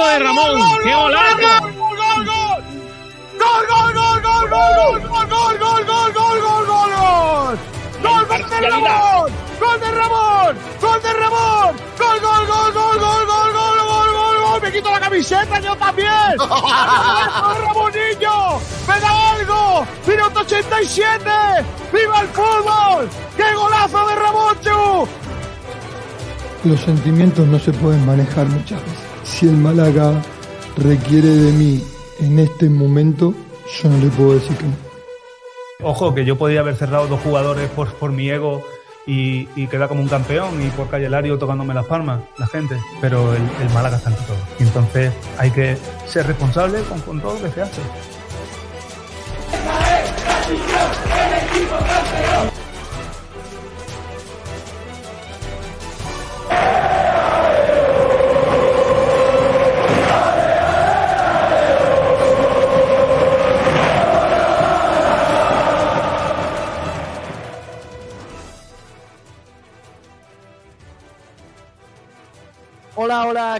[0.00, 0.60] golazo de Ramón!
[0.82, 1.36] ¡Qué golazo!
[1.60, 2.64] ¡Gol, gol, gol!
[3.38, 7.58] ¡Gol, gol, gol, gol, gol, gol, gol, gol, gol, gol, gol, gol, gol!
[8.02, 9.32] ¡Gol de Ramón!
[9.60, 10.56] ¡Gol de Ramón!
[10.80, 11.76] ¡Gol de Ramón!
[11.98, 14.62] ¡Gol, gol, gol, gol, gol, gol, gol, gol, gol, gol!
[14.62, 16.36] ¡Me quito la camiseta yo también!
[17.66, 18.60] ¡Ramonillo!
[18.88, 19.86] ¡Me da algo!
[20.06, 21.30] ¡Minuto 87!
[21.92, 23.08] ¡Viva el fútbol!
[23.36, 25.08] ¡Qué golazo de Ramonchu!
[26.64, 29.09] Los sentimientos no se pueden manejar muchas veces.
[29.30, 30.20] Si el Málaga
[30.76, 31.82] requiere de mí
[32.20, 33.32] en este momento,
[33.80, 34.74] yo no le puedo decir que no.
[35.82, 38.62] Ojo, que yo podía haber cerrado dos jugadores por, por mi ego
[39.06, 42.76] y, y quedar como un campeón y por Calle Lario tocándome las palmas, la gente.
[43.00, 44.36] Pero el, el Málaga está ante todo.
[44.58, 47.80] Y entonces hay que ser responsable con, con todo lo que se hace.
[51.72, 52.50] Hola,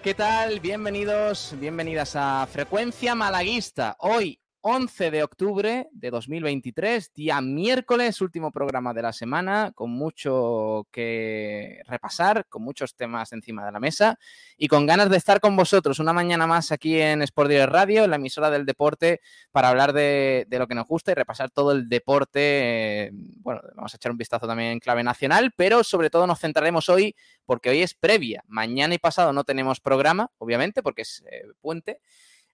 [0.03, 0.61] ¿qué tal?
[0.61, 3.97] Bienvenidos, bienvenidas a Frecuencia Malaguista.
[3.99, 10.87] Hoy, 11 de octubre de 2023, día miércoles, último programa de la semana, con mucho
[10.91, 14.19] que repasar, con muchos temas encima de la mesa
[14.59, 18.11] y con ganas de estar con vosotros una mañana más aquí en Sport Radio, en
[18.11, 21.73] la emisora del deporte, para hablar de, de lo que nos gusta y repasar todo
[21.73, 22.41] el deporte.
[23.07, 26.39] eh, bueno, vamos a echar un vistazo también en clave nacional, pero sobre todo nos
[26.39, 27.15] centraremos hoy
[27.47, 28.45] porque hoy es previa.
[28.47, 32.01] Mañana y pasado no tenemos programa, obviamente, porque es eh, puente.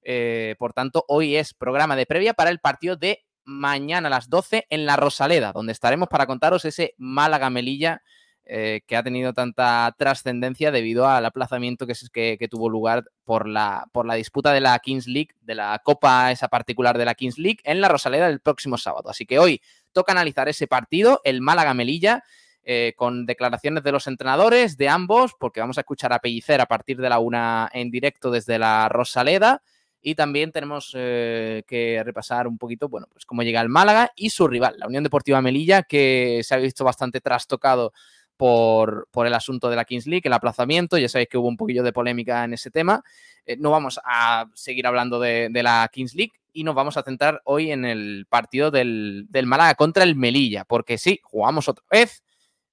[0.08, 4.30] Eh, por tanto, hoy es programa de previa para el partido de mañana a las
[4.30, 8.02] 12 en la Rosaleda, donde estaremos para contaros ese Málaga-Melilla
[8.45, 14.06] eh, que ha tenido tanta trascendencia debido al aplazamiento que, tuvo lugar por la, por
[14.06, 17.58] la disputa de la Kings League, de la copa esa particular de la Kings League,
[17.64, 19.11] en la Rosaleda el próximo sábado.
[19.11, 22.22] Así que hoy toca analizar ese partido, el Málaga-Melilla,
[22.62, 26.66] eh, con declaraciones de los entrenadores de ambos, porque vamos a escuchar a Pellicer a
[26.66, 29.62] partir de la una en directo desde la Rosaleda.
[30.08, 34.30] Y también tenemos eh, que repasar un poquito, bueno, pues cómo llega el Málaga y
[34.30, 37.92] su rival, la Unión Deportiva Melilla, que se ha visto bastante trastocado
[38.36, 40.96] por, por el asunto de la Kings League, el aplazamiento.
[40.96, 43.02] Ya sabéis que hubo un poquillo de polémica en ese tema.
[43.46, 47.42] Eh, no vamos a seguir hablando de, la Kings League y nos vamos a centrar
[47.42, 52.22] hoy en el partido del, del Málaga contra el Melilla, porque sí, jugamos otra vez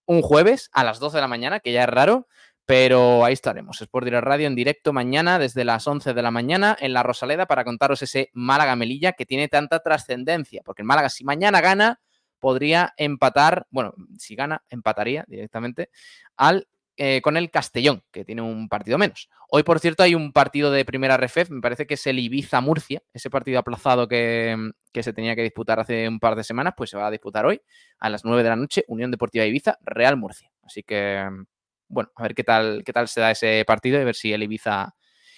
[0.05, 2.27] un jueves a las 12 de la mañana, que ya es raro,
[2.65, 3.81] pero ahí estaremos.
[3.81, 7.45] Sport Direct Radio en directo mañana desde las 11 de la mañana en la Rosaleda
[7.45, 11.99] para contaros ese Málaga-Melilla que tiene tanta trascendencia, porque el Málaga si mañana gana
[12.39, 15.89] podría empatar, bueno, si gana empataría directamente
[16.37, 19.27] al eh, con el Castellón, que tiene un partido menos.
[19.49, 23.01] Hoy, por cierto, hay un partido de primera RFF, me parece que es el Ibiza-Murcia,
[23.11, 24.55] ese partido aplazado que,
[24.91, 27.47] que se tenía que disputar hace un par de semanas, pues se va a disputar
[27.47, 27.61] hoy
[27.97, 30.51] a las 9 de la noche, Unión Deportiva Ibiza, Real Murcia.
[30.61, 31.27] Así que,
[31.93, 34.43] bueno, a ver qué tal, qué tal se da ese partido y ver si el
[34.43, 34.95] Ibiza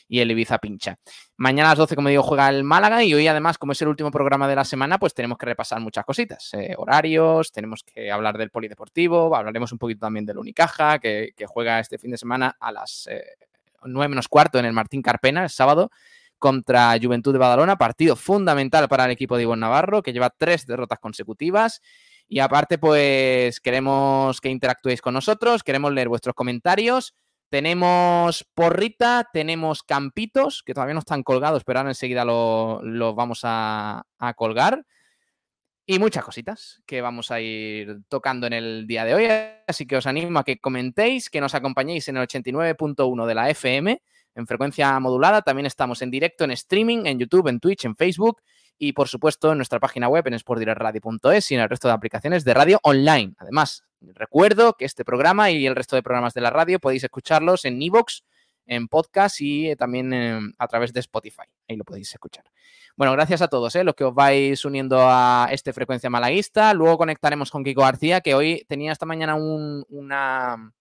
[0.07, 0.97] y el Ibiza pincha.
[1.38, 3.88] Mañana a las 12, como digo, juega el Málaga y hoy además, como es el
[3.88, 6.53] último programa de la semana, pues tenemos que repasar muchas cositas.
[6.53, 11.45] eh, horarios, tenemos que hablar del polideportivo, hablaremos un poquito también del Unicaja, que, que
[11.45, 13.23] juega este fin de semana a las eh,
[13.83, 15.91] 9 menos cuarto en el Martín Carpena, el sábado,
[16.37, 20.66] contra Juventud de Badalona, partido fundamental para el equipo de Ivonne Navarro, que lleva tres
[20.66, 21.81] derrotas consecutivas.
[22.28, 27.13] Y aparte, pues queremos que interactuéis con nosotros, queremos leer vuestros comentarios.
[27.50, 33.41] Tenemos porrita, tenemos campitos, que todavía no están colgados, pero ahora enseguida los lo vamos
[33.44, 34.84] a, a colgar.
[35.85, 39.28] Y muchas cositas que vamos a ir tocando en el día de hoy.
[39.68, 43.52] Así que os animo a que comentéis, que nos acompañéis en el 89.1 de la
[43.52, 44.02] FM,
[44.34, 45.44] en frecuencia modulada.
[45.44, 48.41] También estamos en directo, en streaming, en YouTube, en Twitch, en Facebook
[48.77, 52.43] y por supuesto en nuestra página web en sportdirectradio.es y en el resto de aplicaciones
[52.43, 53.33] de radio online.
[53.37, 57.66] Además, recuerdo que este programa y el resto de programas de la radio podéis escucharlos
[57.66, 58.22] en iVoox,
[58.67, 61.43] en podcast y eh, también eh, a través de Spotify.
[61.69, 62.45] Ahí lo podéis escuchar.
[62.97, 63.83] Bueno, gracias a todos, ¿eh?
[63.83, 66.73] los que os vais uniendo a este Frecuencia Malaguista.
[66.73, 70.73] Luego conectaremos con Kiko García, que hoy tenía esta mañana un, una...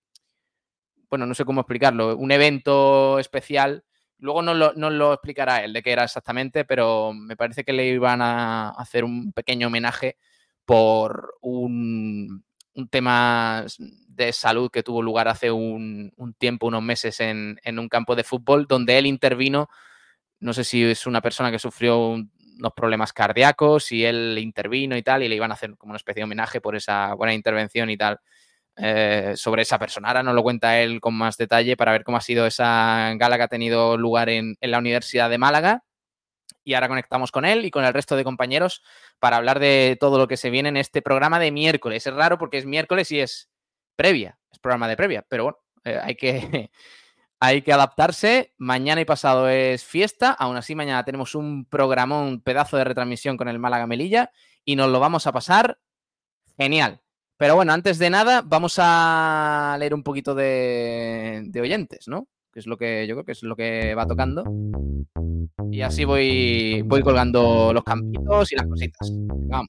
[1.11, 3.85] Bueno, no sé cómo explicarlo, un evento especial
[4.25, 8.23] Luego nos lo, explicará él de qué era exactamente, pero me parece que le iban
[8.23, 10.17] a hacer un pequeño homenaje
[10.65, 12.43] por un,
[12.88, 13.67] tema
[14.09, 18.65] de salud que tuvo lugar hace un, tiempo, unos meses, en, un campo de fútbol,
[18.67, 19.69] donde él intervino.
[20.41, 24.97] No sé si es una persona que sufrió un, unos problemas cardíacos y él intervino
[24.97, 27.35] y tal, y le iban a hacer como una especie de homenaje por esa buena
[27.35, 28.19] intervención y tal
[28.76, 30.09] eh, sobre esa persona.
[30.09, 33.37] Ahora nos lo cuenta él con más detalle para ver cómo ha sido esa gala
[33.37, 35.85] que ha tenido lugar en, la Universidad de Málaga.
[36.65, 38.82] Y ahora conectamos con él y con el resto de compañeros
[39.21, 42.06] para hablar de todo lo que se viene en este programa de miércoles.
[42.06, 43.49] Es raro porque es miércoles y es
[43.97, 46.70] previa, es programa de previa, pero bueno, eh, hay, que,
[47.41, 48.55] hay que adaptarse.
[48.56, 53.37] Mañana y pasado es fiesta, aún así mañana tenemos un programón, un pedazo de retransmisión
[53.37, 54.32] con el Málaga Melilla
[54.65, 55.79] y nos lo vamos a pasar
[56.56, 57.04] genial.
[57.37, 62.29] Pero bueno, antes de nada, vamos a leer un poquito de, de oyentes, ¿no?
[62.53, 64.45] Que es lo que yo creo que es lo que va tocando.
[65.71, 69.11] Y así voy, voy colgando los campitos y las cositas.
[69.49, 69.69] Vamos.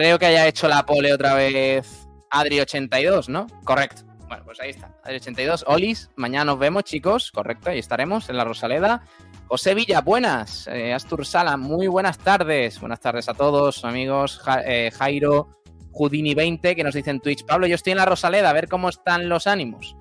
[0.00, 3.46] Creo que haya hecho la pole otra vez Adri82, ¿no?
[3.64, 4.02] Correcto.
[4.28, 4.98] Bueno, pues ahí está.
[5.04, 5.64] Adri82.
[5.66, 7.30] Olis, mañana nos vemos, chicos.
[7.30, 9.02] Correcto, ahí estaremos en la Rosaleda.
[9.46, 10.66] José Villa, buenas.
[10.68, 12.80] Eh, Astur Sala, muy buenas tardes.
[12.80, 14.40] Buenas tardes a todos, amigos.
[14.64, 15.60] Eh, Jairo,
[15.92, 17.44] Houdini20, que nos dice en Twitch.
[17.44, 19.96] Pablo, yo estoy en la Rosaleda, a ver cómo están los ánimos.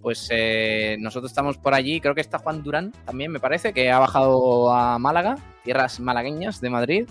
[0.00, 2.00] Pues eh, nosotros estamos por allí.
[2.00, 5.34] Creo que está Juan Durán también, me parece, que ha bajado a Málaga,
[5.64, 7.08] tierras malagueñas de Madrid.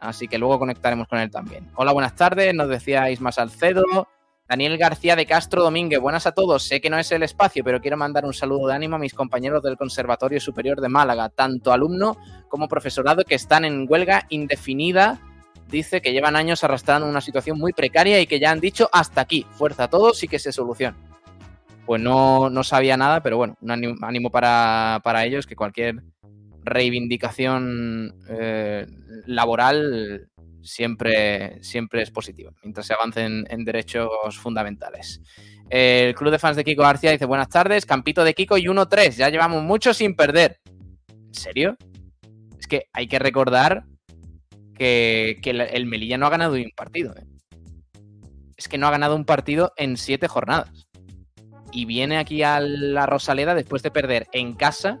[0.00, 1.66] Así que luego conectaremos con él también.
[1.74, 2.54] Hola, buenas tardes.
[2.54, 3.84] Nos decía Isma Salcedo.
[4.48, 6.62] Daniel García de Castro Domínguez, buenas a todos.
[6.62, 9.12] Sé que no es el espacio, pero quiero mandar un saludo de ánimo a mis
[9.12, 12.16] compañeros del Conservatorio Superior de Málaga, tanto alumno
[12.48, 15.20] como profesorado que están en huelga indefinida.
[15.68, 19.20] Dice que llevan años arrastrando una situación muy precaria y que ya han dicho hasta
[19.20, 20.96] aquí, fuerza a todos y que se solucione.
[21.84, 26.02] Pues no, no sabía nada, pero bueno, un ánimo para, para ellos, que cualquier
[26.68, 28.86] reivindicación eh,
[29.26, 30.28] laboral
[30.62, 35.20] siempre, siempre es positiva, mientras se avancen en derechos fundamentales.
[35.70, 39.16] El club de fans de Kiko García dice, buenas tardes, campito de Kiko y 1-3,
[39.16, 40.60] ya llevamos mucho sin perder.
[41.08, 41.76] ¿En serio?
[42.58, 43.84] Es que hay que recordar
[44.74, 47.14] que, que el Melilla no ha ganado un partido.
[47.16, 47.24] ¿eh?
[48.56, 50.88] Es que no ha ganado un partido en siete jornadas.
[51.70, 54.98] Y viene aquí a la Rosaleda después de perder en casa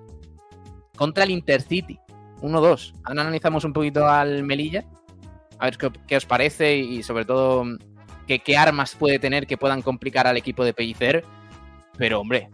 [0.98, 1.98] contra el Intercity.
[2.42, 2.92] 1-2.
[3.04, 4.84] Ahora analizamos un poquito al Melilla.
[5.58, 7.64] A ver qué, os parece y sobre todo
[8.26, 11.24] qué, armas puede tener que puedan complicar al equipo de Pellicer.
[11.96, 12.50] Pero hombre,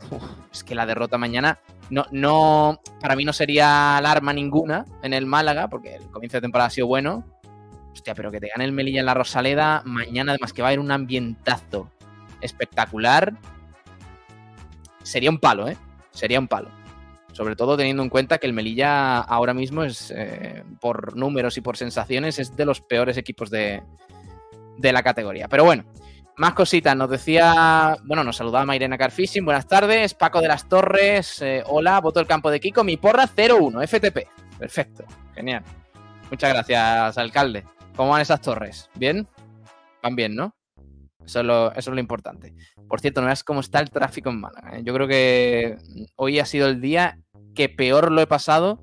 [0.53, 1.59] es que la derrota mañana
[1.91, 6.43] no, no, para mí no sería alarma ninguna en el Málaga, porque el comienzo de
[6.43, 7.25] temporada ha sido bueno.
[7.93, 10.71] Hostia, pero que te gane el Melilla en la Rosaleda mañana, además que va a
[10.71, 11.91] haber un ambientazo
[12.41, 13.35] espectacular.
[15.03, 15.77] Sería un palo, ¿eh?
[16.11, 16.84] Sería un palo.
[17.35, 21.63] Sobre todo teniendo en cuenta que el Melilla ahora mismo es, eh, por números y
[21.63, 23.83] por sensaciones, es de los peores equipos de,
[24.79, 25.49] la categoría.
[25.49, 25.85] Pero bueno,
[26.37, 26.97] más cositas.
[26.97, 29.45] Nos decía, bueno, nos saludaba Mairena Carfishing.
[29.45, 30.15] Buenas tardes.
[30.15, 31.43] Paco de las Torres.
[31.43, 32.85] Eh, hola, voto el campo de Kiko.
[32.85, 34.29] Mi porra 0-1, FTP.
[34.57, 35.05] Perfecto.
[35.35, 35.65] Genial.
[36.31, 37.65] Muchas gracias, alcalde.
[37.97, 38.89] ¿Cómo van esas torres?
[38.95, 39.27] ¿Bien?
[40.05, 40.55] Van bien, ¿no?
[41.25, 42.55] Eso es, lo, eso es lo importante.
[42.89, 44.79] Por cierto, no veas cómo está el tráfico en Málaga.
[44.79, 44.83] ¿eh?
[44.85, 45.79] Yo creo que
[46.17, 47.19] hoy ha sido el día
[47.55, 48.83] que peor lo he pasado,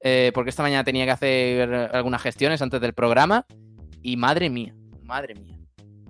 [0.00, 3.46] eh, porque esta mañana tenía que hacer algunas gestiones antes del programa.
[4.02, 5.58] Y madre mía, madre mía.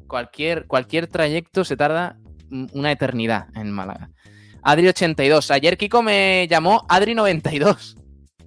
[0.07, 2.19] Cualquier, cualquier trayecto se tarda
[2.73, 4.11] una eternidad en Málaga.
[4.63, 5.51] Adri82.
[5.51, 7.97] Ayer Kiko me llamó Adri92.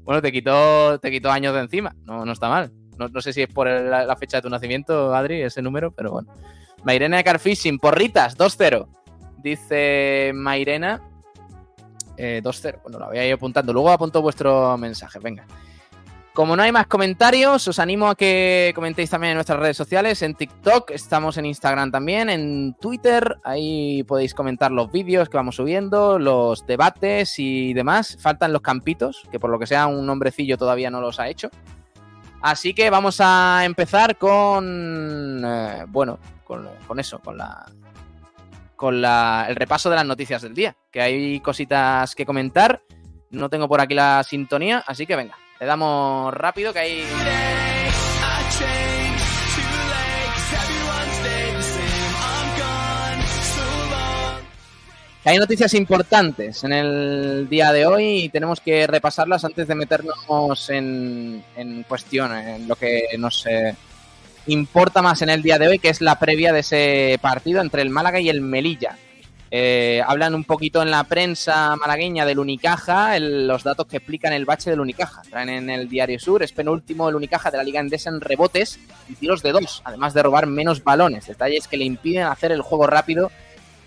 [0.04, 1.96] Bueno, te quitó, te quitó años de encima.
[2.04, 2.72] No, no está mal.
[2.98, 6.34] No, sé si es por la, fecha de tu nacimiento, Adri, ese número, pero bueno.
[6.84, 8.88] Mairena de Carfishing, porritas, 2-0.
[9.38, 11.02] Dice Mairena,
[12.44, 12.70] 2-0.
[12.70, 13.74] Eh, bueno, lo voy a ir apuntando.
[13.74, 15.20] Luego apunto vuestro mensaje.
[15.20, 15.46] Venga.
[16.34, 20.22] Como no hay más comentarios, os animo a que comentéis también en nuestras redes sociales,
[20.22, 25.58] en TikTok, estamos en Instagram también, en Twitter, ahí podéis comentar los vídeos que vamos
[25.58, 28.18] subiendo, los debates y demás.
[28.18, 31.50] Faltan los campitos, que por lo que sea un hombrecillo todavía no los ha hecho.
[32.42, 37.66] Así que vamos a empezar con, eh, bueno, con, con, eso, con la,
[38.82, 42.82] con el repaso de las noticias del día, que hay cositas que comentar.
[43.30, 47.06] No tengo por aquí la sintonía, así que venga, le damos rápido que hay...
[55.24, 60.70] hay noticias importantes en el día de hoy y tenemos que repasarlas antes de meternos
[60.72, 63.76] en, en cuestión, en lo que nos eh,
[64.48, 67.82] importa más en el día de hoy, que es la previa de ese partido entre
[67.82, 68.98] el Málaga y el Melilla.
[69.54, 74.46] Eh, hablan un poquito en la prensa malagueña del Unicaja, los datos que explican el
[74.46, 75.24] bache del Unicaja.
[75.30, 78.80] Traen en el Diario Sur, es penúltimo el Unicaja de la Liga Endesa en rebotes
[79.10, 82.62] y tiros de dos, además de robar menos balones, detalles que le impiden hacer el
[82.62, 83.30] juego rápido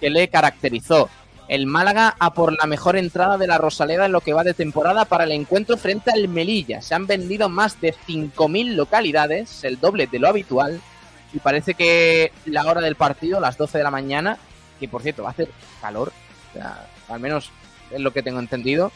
[0.01, 1.09] que le caracterizó.
[1.49, 4.55] El Málaga a por la mejor entrada de la Rosaleda en lo que va de
[4.55, 6.81] temporada para el encuentro frente al Melilla.
[6.81, 10.81] Se han vendido más de 5.000 localidades, el doble de lo habitual,
[11.33, 14.39] y parece que la hora del partido, las 12 de la mañana,
[14.81, 15.49] que por cierto va a hacer
[15.81, 16.13] calor,
[17.09, 17.51] al menos
[17.91, 18.91] es lo que tengo entendido,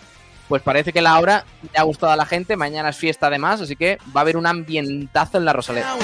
[0.48, 3.60] pues parece que la hora le ha gustado a la gente, mañana es fiesta además,
[3.60, 5.94] así que va a haber un ambientazo en la Rosaleda.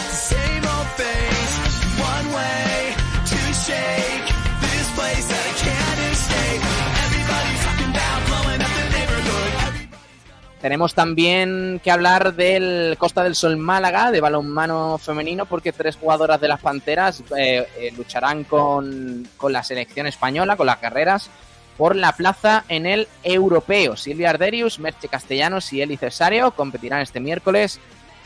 [10.64, 16.40] Tenemos también que hablar del Costa del Sol Málaga, de balonmano femenino, porque tres jugadoras
[16.40, 21.28] de las Panteras eh, eh, lucharán con, la selección española, con las carreras,
[21.76, 23.94] por la plaza en el europeo.
[23.94, 27.78] Silvia Arderius, Merche Castellanos y Eli Cesario competirán este miércoles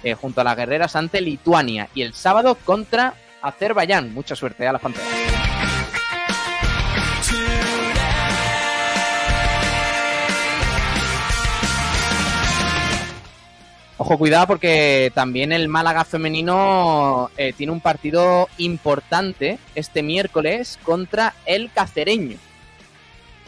[0.05, 4.15] eh, junto a las guerreras ante Lituania y el sábado contra Azerbaiyán.
[4.15, 5.38] Mucha suerte a las Panteras.
[14.01, 21.35] Ojo, cuidado porque también el Málaga femenino eh, tiene un partido importante este miércoles contra
[21.47, 22.37] el Cacereño.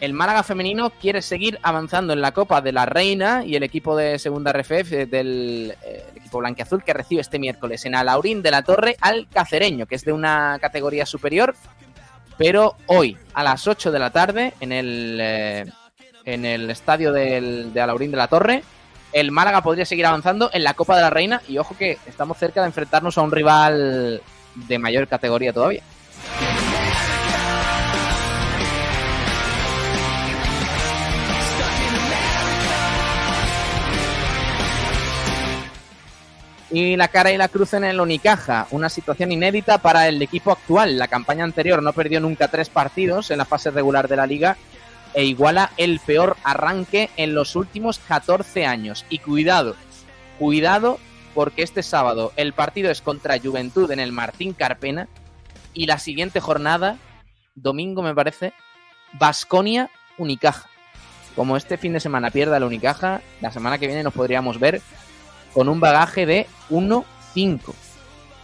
[0.01, 3.95] El Málaga femenino quiere seguir avanzando en la Copa de la Reina y el equipo
[3.95, 8.61] de segunda RFF del eh, equipo blanqueazul que recibe este miércoles en Alaurín de la
[8.63, 11.55] Torre al Cacereño, que es de una categoría superior,
[12.37, 15.65] pero hoy a las 8 de la tarde en el, eh,
[16.25, 18.63] en el estadio de Alaurín de la Torre
[19.13, 22.37] el Málaga podría seguir avanzando en la Copa de la Reina y ojo que estamos
[22.37, 24.21] cerca de enfrentarnos a un rival
[24.55, 25.83] de mayor categoría todavía.
[36.73, 40.53] Y la cara y la cruz en el Unicaja, una situación inédita para el equipo
[40.53, 40.97] actual.
[40.97, 44.55] La campaña anterior no perdió nunca tres partidos en la fase regular de la liga
[45.13, 49.05] e iguala el peor arranque en los últimos 14 años.
[49.09, 49.75] Y cuidado,
[50.39, 50.99] cuidado
[51.33, 55.07] porque este sábado el partido es contra Juventud en el Martín Carpena
[55.73, 56.97] y la siguiente jornada,
[57.55, 58.53] domingo me parece,
[59.13, 60.69] Basconia Unicaja.
[61.35, 64.81] Como este fin de semana pierda la Unicaja, la semana que viene nos podríamos ver
[65.53, 67.03] con un bagaje de 1-5.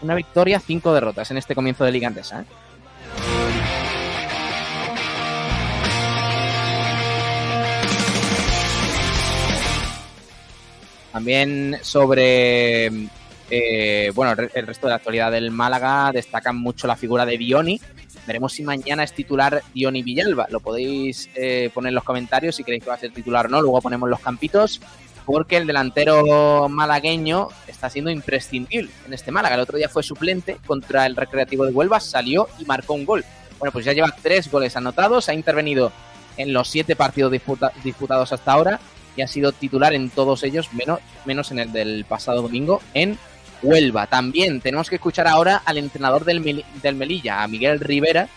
[0.01, 2.09] Una victoria, 5 derrotas en este comienzo de Liga.
[2.09, 2.45] ¿eh?
[11.17, 12.91] También sobre
[13.50, 17.81] eh, bueno, el resto de la actualidad del Málaga destacan mucho la figura de Dioni.
[18.27, 20.45] Veremos si mañana es titular Dioni Villalba.
[20.51, 23.50] Lo podéis eh, poner en los comentarios si queréis que va a ser titular o
[23.50, 23.63] no.
[23.63, 24.79] Luego ponemos los campitos.
[25.25, 29.55] Porque el delantero malagueño está siendo imprescindible en este Málaga.
[29.55, 33.25] El otro día fue suplente contra el Recreativo de Huelva, salió y marcó un gol.
[33.57, 35.91] Bueno, pues ya lleva tres goles anotados, ha intervenido
[36.38, 37.31] en los siete partidos
[37.83, 38.79] disputados hasta ahora
[39.17, 43.17] y ha sido titular en todos ellos, menos, menos en el del pasado domingo, en
[43.63, 44.07] Huelva.
[44.07, 48.29] También tenemos que escuchar ahora al entrenador del, del Melilla, a Miguel Rivera,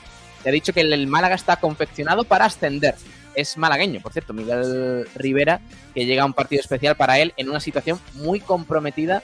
[0.43, 2.95] que ha dicho que el Málaga está confeccionado para ascender.
[3.35, 5.61] Es malagueño, por cierto, Miguel Rivera,
[5.95, 9.23] que llega a un partido especial para él en una situación muy comprometida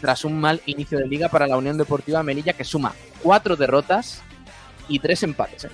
[0.00, 4.22] tras un mal inicio de liga para la Unión Deportiva Melilla, que suma cuatro derrotas
[4.88, 5.64] y tres empates.
[5.64, 5.70] ¿eh?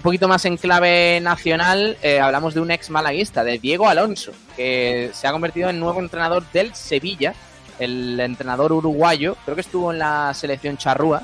[0.00, 4.32] Un poquito más en clave nacional, eh, hablamos de un ex malaguista, de Diego Alonso,
[4.56, 7.34] que se ha convertido en nuevo entrenador del Sevilla,
[7.78, 11.20] el entrenador uruguayo, creo que estuvo en la selección charrúa,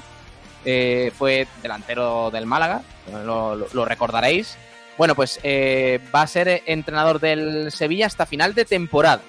[0.66, 2.82] eh, fue delantero del Málaga,
[3.24, 4.58] lo, recordaréis.
[4.98, 9.22] Bueno, pues eh, va a ser entrenador del Sevilla hasta final de temporada.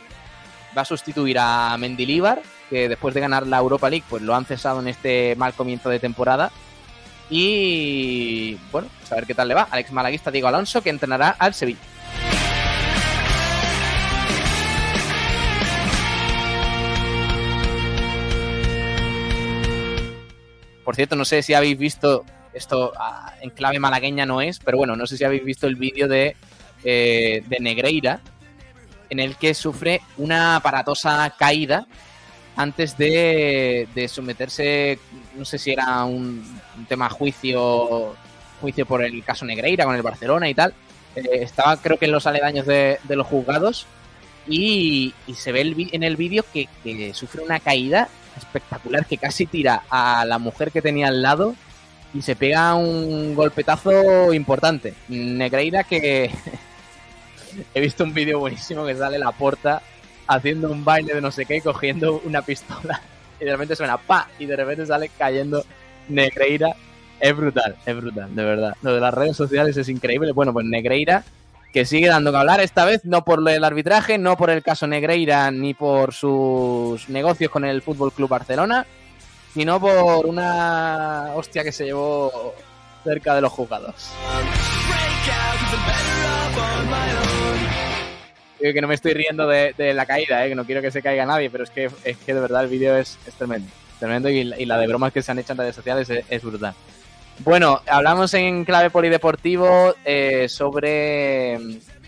[0.77, 4.43] Va a sustituir a Mendilíbar, que después de ganar la Europa League, pues lo han
[4.43, 6.51] cesado en este mal comienzo de temporada
[7.29, 9.67] y bueno, pues a ver qué tal le va.
[9.69, 11.79] Alex Malaguista Diego Alonso, que entrenará al Sevilla.
[20.83, 24.77] Por cierto, no sé si habéis visto esto ah, en clave malagueña no es, pero
[24.77, 26.35] bueno, no sé si habéis visto el vídeo de,
[26.83, 28.21] eh, de Negreira
[29.09, 31.87] en el que sufre una aparatosa caída
[32.57, 34.99] antes de, someterse,
[35.35, 36.43] no sé si era un,
[36.89, 38.15] tema juicio,
[38.59, 40.73] juicio por el caso Negreira con el Barcelona y tal.
[41.15, 43.85] Eh, estaba creo que en los aledaños de, los juzgados
[44.47, 45.61] y, se ve
[45.91, 46.67] en el vídeo que,
[47.13, 51.55] sufre una caída espectacular que casi tira a la mujer que tenía al lado
[52.13, 54.95] y se pega un golpetazo importante.
[55.09, 56.31] Negreira que
[57.75, 59.83] he visto un vídeo buenísimo que sale la porta
[60.27, 63.01] haciendo un baile de no sé qué, cogiendo una pistola
[63.39, 65.63] y de repente suena pa y de repente sale cayendo
[66.09, 66.75] Negreira.
[67.19, 68.75] Es brutal, es brutal, de verdad.
[68.83, 70.33] Lo de las redes sociales es increíble.
[70.33, 71.23] Bueno, pues Negreira
[71.73, 74.87] que sigue dando que hablar, esta vez no por el arbitraje, no por el caso
[74.87, 78.85] Negreira ni por sus negocios con el Fútbol Club Barcelona,
[79.53, 82.55] sino por una hostia que se llevó
[83.03, 83.53] cerca de los
[88.57, 88.73] jugados.
[88.73, 90.49] que no me estoy riendo de, la caída, ¿eh?
[90.49, 92.69] que no quiero que se caiga nadie, pero es que, es que de verdad el
[92.69, 93.69] vídeo es, tremendo.
[93.99, 96.73] Tremendo y, la de bromas que se han hecho en redes sociales es, brutal.
[97.39, 101.55] Bueno, hablamos en clave polideportivo eh, sobre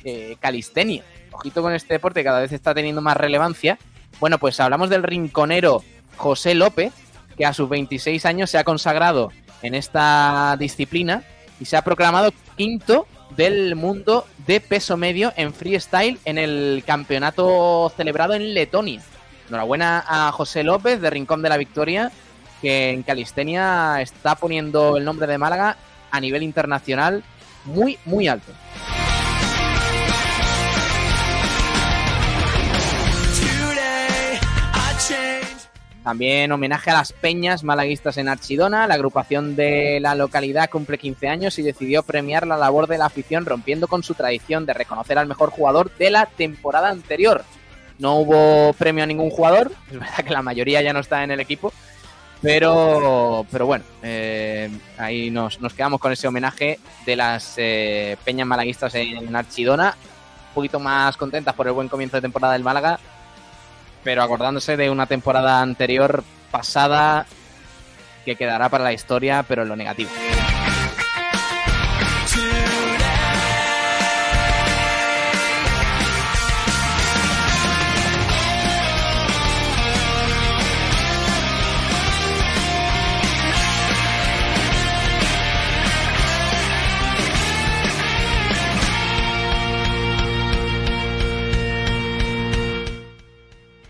[0.03, 1.03] eh, calistenia.
[1.31, 3.77] Ojito con este deporte, cada vez está teniendo más relevancia.
[4.19, 5.83] Bueno, pues hablamos del rinconero
[6.17, 6.93] José López,
[7.37, 11.23] que a sus 26 años se ha consagrado en esta disciplina
[11.59, 13.07] y se ha proclamado quinto
[13.39, 19.01] del mundo de peso medio en freestyle en el campeonato celebrado en Letonia.
[19.47, 22.11] Enhorabuena a José López de Rincón de la Victoria,
[22.61, 25.77] que en calistenia está poniendo el nombre de Málaga
[26.11, 27.23] a nivel internacional
[27.63, 28.51] muy, muy alto.
[36.03, 38.87] También homenaje a las peñas malaguistas en Archidona.
[38.87, 43.05] La agrupación de la localidad cumple 15 años y decidió premiar la labor de la
[43.05, 47.43] afición rompiendo con su tradición de reconocer al mejor jugador de la temporada anterior.
[47.97, 51.31] No hubo premio a ningún jugador, es verdad que la mayoría ya no está en
[51.31, 51.73] el equipo,
[52.41, 58.95] pero, pero bueno, eh, ahí nos, quedamos con ese homenaje de las eh, peñas malaguistas
[58.95, 59.95] en Archidona.
[60.49, 62.99] Un poquito más contentas por el buen comienzo de temporada del Málaga,
[64.03, 67.25] pero acordándose de una temporada anterior pasada
[68.25, 70.09] que quedará para la historia, pero en lo negativo.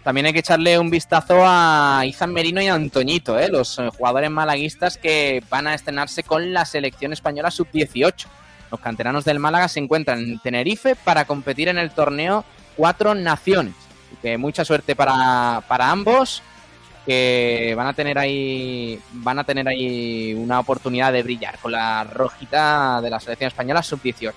[0.10, 3.48] También hay que echarle un vistazo a Izan Merino y a Antoñito, ¿eh?
[3.48, 8.26] los eh, jugadores malaguistas que van a estrenarse con la selección española sub-18.
[8.72, 12.44] Los canteranos del Málaga se encuentran en Tenerife para competir en el torneo
[12.76, 13.76] Cuatro Naciones.
[14.24, 16.42] que mucha suerte para, para ambos,
[17.06, 22.04] que van a tener ahí van a tener ahí una oportunidad de brillar con la
[22.04, 24.34] rojita de la selección española sub-18.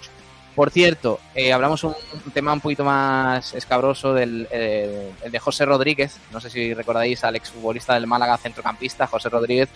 [0.54, 1.94] Por cierto, eh, hablamos un,
[2.34, 6.18] tema un poquito más escabroso del eh, de José Rodríguez.
[6.30, 9.70] No sé si recordáis al exfutbolista del Málaga, centrocampista, José Rodríguez,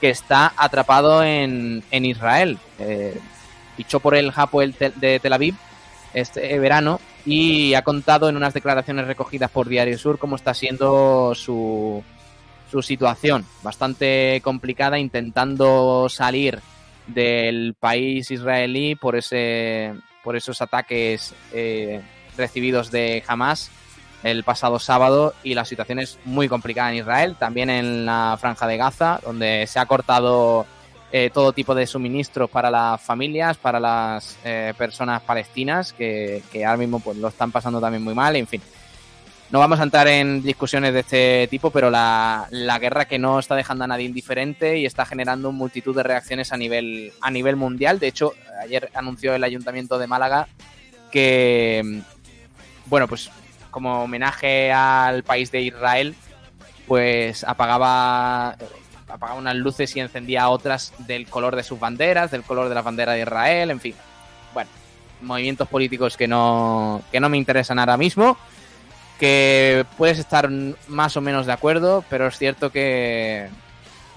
[0.00, 2.58] que está atrapado en, en Israel.
[2.78, 3.18] Eh,
[4.02, 5.54] por el Hapoel de Tel Aviv
[6.12, 11.34] este verano y ha contado en unas declaraciones recogidas por Diario Sur cómo está siendo
[11.34, 12.02] su,
[12.70, 13.44] su situación.
[13.62, 16.60] Bastante complicada, intentando salir
[17.06, 22.02] del país israelí por ese por esos ataques eh,
[22.36, 23.70] recibidos de Hamas
[24.22, 28.66] el pasado sábado y la situación es muy complicada en Israel, también en la franja
[28.66, 30.66] de Gaza, donde se ha cortado
[31.12, 36.64] eh, todo tipo de suministros para las familias, para las eh, personas palestinas, que, que,
[36.64, 38.60] ahora mismo pues, lo están pasando también muy mal, en fin.
[39.50, 43.54] No vamos a entrar en discusiones de este tipo, pero la, guerra que no está
[43.54, 47.98] dejando a nadie indiferente y está generando multitud de reacciones a nivel, a nivel mundial.
[47.98, 50.48] De hecho, ayer anunció el Ayuntamiento de Málaga
[51.10, 52.02] que,
[52.84, 53.30] bueno, pues
[53.70, 56.14] como homenaje al país de Israel,
[56.86, 58.50] pues apagaba,
[59.08, 62.82] apagaba unas luces y encendía otras del color de sus banderas, del color de la
[62.82, 63.94] bandera de Israel, en fin.
[64.52, 64.68] Bueno,
[65.22, 68.36] movimientos políticos que no, que no me interesan ahora mismo
[69.18, 70.48] que puedes estar
[70.86, 73.48] más o menos de acuerdo, pero es cierto que,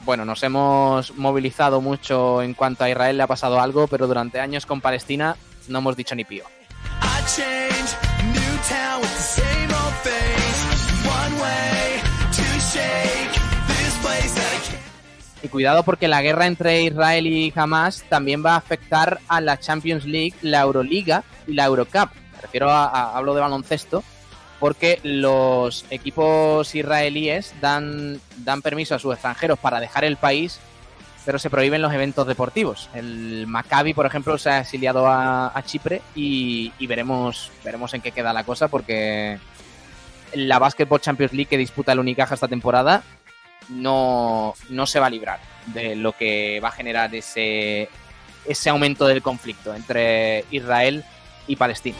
[0.06, 4.40] bueno, nos hemos movilizado mucho en cuanto a Israel le ha pasado algo, pero durante
[4.40, 5.36] años con Palestina
[5.68, 6.46] no hemos dicho ni pío.
[15.44, 19.60] Y cuidado porque la guerra entre Israel y Hamas también va a afectar a la
[19.60, 22.12] Champions League, la Euroliga y la Eurocup.
[22.36, 24.04] Me refiero a hablo de baloncesto,
[24.62, 30.60] porque los equipos israelíes dan, dan permiso a sus extranjeros para dejar el país,
[31.26, 32.88] pero se prohíben los eventos deportivos.
[32.94, 38.34] El Maccabi, por ejemplo, se ha exiliado a, Chipre y, veremos, veremos en qué queda
[38.34, 39.40] la cosa, porque
[40.36, 43.02] la Basketball Champions League que disputa el Unicaja esta temporada
[43.68, 45.40] no, no se va a librar
[45.74, 47.90] de lo que va a generar ese,
[48.46, 51.04] ese aumento del conflicto entre Israel
[51.48, 51.98] y Palestina.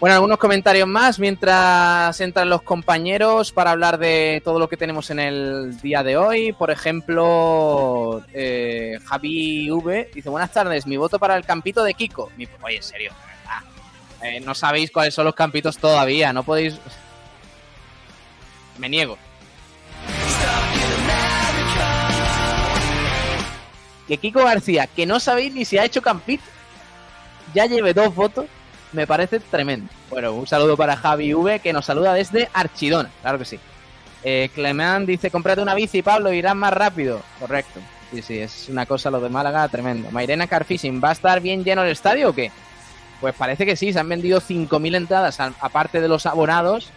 [0.00, 5.10] Bueno, algunos comentarios más mientras entran los compañeros para hablar de todo lo que tenemos
[5.10, 6.52] en el día de hoy.
[6.52, 12.30] Por ejemplo, eh, Javi V dice: Buenas tardes, mi voto para el campito de Kiko.
[12.62, 13.12] Oye, en serio,
[14.22, 16.78] eh, no sabéis cuáles son los campitos todavía, no podéis.
[18.78, 19.18] Me niego.
[24.06, 26.44] Que Kiko García, que no sabéis ni si ha hecho campito,
[27.52, 28.46] ya lleve dos votos
[28.92, 29.90] me parece tremendo.
[30.10, 33.58] Bueno, un saludo para Javi V, que nos saluda desde Archidona, claro que sí.
[34.24, 37.20] Eh, Clemán dice, cómprate una bici, Pablo, irás más rápido.
[37.38, 37.80] Correcto.
[38.10, 40.10] Sí, sí, es una cosa lo de Málaga tremendo.
[40.10, 42.50] Mairena Carfishing, ¿va a estar bien lleno el estadio o qué?
[43.20, 46.90] Pues parece que sí, se han vendido 5.000 entradas aparte de los abonados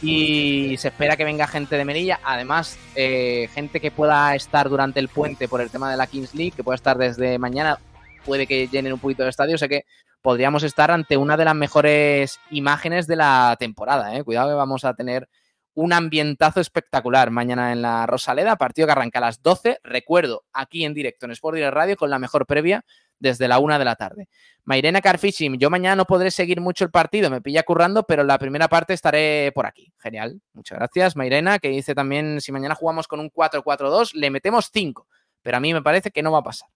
[0.00, 5.00] y se espera que venga gente de Melilla, además eh, gente que pueda estar durante
[5.00, 7.78] el puente por el tema de la Kings League, que pueda estar desde mañana,
[8.24, 9.84] puede que llenen un poquito el estadio, o sea que
[10.24, 14.16] podríamos estar ante una de las mejores imágenes de la temporada.
[14.16, 14.24] ¿eh?
[14.24, 15.28] Cuidado que vamos a tener
[15.74, 20.86] un ambientazo espectacular mañana en la Rosaleda, partido que arranca a las 12, recuerdo, aquí
[20.86, 22.86] en directo en Sport Direct Radio con la mejor previa
[23.18, 24.28] desde la una de la tarde.
[24.64, 28.28] Mairena Carfishing, yo mañana no podré seguir mucho el partido, me pilla currando, pero en
[28.28, 29.92] la primera parte estaré por aquí.
[29.98, 31.16] Genial, muchas gracias.
[31.16, 35.06] Mairena, que dice también, si mañana jugamos con un 4-4-2, le metemos 5,
[35.42, 36.70] pero a mí me parece que no va a pasar.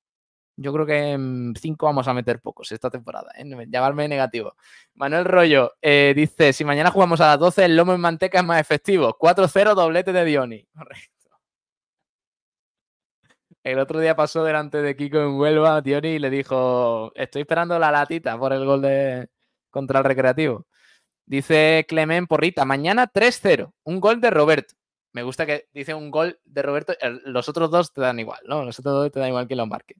[0.61, 3.45] Yo creo que en 5 vamos a meter pocos esta temporada, ¿eh?
[3.69, 4.57] llamarme negativo.
[4.95, 8.45] Manuel Rollo eh, dice, si mañana jugamos a las 12, el lomo en manteca es
[8.45, 9.17] más efectivo.
[9.17, 10.67] 4-0, doblete de Dioni.
[10.75, 11.29] Correcto.
[13.63, 17.79] El otro día pasó delante de Kiko en Huelva, Dioni, y le dijo, estoy esperando
[17.79, 19.29] la latita por el gol de
[19.71, 20.67] contra el Recreativo.
[21.25, 24.75] Dice Clemen Porrita, mañana 3-0, un gol de Roberto.
[25.13, 26.95] Me gusta que dice un gol de Roberto,
[27.27, 28.65] los otros dos te dan igual, ¿no?
[28.65, 29.95] Los otros dos te dan igual que lo marque.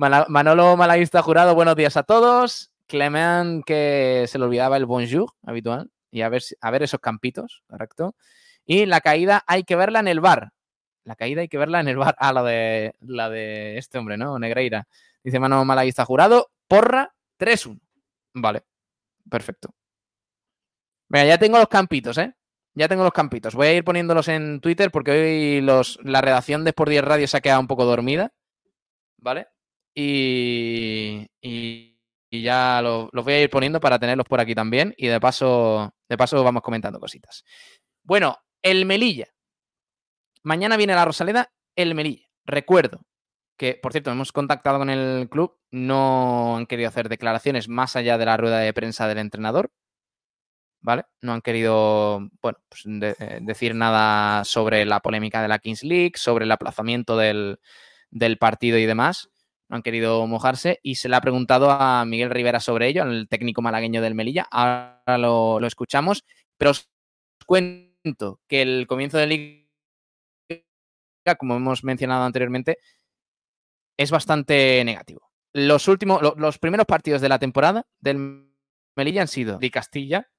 [0.00, 2.70] Manolo Malaguista Jurado, buenos días a todos.
[2.86, 5.90] Clement, que se le olvidaba el bonjour habitual.
[6.10, 8.14] Y a ver, a ver esos campitos, correcto.
[8.64, 10.52] Y la caída hay que verla en el bar.
[11.04, 12.16] La caída hay que verla en el bar.
[12.18, 14.38] Ah, la de, la de este hombre, ¿no?
[14.38, 14.88] Negreira.
[15.22, 17.78] Dice Manolo Malaguista Jurado, porra 3-1.
[18.32, 18.62] Vale,
[19.28, 19.74] perfecto.
[21.10, 22.34] Venga, ya tengo los campitos, ¿eh?
[22.72, 23.54] Ya tengo los campitos.
[23.54, 27.28] Voy a ir poniéndolos en Twitter porque hoy los, la redacción de Sport 10 Radio
[27.28, 28.32] se ha quedado un poco dormida.
[29.18, 29.48] ¿Vale?
[29.94, 31.26] Y,
[32.30, 34.94] ya los voy a ir poniendo para tenerlos por aquí también.
[34.96, 37.44] Y de paso, de paso vamos comentando cositas.
[38.02, 39.28] Bueno, el Melilla.
[40.42, 42.26] Mañana viene la Rosaleda, el Melilla.
[42.44, 43.02] Recuerdo
[43.56, 45.58] que, por cierto, hemos contactado con el club.
[45.70, 49.72] No han querido hacer declaraciones más allá de la rueda de prensa del entrenador.
[50.82, 51.04] ¿Vale?
[51.20, 52.84] No han querido, bueno, pues
[53.42, 57.60] decir nada sobre la polémica de la Kings League, sobre el aplazamiento del,
[58.10, 59.29] del partido y demás
[59.70, 63.28] no han querido mojarse y se le ha preguntado a Miguel Rivera sobre ello, el
[63.28, 64.48] técnico malagueño del Melilla.
[64.50, 66.24] Ahora lo, escuchamos,
[66.58, 66.90] pero os
[67.46, 69.68] cuento que el comienzo de liga,
[71.38, 72.78] como hemos mencionado anteriormente,
[73.96, 75.30] es bastante negativo.
[75.52, 78.50] Los últimos, los primeros partidos de la temporada del
[78.96, 80.30] Melilla han sido de Castilla,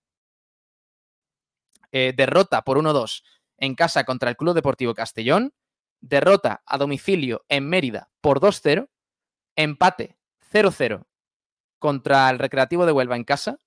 [1.93, 3.23] eh, derrota por 1-2
[3.57, 5.53] en casa contra el Club Deportivo Castellón,
[6.01, 8.89] derrota a domicilio en Mérida por 2-0
[9.55, 10.17] empate
[10.51, 11.05] 0-0
[11.79, 13.59] contra el Recreativo de Huelva en casa.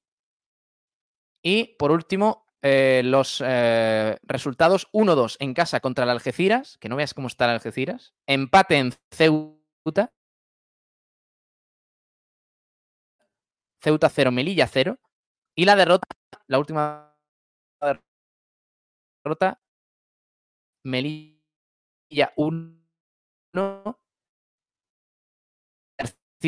[1.42, 6.96] Y por último, eh, los eh, resultados 1-2 en casa contra el Algeciras, que no
[6.96, 8.14] veas cómo está el Algeciras.
[8.26, 10.14] Empate en Ceuta.
[13.82, 14.98] Ceuta 0, Melilla 0.
[15.54, 16.08] Y la derrota,
[16.46, 17.14] la última
[19.22, 19.60] derrota,
[20.84, 23.98] Melilla 1,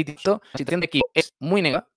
[0.04, 1.88] la situación de equipo es muy negativa,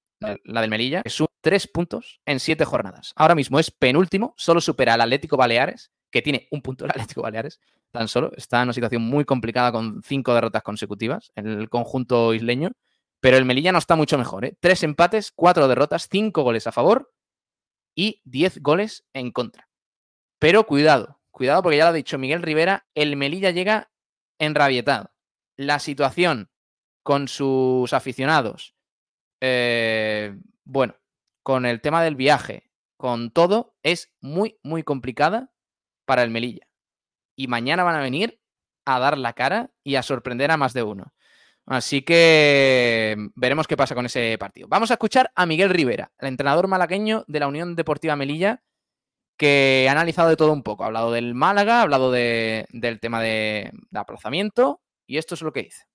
[0.44, 3.14] la del Melilla, que sube tres puntos en siete jornadas.
[3.16, 7.22] Ahora mismo es penúltimo, solo supera al Atlético Baleares, que tiene un punto el Atlético
[7.22, 7.60] Baleares,
[7.92, 8.32] tan solo.
[8.36, 12.72] Está en una situación muy complicada con cinco derrotas consecutivas en el conjunto isleño.
[13.22, 14.46] Pero el Melilla no está mucho mejor.
[14.46, 14.56] ¿eh?
[14.60, 17.12] Tres empates, cuatro derrotas, cinco goles a favor
[17.94, 19.68] y diez goles en contra.
[20.40, 23.92] Pero cuidado, cuidado porque ya lo ha dicho Miguel Rivera, el Melilla llega
[24.40, 25.12] enrabietado.
[25.58, 26.49] La situación
[27.10, 28.76] con sus aficionados,
[29.42, 30.94] eh, bueno,
[31.42, 35.52] con el tema del viaje, con todo, es muy, muy complicada
[36.06, 36.68] para el Melilla.
[37.36, 38.40] Y mañana van a venir
[38.86, 41.16] a dar la cara y a sorprender a más de uno.
[41.66, 44.68] Así que veremos qué pasa con ese partido.
[44.68, 48.62] Vamos a escuchar a Miguel Rivera, el entrenador malagueño de la Unión Deportiva Melilla,
[49.36, 50.84] que ha analizado de todo un poco.
[50.84, 55.52] Ha hablado del Málaga, ha hablado del tema de, de aplazamiento y esto es lo
[55.52, 55.89] que dice.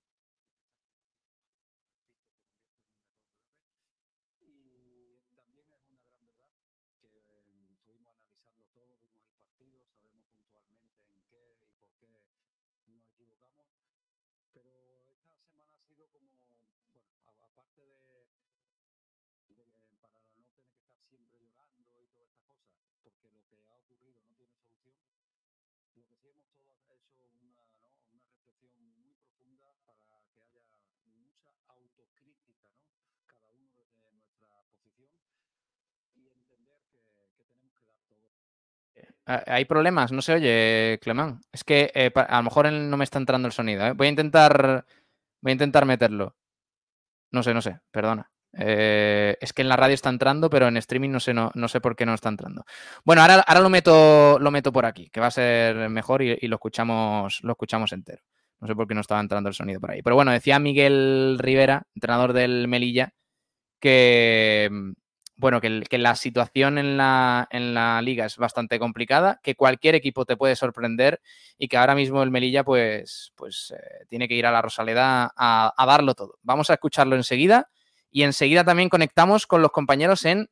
[39.25, 40.11] ¿Hay problemas?
[40.11, 41.41] No se oye, Clemán.
[41.51, 43.85] Es que eh, a lo mejor no me está entrando el sonido.
[43.85, 43.93] ¿eh?
[43.93, 44.85] Voy a intentar.
[45.41, 46.35] Voy a intentar meterlo.
[47.31, 48.31] No sé, no sé, perdona.
[48.57, 51.67] Eh, es que en la radio está entrando, pero en streaming no sé, no, no
[51.67, 52.65] sé por qué no está entrando.
[53.03, 56.37] Bueno, ahora, ahora lo, meto, lo meto por aquí, que va a ser mejor y,
[56.39, 58.23] y, lo, escuchamos, lo escuchamos entero.
[58.61, 60.01] No sé por qué no estaba entrando el sonido por ahí.
[60.01, 63.13] Pero bueno, decía Miguel Rivera, entrenador del Melilla,
[63.79, 64.69] que,
[65.37, 70.25] bueno, que, la situación en la, en la, liga es bastante complicada, que cualquier equipo
[70.25, 71.21] te puede sorprender
[71.57, 75.33] y que ahora mismo el Melilla pues, pues eh, tiene que ir a la Rosaleda
[75.35, 76.39] a, a, darlo todo.
[76.41, 77.69] Vamos a escucharlo enseguida
[78.09, 80.49] y enseguida también conectamos con los compañeros en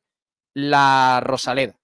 [0.52, 1.80] la Rosaleda,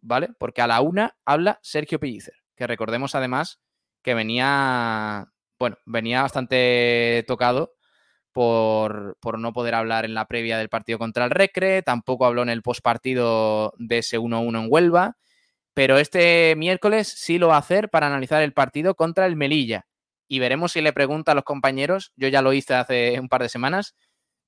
[0.00, 0.30] ¿vale?
[0.38, 3.60] Porque a la una habla Sergio Pellicer, que recordemos además
[4.02, 7.75] que venía, bueno, venía bastante tocado
[8.36, 12.50] por, no poder hablar en la previa del partido contra el Recre, tampoco habló en
[12.50, 15.16] el postpartido de ese 1-1 en Huelva,
[15.72, 19.86] pero este miércoles sí lo va a hacer para analizar el partido contra el Melilla.
[20.28, 23.40] Y veremos si le pregunta a los compañeros, yo ya lo hice hace un par
[23.40, 23.94] de semanas,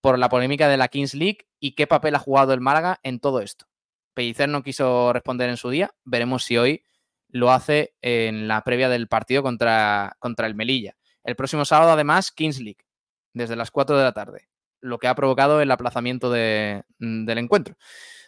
[0.03, 3.21] por la polémica de la Kings League y qué papel ha jugado el Málaga en
[3.21, 3.65] todo esto.
[4.13, 6.85] Pellicer no quiso responder en su día, veremos si hoy
[7.29, 10.95] lo hace en la previa del partido contra, contra el Melilla.
[11.25, 12.88] El próximo sábado, además, Kings League
[13.39, 14.49] desde las 4 de la tarde,
[14.81, 17.77] lo que ha provocado el aplazamiento de, mm, del encuentro.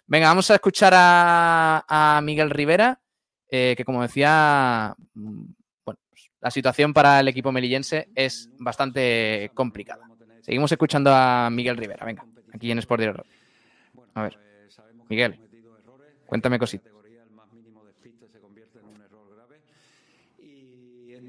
[0.06, 3.00] Venga, vamos a escuchar a, Miguel Rivera,
[3.48, 5.44] eh, que como decía, mm,
[5.84, 10.08] bueno, pues, la situación para el equipo melillense es bastante complicada.
[10.40, 13.26] Seguimos escuchando a Miguel Rivera, venga, aquí en Sport Direct.
[14.14, 14.38] A ver,
[15.08, 15.38] Miguel,
[16.26, 16.89] cuéntame cositas.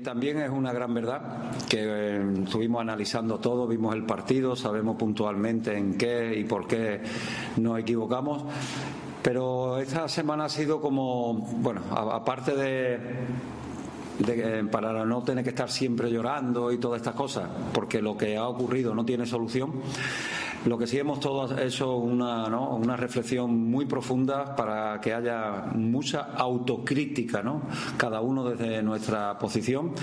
[0.04, 5.78] También es una gran verdad que eh, estuvimos analizando todo, vimos el partido, sabemos puntualmente
[5.78, 7.02] en qué y por qué
[7.58, 8.44] nos equivocamos.
[9.22, 13.00] Pero esta semana ha sido como, bueno, aparte de,
[14.26, 18.38] de, para no tener que estar siempre llorando y todas estas cosas, porque lo que
[18.38, 19.82] ha ocurrido no tiene solución.
[20.66, 22.76] Lo que sí hemos todos hecho una, ¿no?
[22.76, 27.64] una reflexión muy profunda para que haya mucha autocrítica, ¿no?
[27.98, 29.94] cada uno desde nuestra posición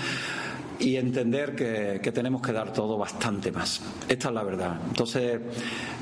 [0.81, 3.81] y entender que, que, tenemos que dar todo bastante más.
[4.09, 4.81] Esta es la verdad.
[4.88, 5.41] Entonces,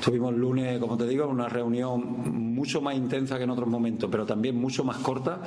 [0.05, 4.09] tuvimos el lunes, como te digo, una reunión mucho más intensa que en otros momentos,
[4.11, 5.41] pero también mucho más corta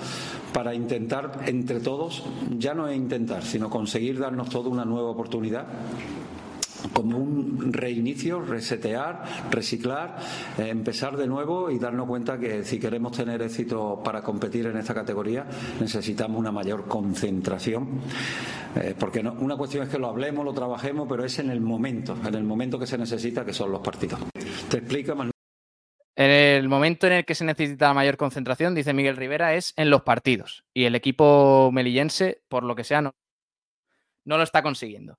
[0.54, 2.24] para intentar entre todos,
[2.58, 5.68] ya no es intentar, sino conseguir darnos toda una nueva oportunidad
[6.94, 10.18] como un reinicio, resetear, reciclar,
[10.58, 14.78] eh, empezar de nuevo y darnos cuenta que si queremos tener éxito para competir en
[14.78, 15.46] esta categoría
[15.80, 18.02] necesitamos una mayor concentración.
[18.76, 22.16] Eh, porque una cuestión es que lo hablemos, lo trabajemos, pero es en el momento,
[22.26, 24.20] en el momento que se necesita, que son los partidos.
[24.70, 25.32] Te explica más.
[26.16, 29.74] En el momento en el que se necesita la mayor concentración, dice Miguel Rivera, es
[29.78, 30.66] en los partidos.
[30.74, 33.16] Y el equipo melillense, por lo que sea, no,
[34.26, 35.18] no lo está consiguiendo.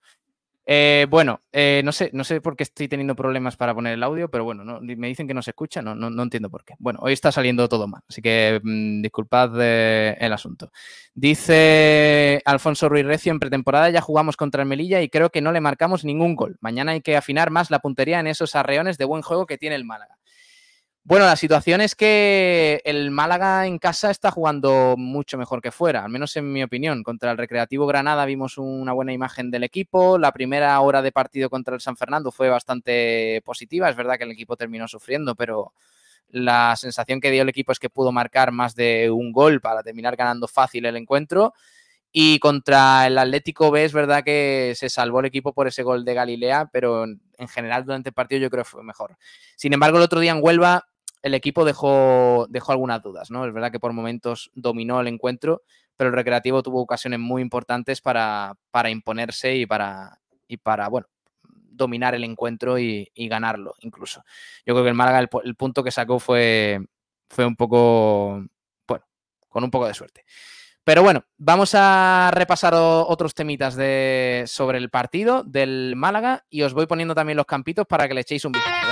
[0.73, 4.05] Eh, bueno, eh, no, sé, no sé por qué estoy teniendo problemas para poner el
[4.05, 6.75] audio, pero bueno, me dicen que no se escucha, no, no, entiendo por qué.
[6.79, 10.71] Bueno, hoy está saliendo todo mal, así que mm, disculpad eh, el asunto.
[11.13, 15.51] Dice Alfonso Ruiz Recio, en pretemporada ya jugamos contra el Melilla y creo que no
[15.51, 16.57] le marcamos ningún gol.
[16.61, 19.75] Mañana hay que afinar más la puntería en esos arreones de buen juego que tiene
[19.75, 20.20] el Málaga.
[21.11, 26.05] Bueno, la situación es que el Málaga en casa está jugando mucho mejor que fuera,
[26.05, 27.03] al menos en mi opinión.
[27.03, 30.19] Contra el Recreativo Granada vimos una buena imagen del equipo.
[30.19, 33.91] La primera hora de partido contra el San Fernando fue bastante positiva.
[33.91, 35.73] Es verdad que el equipo terminó sufriendo, pero
[36.29, 39.83] la sensación que dio el equipo es que pudo marcar más de un gol para
[39.83, 41.55] terminar ganando fácil el encuentro.
[42.13, 46.05] Y contra el Atlético B es verdad que se salvó el equipo por ese gol
[46.05, 49.17] de Galilea, pero en general durante el partido yo creo que fue mejor.
[49.57, 50.87] Sin embargo, el otro día en Huelva
[51.23, 53.47] el equipo dejó, dejó algunas dudas, ¿no?
[53.47, 55.63] Es verdad que por momentos dominó el encuentro,
[55.97, 61.07] pero el Recreativo tuvo ocasiones muy importantes para, para imponerse y para, y para, bueno,
[61.81, 64.23] dominar el encuentro y, ganarlo incluso.
[64.65, 66.81] Yo creo que el Málaga el, punto que sacó fue,
[67.29, 68.45] fue un poco,
[68.87, 69.05] bueno,
[69.49, 70.25] con un poco de suerte.
[70.85, 76.73] Pero bueno, vamos a repasar otros temitas de, sobre el partido del Málaga y os
[76.73, 78.89] voy poniendo también los campitos para que le echéis un vistazo.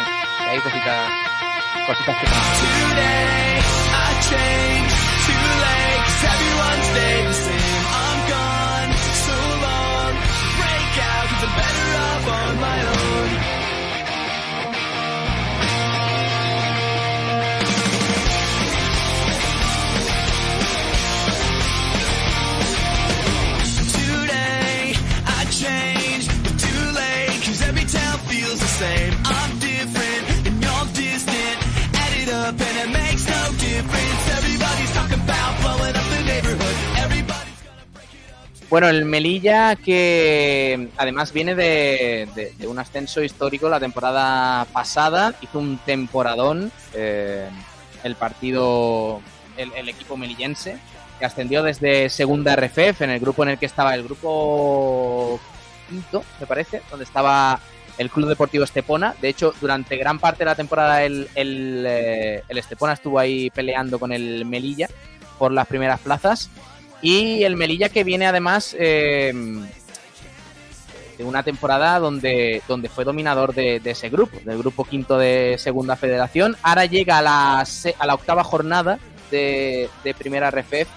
[1.75, 2.27] Got better.
[2.65, 6.17] Today I changed Too legs.
[6.33, 7.28] Everyone's day
[38.71, 45.79] Bueno, el Melilla que además viene de, un ascenso histórico la temporada pasada, hizo un
[45.79, 47.49] temporadón eh,
[48.05, 49.23] el partido,
[49.57, 50.77] el, equipo melillense,
[51.19, 55.41] que ascendió desde segunda RFF en el grupo en el que estaba el grupo
[55.89, 57.61] quinto, me parece, donde estaba
[57.97, 59.15] el Club Deportivo Estepona.
[59.23, 63.49] De hecho, durante gran parte de la temporada el, el, eh, el Estepona estuvo ahí
[63.49, 64.89] peleando con el Melilla
[65.39, 66.51] por las primeras plazas.
[67.01, 69.33] Y el Melilla que viene además eh,
[71.17, 75.97] de una temporada donde, donde fue dominador de, ese grupo, del grupo quinto de Segunda
[75.97, 76.57] Federación.
[76.63, 78.99] Ahora llega a la, a la octava jornada
[79.31, 80.89] de, Primera RFF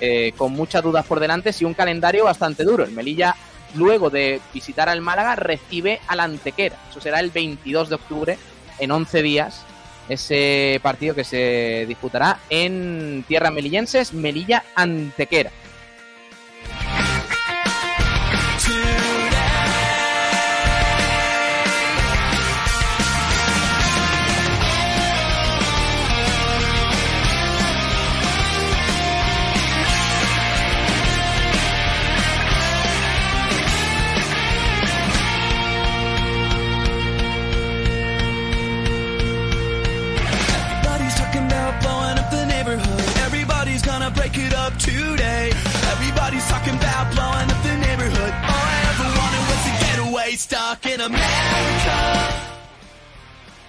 [0.00, 2.84] eh, con muchas dudas por delante y un calendario bastante duro.
[2.84, 3.34] El Melilla,
[3.74, 6.76] luego de visitar al Málaga, recibe al Antequera.
[6.90, 8.38] Eso será el 22 de octubre,
[8.78, 9.64] en 11 días
[10.10, 15.50] ese partido que se disputará en tierras melillenses, Melilla Antequera.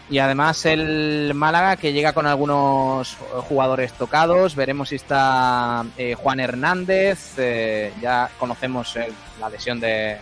[0.09, 3.15] Y además el Málaga que llega con algunos
[3.47, 4.55] jugadores tocados.
[4.55, 7.33] Veremos si está eh, Juan Hernández.
[7.37, 8.97] Eh, ya conocemos
[9.39, 10.17] la lesión de,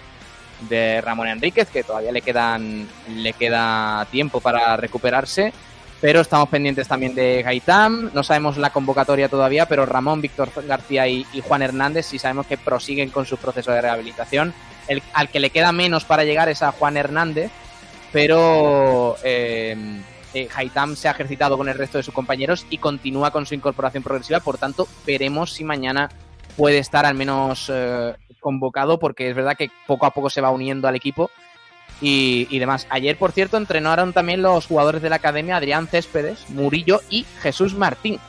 [0.69, 5.53] de, Ramón Enríquez, que todavía le, quedan, le queda tiempo para recuperarse.
[6.01, 8.11] Pero estamos pendientes también de Gaitán.
[8.13, 12.57] No sabemos la convocatoria todavía, pero Ramón, Víctor García y, Juan Hernández sí sabemos que
[12.57, 14.53] prosiguen con su proceso de rehabilitación
[14.87, 17.51] el, al que le queda menos para llegar es a Juan Hernández,
[18.11, 20.01] pero eh,
[20.33, 20.49] eh,
[20.95, 24.39] se ha ejercitado con el resto de sus compañeros y continúa con su incorporación progresiva,
[24.39, 26.09] por tanto veremos si mañana
[26.57, 30.49] puede estar al menos eh, convocado, porque es verdad que poco a poco se va
[30.49, 31.29] uniendo al equipo
[32.01, 32.87] y, y, demás.
[32.89, 37.73] Ayer, por cierto, entrenaron también los jugadores de la academia Adrián Céspedes, Murillo y Jesús
[37.73, 38.19] Martín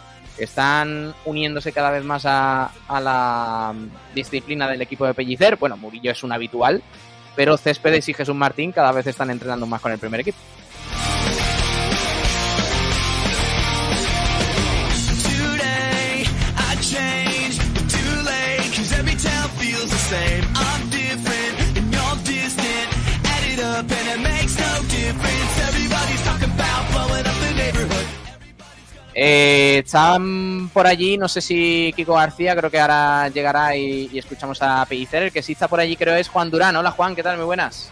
[0.43, 3.75] están uniéndose cada vez más a, la
[4.15, 5.57] disciplina del equipo de Pellicer.
[5.57, 6.83] Bueno, Murillo es un habitual,
[7.37, 10.39] pero Céspedes y Jesús Martín cada vez están entrenando más con el primer equipo.
[29.13, 34.87] Están por allí, no sé si Kiko García, creo que ahora llegará y, escuchamos a
[34.87, 35.25] Pellicer.
[35.25, 36.77] El que sí está por allí creo es Juan Durán.
[36.77, 37.37] Hola Juan, ¿qué tal?
[37.37, 37.91] Muy buenas.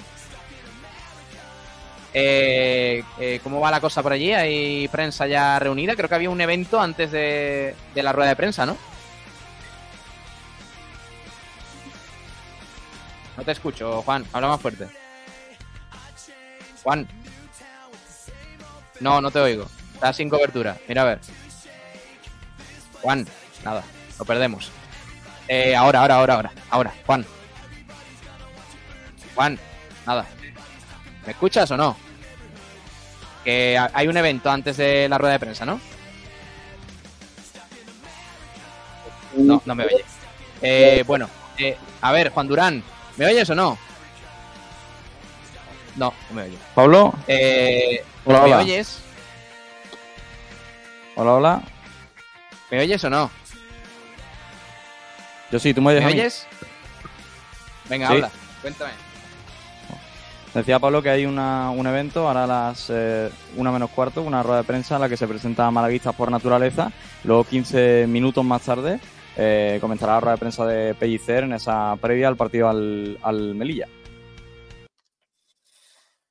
[2.15, 4.33] Eh, eh, ¿Cómo va la cosa por allí?
[4.33, 5.97] ¿Hay prensa ya reunida?
[5.97, 8.77] Creo que había un evento antes de la rueda de prensa, ¿no?
[13.37, 14.25] No te escucho, Juan.
[14.33, 14.98] Habla más fuerte.
[16.83, 17.09] Juan.
[19.01, 19.67] No, no te oigo.
[19.95, 20.77] Está sin cobertura.
[20.89, 21.21] Mira a ver.
[23.03, 23.27] Juan,
[23.65, 23.85] nada,
[24.19, 24.71] lo perdemos.
[25.47, 26.53] Eh, ahora, ahora, ahora, ahora.
[26.71, 27.25] Ahora, Juan.
[29.35, 29.59] Juan,
[30.07, 30.27] nada.
[31.25, 31.97] ¿Me escuchas o no?
[33.45, 35.81] Que hay un evento antes de la rueda de prensa, ¿no?
[39.37, 40.05] No, no me oye.
[40.61, 42.83] Eh, bueno, eh, a ver, Juan Durán,
[43.17, 43.79] ¿me oyes o no?
[45.99, 46.59] No, no me oye.
[46.77, 47.13] Pablo.
[47.27, 49.01] Eh, ¿Me oyes?
[51.17, 51.63] Hola, hola.
[52.71, 53.29] ¿Me oyes o no?
[55.51, 56.05] Yo sí, ¿tú me oyes?
[56.05, 56.47] ¿Me oyes?
[57.89, 58.31] Venga, habla,
[58.63, 58.93] cuéntame.
[60.55, 64.59] Decía Pablo que hay un evento, ahora a las eh, una menos cuarto, una rueda
[64.59, 66.93] de prensa en la que se presenta Malaguistas por naturaleza.
[67.25, 69.01] Luego, 15 minutos más tarde,
[69.37, 73.55] eh, comenzará la rueda de prensa de Pellicer en esa previa al partido al, al
[73.55, 73.89] Melilla.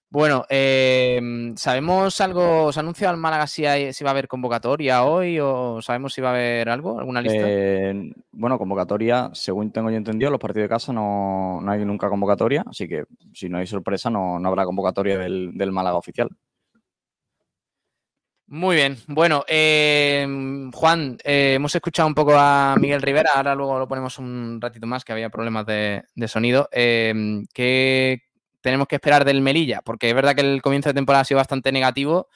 [0.09, 1.19] Bueno, eh,
[1.57, 2.71] ¿sabemos algo?
[2.71, 6.21] ¿Se ha anunciado al Málaga si, si, va a haber convocatoria hoy o sabemos si
[6.21, 7.43] va a haber algo, alguna lista?
[7.45, 12.63] Eh, bueno, convocatoria, según tengo yo entendido, los partidos de casa no, hay nunca convocatoria,
[12.65, 13.03] así que
[13.33, 16.29] si no hay sorpresa no, habrá convocatoria del, Málaga oficial.
[18.49, 20.25] Muy bien, bueno, eh,
[20.73, 25.03] Juan, hemos escuchado un poco a Miguel Rivera, ahora luego lo ponemos un ratito más,
[25.03, 26.69] que había problemas de, de sonido.
[26.71, 28.26] ¿qué,
[28.67, 29.81] tenemos que esperar del Melilla?
[29.81, 32.27] Porque es verdad que el comienzo de temporada ha sido bastante negativo,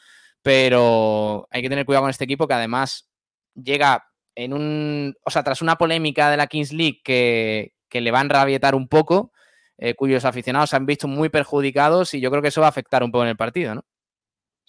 [0.42, 3.10] pero hay que tener cuidado con este equipo que además
[3.54, 5.14] llega en un.
[5.26, 8.88] O sea, tras una polémica de la Kings League que, le van a rabietar un
[8.88, 9.34] poco,
[9.78, 12.70] eh, cuyos aficionados se han visto muy perjudicados y yo creo que eso va a
[12.70, 13.84] afectar un poco en el partido, ¿no?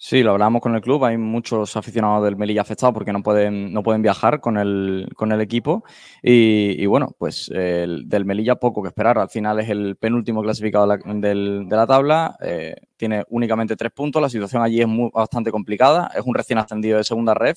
[0.05, 1.05] Sí, lo hablamos con el club.
[1.05, 5.31] Hay muchos aficionados del Melilla afectados porque no pueden, no pueden viajar con el, con
[5.31, 5.85] el equipo.
[6.21, 9.17] Y, bueno, pues del Melilla poco que esperar.
[9.17, 12.35] Al final es el penúltimo clasificado de la, tabla.
[12.41, 14.21] Eh, tiene únicamente tres puntos.
[14.21, 16.11] La situación allí es muy, bastante complicada.
[16.13, 17.55] Es un recién ascendido de segunda red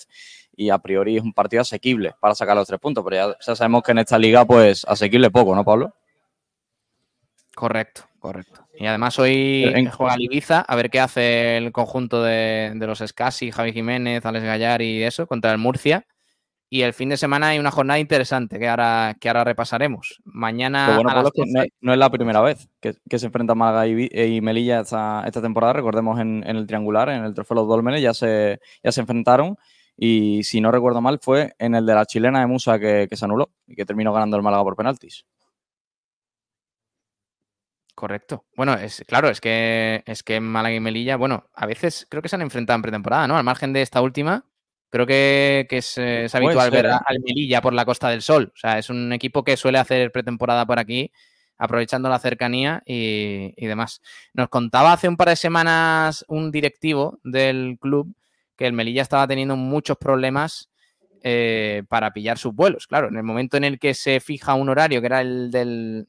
[0.55, 3.03] y a priori es un partido asequible para sacar los tres puntos.
[3.03, 5.97] Pero ya, ya sabemos que en esta liga, pues asequible poco, ¿no, Pablo?
[7.57, 8.66] Correcto, correcto.
[8.79, 13.53] Y además hoy juega el Ibiza, a ver qué hace el conjunto de, los Scassi,
[13.53, 16.07] Javi Jiménez, Alex Gallar y eso, contra el Murcia.
[16.68, 20.20] Y el fin de semana hay una jornada interesante que ahora, que ahora repasaremos.
[20.24, 21.01] Mañana.
[21.81, 25.74] no, es la primera vez que, se enfrentan Málaga y, Melilla esta, temporada.
[25.74, 29.57] Recordemos en, el triangular, en el Trofeo Los Dólmenes, ya se, ya se enfrentaron.
[29.97, 33.16] Y si no recuerdo mal, fue en el de la chilena de Musa que, que
[33.16, 35.24] se anuló y que terminó ganando el Málaga por penaltis.
[37.97, 38.44] Correcto.
[38.55, 42.28] Bueno, es claro, es que es que Málaga y Melilla, bueno, a veces creo que
[42.28, 43.38] se han enfrentado en pretemporada, ¿no?
[43.38, 44.44] Al margen de esta última,
[44.90, 45.97] creo que, es,
[46.34, 46.90] habitual ver ¿eh?
[46.90, 48.53] al Melilla por la Costa del Sol.
[48.55, 51.11] O sea, es un equipo que suele hacer pretemporada por aquí,
[51.57, 54.03] aprovechando la cercanía y, demás.
[54.34, 58.14] Nos contaba hace un par de semanas un directivo del club
[58.57, 60.68] que el Melilla estaba teniendo muchos problemas
[61.22, 62.86] eh, para pillar sus vuelos.
[62.86, 66.09] Claro, en el momento en el que se fija un horario, que era el del,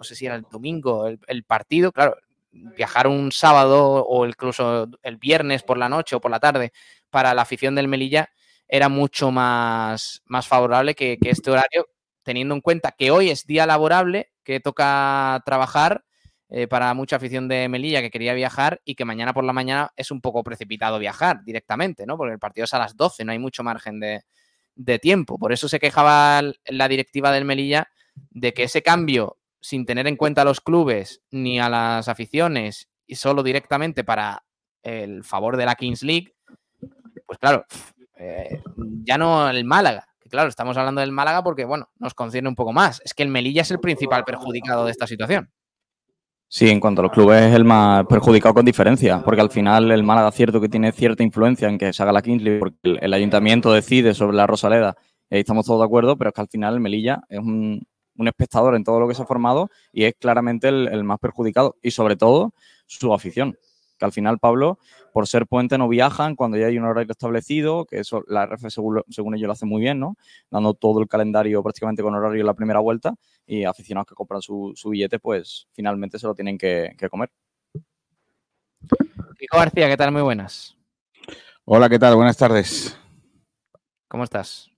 [0.00, 2.16] no sé si era el domingo, el, partido, claro,
[2.52, 6.72] viajar un sábado o incluso el viernes por la noche o por la tarde
[7.10, 8.30] para la afición del Melilla
[8.66, 11.86] era mucho más, más favorable que, este horario,
[12.22, 16.02] teniendo en cuenta que hoy es día laborable, que toca trabajar
[16.48, 19.92] eh, para mucha afición de Melilla que quería viajar y que mañana por la mañana
[19.96, 22.16] es un poco precipitado viajar directamente, ¿no?
[22.16, 24.22] Porque el partido es a las 12, no hay mucho margen de,
[24.76, 25.38] de tiempo.
[25.38, 27.90] Por eso se quejaba la directiva del Melilla
[28.30, 32.88] de que ese cambio sin tener en cuenta a los clubes ni a las aficiones
[33.06, 34.44] y solo directamente para
[34.82, 36.34] el favor de la Kings League,
[37.26, 37.64] pues claro,
[38.18, 38.62] eh,
[39.04, 42.72] ya no el Málaga, claro, estamos hablando del Málaga porque, bueno, nos concierne un poco
[42.72, 43.02] más.
[43.04, 45.50] Es que el Melilla es el principal perjudicado de esta situación.
[46.48, 49.90] Sí, en cuanto a los clubes es el más perjudicado con diferencia, porque al final
[49.92, 52.76] el Málaga cierto que tiene cierta influencia en que se haga la Kings League, porque
[52.82, 54.96] el, ayuntamiento decide sobre la Rosaleda,
[55.30, 57.86] ahí estamos todos de acuerdo, pero es que al final el Melilla es un,
[58.20, 61.76] un espectador en todo lo que se ha formado y es claramente el, más perjudicado
[61.82, 62.52] y sobre todo
[62.86, 63.56] su afición.
[63.98, 64.78] Que al final, Pablo,
[65.12, 68.68] por ser puente no viajan cuando ya hay un horario establecido, que eso la RF
[68.68, 70.16] según, ellos lo hace muy bien, ¿no?
[70.50, 73.14] Dando todo el calendario prácticamente con horario en la primera vuelta
[73.46, 77.30] y aficionados que compran su, billete, pues finalmente se lo tienen que, que comer.
[79.38, 80.12] Kiko García, ¿qué tal?
[80.12, 80.76] Muy buenas.
[81.64, 82.16] Hola, ¿qué tal?
[82.16, 82.98] Buenas tardes.
[84.08, 84.69] ¿Cómo estás?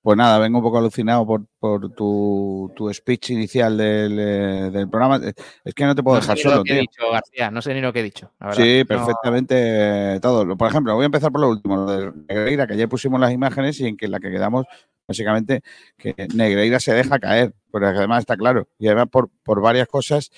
[0.00, 5.20] Pues nada, vengo un poco alucinado por, por tu, tu, speech inicial eh, del, programa.
[5.64, 6.56] Es que no te puedo no dejar sé solo.
[6.56, 8.32] Lo que he dicho, García, no sé ni lo que he dicho.
[8.52, 10.56] sí, perfectamente todo.
[10.56, 13.32] Por ejemplo, voy a empezar por lo último, lo de Negreira, que ayer pusimos las
[13.32, 14.66] imágenes y en que la que quedamos,
[15.06, 15.62] básicamente,
[15.96, 18.68] que Negreira se deja caer, porque además está claro.
[18.78, 20.30] Y además por, por varias cosas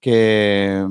[0.00, 0.84] que,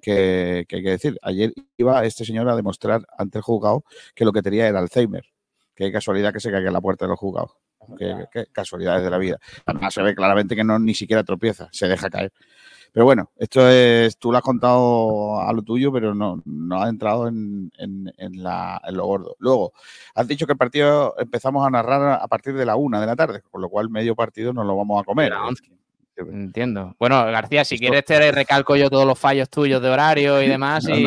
[0.00, 1.18] que, que hay que decir.
[1.22, 5.24] Ayer iba este señor a demostrar ante el juzgado que lo que tenía era Alzheimer.
[5.78, 7.52] Qué casualidad que se caiga en la puerta de los juzgados.
[7.96, 9.38] Qué, casualidades de la vida.
[9.64, 12.32] Además se ve claramente que no ni siquiera tropieza, se deja caer.
[12.92, 16.88] Pero bueno, esto es, tú lo has contado a lo tuyo, pero no, no has
[16.88, 17.70] entrado en,
[18.90, 19.36] lo gordo.
[19.38, 19.72] Luego,
[20.16, 23.14] has dicho que el partido empezamos a narrar a partir de la una de la
[23.14, 25.32] tarde, con lo cual medio partido nos lo vamos a comer.
[26.16, 26.96] Entiendo.
[26.98, 30.84] Bueno, García, si quieres te recalco yo todos los fallos tuyos de horario y demás
[30.88, 31.04] y,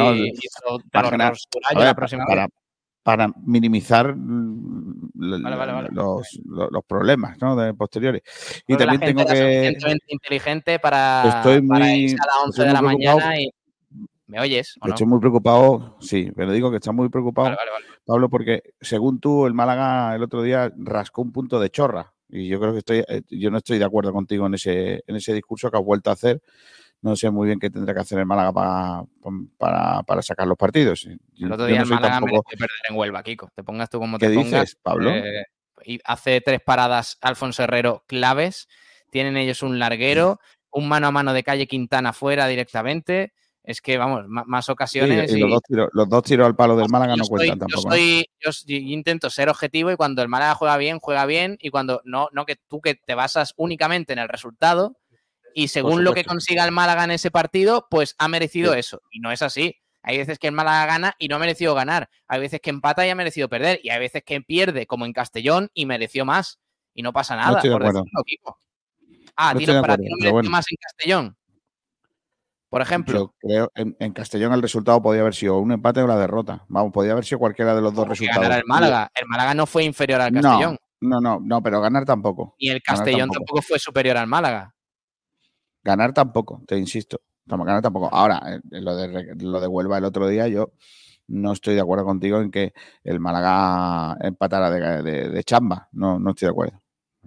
[0.89, 2.47] para,
[3.03, 4.15] para minimizar l-
[5.43, 5.89] Vale, vale, vale.
[5.91, 7.55] Los, los- los problemas ¿no?
[7.55, 8.21] de posteriores.
[8.67, 9.73] Y la también tengo que...
[10.07, 13.49] inteligente para, Estoy para muy- irse a las 11 estoy de la mañana y...
[14.27, 14.93] ¿Me oyes o no?
[14.93, 17.85] Estoy muy preocupado, sí, pero digo que está muy preocupado, Vale, vale, vale.
[18.05, 22.13] Pablo, porque según tú, el Málaga el otro día rascó un punto de chorra.
[22.29, 25.15] Y yo creo que estoy, eh, yo no estoy de acuerdo contigo en ese, en
[25.17, 26.41] ese discurso que has vuelto a hacer.
[27.01, 29.03] No sé muy bien qué tendrá que hacer el Málaga para,
[29.57, 31.01] para, para sacar los partidos.
[31.33, 33.49] Yo- El otro día no el soy Málaga tampoco- mereció perder en Huelva, Kiko.
[33.55, 34.75] Te pongas tú como ¿Qué te dices, pongas.
[34.83, 35.09] Pablo?
[35.09, 35.45] eh,
[35.83, 38.67] y hace tres paradas Alfonso Herrero claves.
[39.09, 40.39] Tienen ellos un larguero,
[40.71, 43.33] un mano a mano de calle Quintana fuera directamente.
[43.63, 45.31] Es que, vamos, más Sí, ocasiones.
[45.31, 47.91] y los, dos tiros, los dos tiros al palo del Málaga no soy- cuentan tampoco.
[47.91, 51.57] soy- yo s- yo intento ser objetivo y cuando el Málaga juega bien, juega bien
[51.59, 54.97] y cuando no, no que tú que te basas únicamente en el resultado
[55.53, 58.79] y según lo que consiga el Málaga en ese partido, pues ha merecido Sí.
[58.79, 59.01] eso.
[59.11, 59.77] Y no es así.
[60.03, 62.09] Hay veces que el Málaga gana y no ha merecido ganar.
[62.27, 63.79] Hay veces que empata y ha merecido perder.
[63.83, 66.59] Y hay veces que pierde, como en Castellón, y mereció más.
[66.93, 67.61] Y no pasa nada.
[67.61, 68.03] por decirlo.
[69.35, 70.49] Ah, No para acuerdo, ti no mereció bueno.
[70.49, 71.37] más en Castellón.
[72.69, 73.17] Por ejemplo.
[73.19, 76.65] Yo creo en, en Castellón el resultado podía haber sido un empate o la derrota.
[76.69, 78.49] Vamos, podía haber sido cualquiera de los dos resultados.
[78.55, 79.11] el Málaga.
[79.13, 80.77] El Málaga no fue inferior al Castellón.
[81.01, 82.55] No, no, no, pero ganar tampoco.
[82.57, 83.45] Y el Castellón tampoco.
[83.45, 84.73] tampoco fue superior al Málaga.
[85.83, 87.21] Ganar tampoco, te insisto.
[87.45, 88.09] Ganar tampoco.
[88.13, 90.73] Ahora, eh, lo de, lo de Huelva el otro día, yo
[91.27, 92.73] no estoy de acuerdo contigo en que
[93.03, 95.89] el Málaga empatara de, de- de chamba.
[95.93, 96.81] No, no estoy de acuerdo.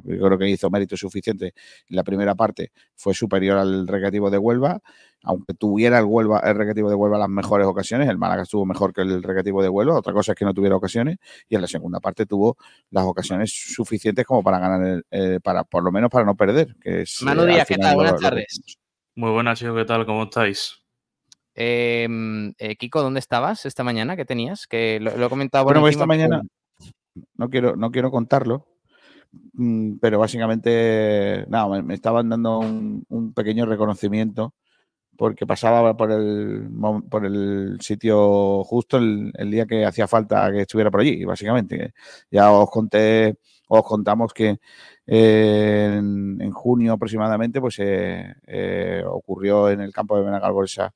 [0.05, 1.55] Yo creo que hizo mérito suficiente.
[1.89, 4.81] La primera parte fue superior al recreativo de Huelva.
[5.25, 8.93] Aunque tuviera el, Huelva, el recreativo de Huelva las mejores ocasiones, el Málaga estuvo mejor
[8.93, 9.99] que el recreativo de Huelva.
[9.99, 11.19] Otra cosa es que no tuviera ocasiones.
[11.49, 12.57] Y en la segunda parte tuvo
[12.91, 16.77] las ocasiones suficientes como para ganar, el- eh, para por lo menos para no perder.
[16.81, 17.95] Que es, Manu eh, al Díaz, ¿qué tal?
[17.95, 18.61] Buenas lo tardes.
[19.17, 20.05] Muy buenas, chicos, ¿qué tal?
[20.07, 20.75] ¿Cómo estáis?
[21.55, 22.09] Eh,
[22.59, 24.17] eh, Kiko, ¿dónde estabas esta mañana?
[24.17, 24.67] ¿Qué tenías?
[24.67, 26.43] Que lo, lo he comentado Bueno, esta mañana
[27.37, 28.67] no quiero, no quiero contarlo,
[29.53, 34.53] mm, pero básicamente, nada, me, me estaban dando un, un pequeño reconocimiento
[35.17, 36.69] porque pasaba por el,
[37.11, 41.95] por el sitio justo el, día que hacía falta que estuviera por allí, básicamente.
[42.31, 43.37] Ya os conté,
[43.69, 44.59] os contamos que
[45.07, 50.95] eh, en, junio aproximadamente, pues eh, eh, ocurrió en el campo de Benagalbor esa-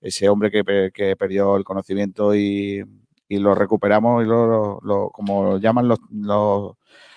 [0.00, 2.82] ese hombre que, que perdió el conocimiento y,
[3.28, 6.72] y lo recuperamos y lo, lo- lo- como llaman los, los,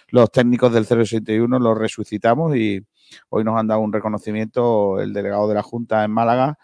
[0.09, 2.81] los técnicos del 061, lo resucitamos y
[3.30, 6.57] hoy nos han dado un reconocimiento el delegado de la Junta en Málaga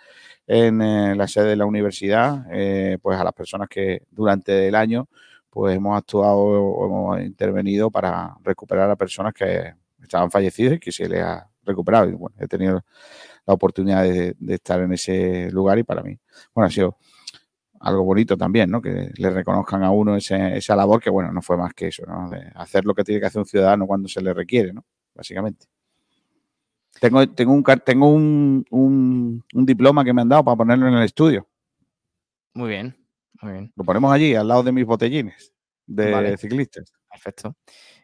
[0.48, 4.76] en eh, la sede de la universidad, eh, pues a las personas que durante el
[4.76, 5.10] año
[5.50, 10.92] pues hemos actuado o hemos intervenido para recuperar a personas que estaban fallecidas y que
[10.92, 12.10] se les ha recuperado.
[12.10, 12.84] Y bueno, he tenido
[13.46, 16.18] la oportunidad de, estar en ese lugar y para mí,
[16.54, 16.98] bueno, ha sido
[17.80, 18.82] algo bonito también, ¿no?
[18.82, 22.06] Que le reconozcan a uno ese- esa labor que, bueno, no fue más que eso,
[22.08, 22.30] ¿no?
[22.56, 24.86] Hacer lo que tiene que hacer un ciudadano cuando se le requiere, ¿no?
[25.16, 25.68] Básicamente.
[27.00, 30.96] Tengo, tengo, un, tengo un, un- un diploma que me han dado para ponerlo en
[30.96, 31.48] el estudio.
[32.54, 32.98] Muy bien,
[33.42, 35.54] muy bien, Lo ponemos allí, al lado de mis botellines
[35.86, 36.38] de Vale.
[36.38, 36.92] ciclistas.
[37.10, 37.56] perfecto.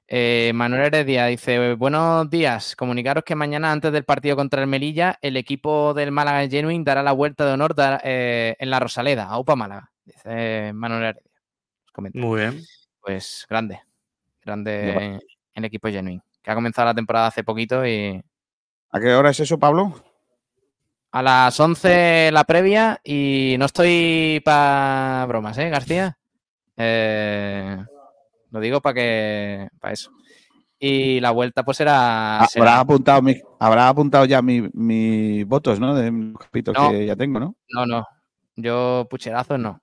[0.07, 5.17] Eh, Manuel Heredia dice, buenos días, comunicaros que mañana antes del partido contra el Melilla,
[5.21, 7.73] el equipo del Málaga Genuine dará la vuelta de honor
[8.03, 11.31] eh, en la Rosaleda, a UPA Málaga, dice Manuel Heredia.
[11.93, 12.19] Comenta.
[12.19, 12.61] Muy bien.
[13.01, 13.81] Pues grande,
[14.43, 15.19] grande
[15.55, 18.21] el equipo Genuine, que ha comenzado la temporada hace poquito y
[18.93, 19.93] ¿A qué hora es eso, Pablo?
[21.15, 26.17] a las 11 la previa y no estoy para bromas, ¿eh, García?
[26.75, 27.77] Eh,
[28.49, 30.09] lo digo para que para eso.
[30.79, 32.39] Y la vuelta pues era...
[32.39, 35.93] Ah, será- Habrás apuntado, mi- habrás apuntado ya mi- mis votos, ¿no?
[35.93, 36.89] De los capitos No.
[36.89, 37.55] que ya tengo, ¿no?
[37.69, 38.07] No, no.
[38.55, 39.79] Yo pucherazos no.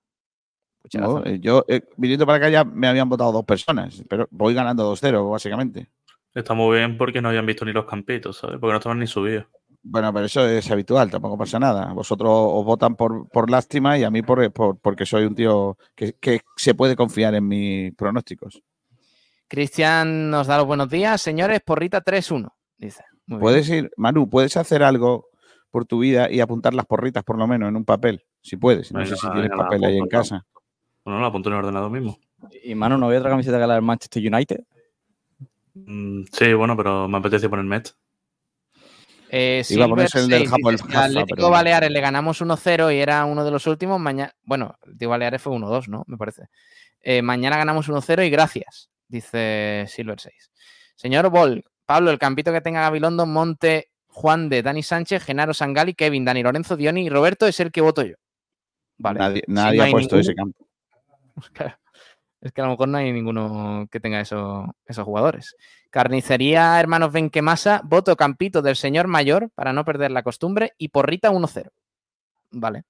[0.82, 4.26] Pucherazos No, eh, yo, eh, viniendo para acá ya me habían votado dos personas, pero
[4.32, 5.88] voy ganando 2-0, básicamente.
[6.34, 8.58] Está muy bien porque no habían visto ni los campitos, ¿sabes?
[8.60, 9.46] Porque no estaban ni subidos.
[9.82, 11.92] Bueno, pero eso es habitual, tampoco pasa nada.
[11.94, 15.78] Vosotros os votan por, por lástima y a mí por, por- porque soy un tío
[15.94, 18.62] que, que se puede confiar en mis pronósticos.
[19.48, 21.20] Cristian nos da los buenos días.
[21.20, 22.48] Señores, porrita 3-1.
[22.78, 23.02] Dice.
[23.26, 23.40] Muy bien.
[23.40, 25.26] Puedes ir, Manu, puedes hacer algo
[25.70, 28.92] por tu vida y apuntar las porritas por lo menos en un papel, si puedes.
[28.92, 30.44] No Venga, sé si tienes papel ahí en casa.
[31.04, 32.18] Bueno, lo apunto en el ordenador mismo.
[32.64, 34.60] Y mano, ¿no había otra camiseta que la del Manchester United?
[35.74, 37.90] Mm, sí, bueno, pero me apetece ponerme esta.
[39.32, 41.50] Eh, Iba a ponerse el del 6 Japón, dice, Atlético pero.
[41.50, 44.00] Baleares le ganamos 1-0 y era uno de los últimos.
[44.00, 46.02] Mañana, bueno, el Atlético Baleares fue 1-2, ¿no?
[46.08, 46.44] Me parece.
[47.00, 50.50] Eh, mañana ganamos 1-0 y gracias, dice Silver 6.
[50.96, 55.94] Señor Bol, Pablo, el campito que tenga Gabilondo, Monte, Juan de Dani Sánchez, Genaro Sangali,
[55.94, 58.16] Kevin, Dani Lorenzo, Dioni y Roberto es el que voto yo.
[58.98, 59.18] Vale.
[59.20, 60.66] Nadie, Si nadie no ha puesto ninguno- ese campo.
[62.40, 65.56] Es que a lo mejor no hay ninguno que tenga eso- esos jugadores.
[65.90, 71.30] Carnicería Hermanos Benquemasa, voto Campito del señor mayor para no perder la costumbre y porrita
[71.30, 71.70] 1-0.
[72.52, 72.84] Vale.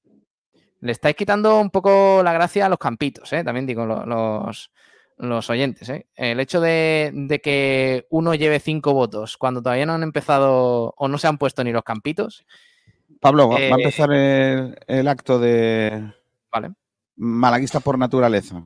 [0.80, 3.42] Le estáis quitando un poco la gracia a los campitos, ¿eh?
[3.44, 4.70] también digo lo- los,
[5.18, 5.88] los oyentes.
[5.90, 6.07] ¿eh?
[6.14, 11.09] El hecho de, de que uno lleve cinco votos cuando todavía no han empezado o
[11.09, 12.46] no se han puesto ni los campitos,
[13.20, 16.12] Pablo, va, va a Eh, empezar el, el acto de
[16.51, 16.70] vale.
[17.16, 18.64] Malaguista por naturaleza.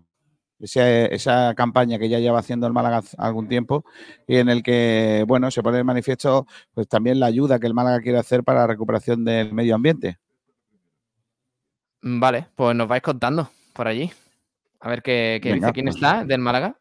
[0.65, 3.85] Esa, esa campaña que ya lleva haciendo el Málaga algún tiempo
[4.27, 7.75] y en el que, bueno, se pone de manifiesto pues también la ayuda que el
[7.75, 10.19] Málaga quiere hacer para la recuperación del medio ambiente.
[12.01, 14.11] Mm, Vale, pues nos vais contando por allí.
[14.81, 15.75] A ver qué, qué Venga, dice.
[15.75, 15.97] ¿Quién pues.
[15.97, 16.77] está del Málaga?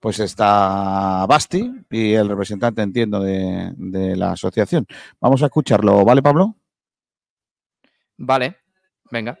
[0.00, 4.86] Pues está Basti y el representante, entiendo, de, de la asociación.
[5.20, 6.56] Vamos a escucharlo, ¿vale, Pablo?
[8.16, 8.56] Vale,
[9.10, 9.38] venga.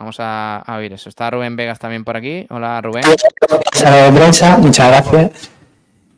[0.00, 1.10] Vamos a, a oír eso.
[1.10, 2.46] Está Rubén Vegas también por aquí.
[2.48, 3.04] Hola, Rubén.
[3.04, 5.50] De prensa, muchas gracias.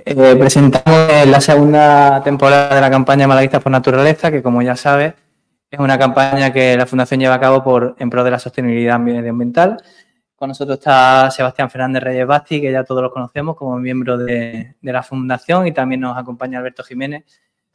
[0.05, 5.14] Eh, presentamos la segunda temporada de la campaña Malaguistas por Naturaleza, que como ya sabes,
[5.68, 9.01] es una campaña que la Fundación lleva a cabo por, en pro de la sostenibilidad
[9.01, 9.83] medioambiental.
[10.37, 14.76] Con nosotros está Sebastián Fernández Reyes Basti, que ya todos los conocemos como miembro de,
[14.80, 17.24] de la Fundación, y también nos acompaña Alberto Jiménez,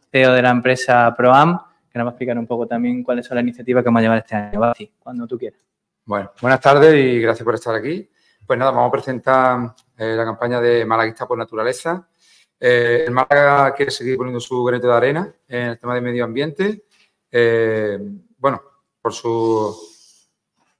[0.10, 1.60] CEO de la empresa ProAm,
[1.92, 4.04] que nos va a explicar un poco también cuáles son las iniciativas que vamos a
[4.04, 4.58] llevar este año.
[4.58, 5.67] Basti, cuando tú quieras.
[6.08, 8.10] Bueno, buenas tardes y gracias por estar aquí.
[8.46, 12.08] Pues nada, vamos a presentar eh, la campaña de Malaguista por Naturaleza.
[12.58, 16.24] Eh, el Málaga quiere seguir poniendo su granito de arena en el tema de medio
[16.24, 16.86] ambiente.
[17.30, 18.00] Eh,
[18.38, 18.62] bueno,
[19.02, 19.78] por su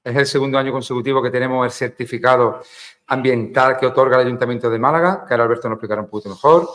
[0.02, 2.62] es el segundo año consecutivo que tenemos el certificado
[3.08, 6.70] ambiental que otorga el Ayuntamiento de Málaga, que ahora Alberto nos explicará un poquito mejor.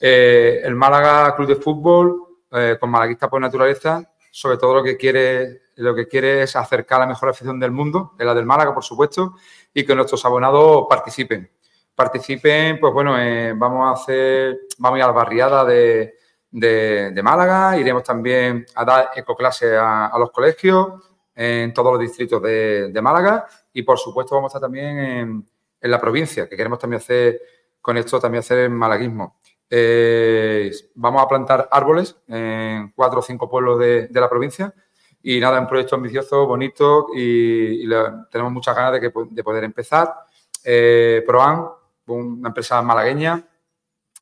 [0.00, 2.40] El Málaga Club de Fútbol,
[2.80, 7.06] con Malaguista por Naturaleza, sobre todo lo que quiere lo que quiere es acercar la
[7.06, 9.34] mejor afición del mundo, es la del Málaga, por supuesto,
[9.72, 11.50] y que nuestros abonados participen.
[11.94, 16.14] Participen, pues bueno, eh, vamos a hacer, vamos a ir a la barriada de,
[16.50, 20.88] de- de Málaga, iremos también a dar ecoclase a, a los colegios
[21.34, 25.48] en todos los distritos de, de Málaga y por supuesto vamos a estar también en,
[25.80, 27.40] en la provincia, que queremos también hacer
[27.80, 29.36] con esto, también hacer el malaguismo.
[29.68, 34.72] Eh, vamos a plantar árboles en cuatro o cinco pueblos de, de la provincia
[35.22, 37.88] y nada, un proyecto ambicioso, bonito y,
[38.30, 40.12] tenemos muchas ganas de, que, de poder empezar.
[40.64, 41.66] Eh, Proan,
[42.06, 43.42] una empresa malagueña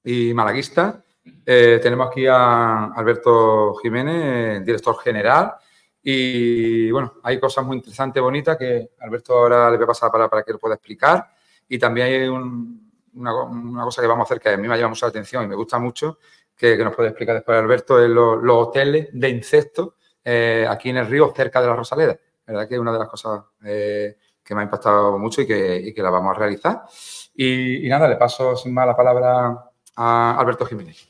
[0.05, 1.03] y malaguista.
[1.45, 5.55] Eh, tenemos aquí a Alberto Jiménez, director general.
[6.03, 10.29] Y bueno, hay cosas muy interesantes, bonitas, que Alberto ahora le voy a pasar para,
[10.29, 11.31] para que lo pueda explicar.
[11.69, 14.75] Y también hay un- una, una cosa que vamos a hacer que a mí me
[14.75, 16.19] ha llamado mucho la atención y me gusta mucho,
[16.57, 19.95] que, que nos puede explicar después Alberto, es los, los hoteles de insectos
[20.25, 22.18] eh, aquí en el río, cerca de la Rosaleda.
[22.47, 25.47] La verdad que es una de las cosas eh, que me ha impactado mucho y
[25.47, 26.83] que, y que la vamos a realizar.
[27.35, 31.09] Y, y nada, le paso sin más la palabra a Alberto Jiménez.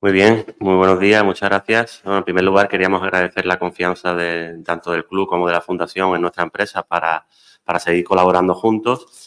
[0.00, 2.02] Muy bien, muy buenos días, muchas gracias.
[2.04, 5.62] Bueno, en primer lugar, queríamos agradecer la confianza de, tanto del club como de la
[5.62, 7.26] fundación en nuestra empresa para,
[7.64, 9.23] para seguir colaborando juntos.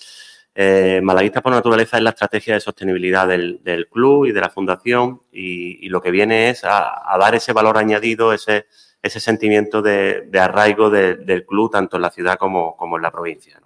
[0.60, 5.22] Eh, Malaguistas por Naturaleza es la estrategia de sostenibilidad del, club y de la fundación
[5.32, 8.66] y, lo que viene es a, dar ese valor añadido, ese,
[9.04, 13.62] sentimiento de, arraigo de- del club tanto en la ciudad como, en la provincia.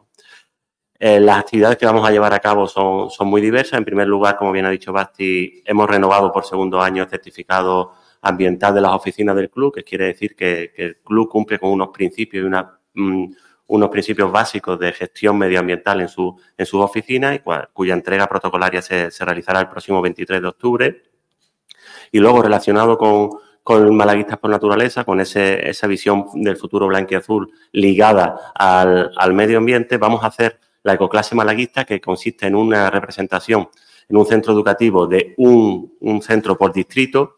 [1.00, 3.78] Eh, las actividades que vamos a llevar a cabo son, muy diversas.
[3.78, 7.94] En primer lugar, como bien ha dicho Basti, hemos renovado por segundo año el certificado
[8.22, 11.72] ambiental de las oficinas del club, que quiere decir que, que el club cumple con
[11.72, 13.28] unos principios y una, mm,
[13.72, 18.28] unos principios básicos de gestión medioambiental en, su, en sus oficinas y cua- cuya entrega
[18.28, 21.04] protocolaria se, se realizará el próximo 23 de octubre.
[22.12, 23.30] Y luego, relacionado con,
[23.64, 29.12] con Malaguistas por Naturaleza, con ese, esa visión del futuro blanco y azul ligada al,
[29.16, 33.70] al medio ambiente, vamos a hacer la ecoclase malaguista, que consiste en una representación
[34.10, 37.36] en un centro educativo de un, un centro por distrito,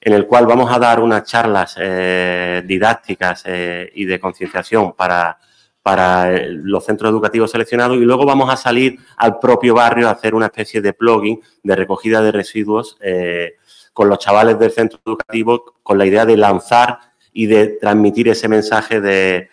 [0.00, 5.38] en el cual vamos a dar unas charlas eh, didácticas eh, y de concienciación para,
[5.82, 10.34] para los centros educativos seleccionados y luego vamos a salir al propio barrio a hacer
[10.34, 13.54] una especie de plugin de recogida de residuos eh,
[13.92, 16.98] con los chavales del centro educativo con la idea de lanzar
[17.32, 19.48] y de transmitir ese mensaje de,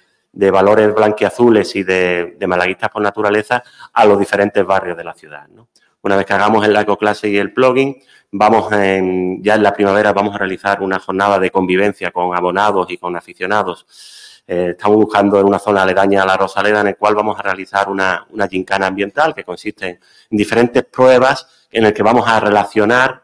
[0.51, 5.47] valores blanquiazules y de, de malaguistas por naturaleza a los diferentes barrios de la ciudad.
[6.01, 7.97] Una vez que hagamos el ecoclase y el plugin,
[8.31, 12.89] vamos en, ya en la primavera vamos a realizar una jornada de convivencia con abonados
[12.89, 13.85] y con aficionados.
[14.51, 17.43] Eh, estamos buscando en una zona aledaña a la Rosaleda en el cual vamos a
[17.43, 22.39] realizar una, una gincana ambiental que consiste en diferentes pruebas en el que vamos a
[22.39, 23.21] relacionar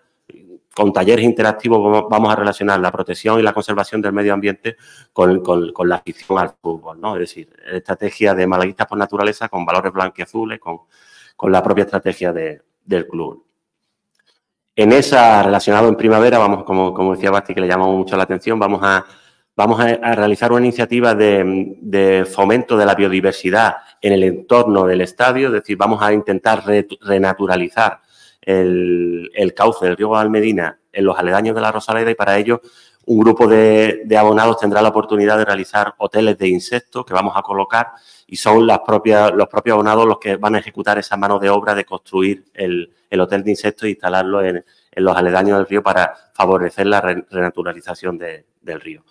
[0.76, 4.76] con talleres interactivos vamos- a relacionar la protección y la conservación del medio ambiente
[5.12, 7.16] con, con- la afición al fútbol, ¿no?
[7.16, 10.82] Es decir, estrategia de malaguistas por naturaleza con valores blanquiazules, con,
[11.36, 13.44] con la propia estrategia de- del club.
[14.76, 18.24] En esa, relacionado en primavera, vamos, como, como decía Basti, que le llamamos mucho la
[18.24, 19.06] atención, vamos a,
[19.56, 25.48] vamos a, realizar una iniciativa de, fomento de la biodiversidad en el entorno del estadio,
[25.48, 28.02] es decir, vamos a intentar re- renaturalizar
[28.42, 32.62] el, cauce del río Almedina en los aledaños de la Rosaleda y para ello
[33.08, 37.42] un grupo de, abonados tendrá la oportunidad de realizar hoteles de insectos que vamos a
[37.44, 37.92] colocar
[38.28, 41.50] y son las propias, los propios abonados los que van a ejecutar esa mano de
[41.50, 44.64] obra de construir el, el hotel de insectos e instalarlo en,
[44.98, 49.04] los aledaños del río para favorecer la re- renaturalización de- del río.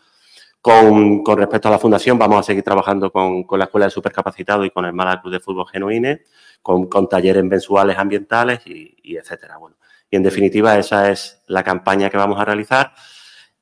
[0.64, 3.90] Con, con respecto a la fundación, vamos a seguir trabajando con, con la Escuela de
[3.90, 6.22] Supercapacitados y con el Málaga Club de Fútbol Genuine,
[6.62, 9.58] con, con talleres mensuales ambientales y, y etcétera.
[9.58, 9.76] Bueno,
[10.10, 12.94] y en definitiva, esa es la campaña que vamos a realizar.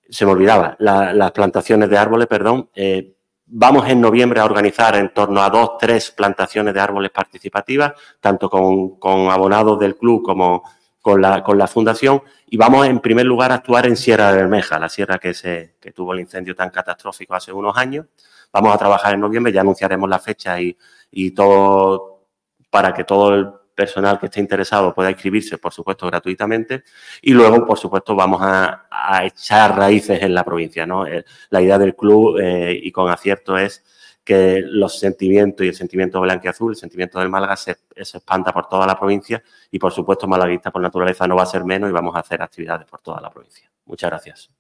[0.08, 2.70] Se me olvidaba, la- las plantaciones de árboles, perdón.
[2.72, 7.94] eh, vamos en noviembre a organizar en torno a dos, tres plantaciones de árboles participativas,
[8.20, 10.62] tanto con, con abonados del club como
[11.02, 12.22] con la, con la fundación.
[12.46, 15.74] Y vamos en primer lugar a actuar en Sierra de Bermeja, la sierra que, se,
[15.78, 18.06] que tuvo el incendio tan catastrófico hace unos años.
[18.52, 20.76] Vamos a trabajar en noviembre, ya anunciaremos la fecha y,
[21.10, 22.28] y todo
[22.70, 26.84] para que todo el personal que esté interesado pueda inscribirse, por supuesto, gratuitamente.
[27.22, 30.86] Y luego, por supuesto, vamos a, a echar raíces en la provincia.
[30.86, 31.06] ¿no?
[31.06, 33.82] Eh, La idea del club, eh, y con acierto, es
[34.24, 38.68] que los sentimientos y el sentimiento blanquiazul, el sentimiento del Málaga se, se expanda por
[38.68, 41.92] toda la provincia y, por supuesto, Malaguista por naturaleza no va a ser menos y
[41.92, 43.70] vamos a hacer actividades por toda la provincia.
[43.84, 44.50] Muchas gracias.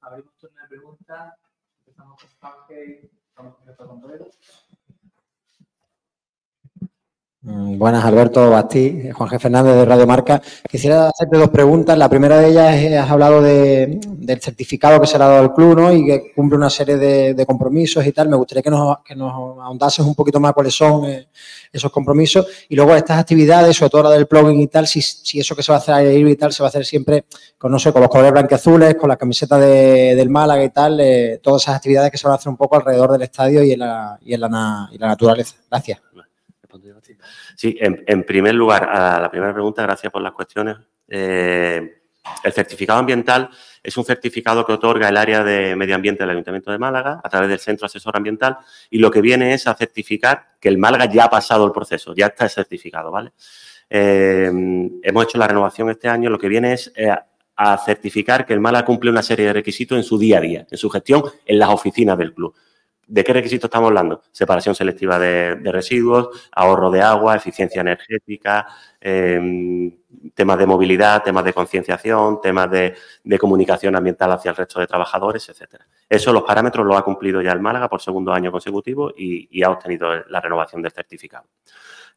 [0.00, 1.34] Abrimos turno de preguntas.
[1.86, 2.28] Empezamos con
[3.36, 3.54] con
[7.48, 9.38] Buenas, Alberto Bastí, Juan.
[9.38, 10.42] Fernández de Radio Marca.
[10.68, 11.96] Quisiera hacerte dos preguntas.
[11.96, 15.42] La primera de ellas es, has hablado de- del certificado que se le ha dado
[15.42, 15.92] al club, ¿no?
[15.92, 18.28] Y que cumple una serie de, compromisos y tal.
[18.28, 21.28] Me gustaría que nos, que nos ahondases un poquito más cuáles son eh,
[21.72, 22.48] esos compromisos.
[22.68, 25.62] Y luego estas actividades, sobre todo la del plugin y tal, si, si eso que
[25.62, 27.26] se va a hacer libre y tal, se va a hacer siempre
[27.56, 30.98] con, no sé, con los colores blanqueazules, con la camiseta de- del Málaga y tal,
[30.98, 33.70] eh, todas esas actividades que se van a hacer un poco alrededor del estadio y
[33.70, 35.54] en la, y en la, y la naturaleza.
[35.70, 36.00] Gracias.
[37.56, 40.76] Sí, en, primer lugar, a la primera pregunta, gracias por las cuestiones.
[41.08, 42.02] Eh,
[42.42, 43.50] el certificado ambiental
[43.82, 47.28] es un certificado que otorga el área de medio ambiente del Ayuntamiento de Málaga a
[47.28, 48.58] través del Centro Asesor Ambiental
[48.90, 52.14] y lo que viene es a certificar que el Málaga ya ha pasado el proceso,
[52.14, 53.32] ya está certificado, ¿vale?
[53.88, 54.50] Eh,
[55.02, 57.14] hemos hecho la renovación este año, lo que viene es eh,
[57.56, 60.66] a certificar que el Málaga cumple una serie de requisitos en su día a día,
[60.68, 62.54] en su gestión, en las oficinas del club.
[63.08, 64.22] ¿De qué requisitos estamos hablando?
[64.32, 68.66] Separación selectiva de, residuos, ahorro de agua, eficiencia energética,
[69.00, 69.92] eh,
[70.34, 72.96] temas de movilidad, temas de concienciación, temas de,
[73.38, 75.86] comunicación ambiental hacia el resto de trabajadores, etcétera.
[76.08, 79.70] Eso, los parámetros, los ha cumplido ya el Málaga por segundo año consecutivo y ha
[79.70, 81.46] obtenido la renovación del certificado.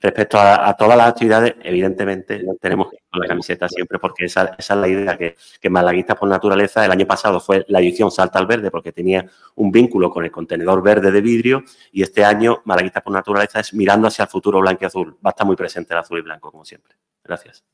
[0.01, 4.25] Respecto a, a todas las actividades, evidentemente tenemos que ir con la camiseta siempre porque
[4.25, 7.79] esa, esa es la idea que, que Malaguistas por naturaleza el año pasado fue la
[7.79, 12.01] edición Salta al Verde porque tenía un vínculo con el contenedor verde de vidrio y
[12.01, 15.15] este año Malaguistas por naturaleza es mirando hacia el futuro blanco y azul.
[15.15, 16.95] Va a estar muy presente el azul y blanco como siempre.
[17.21, 17.65] Gracias.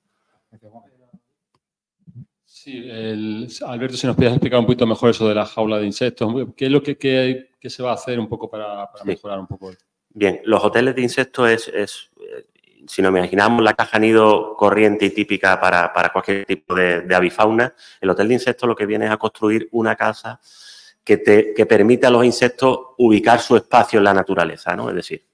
[2.43, 5.85] Sí, el- Alberto, si nos podías explicar un poquito mejor eso de la jaula de
[5.85, 9.03] insectos, ¿qué es lo que, que- que se va a hacer un poco para, para
[9.03, 9.09] Sí.
[9.09, 9.71] mejorar un poco?
[10.09, 12.09] Bien, los hoteles de insectos es, es,
[12.87, 17.73] si nos imaginamos la caja nido corriente y típica para, para cualquier tipo de, avifauna,
[18.01, 20.39] el hotel de insectos lo que viene es a construir una casa
[21.03, 24.89] que, te, que permite a los insectos ubicar su espacio en la naturaleza, ¿no?
[24.89, 25.25] Es decir,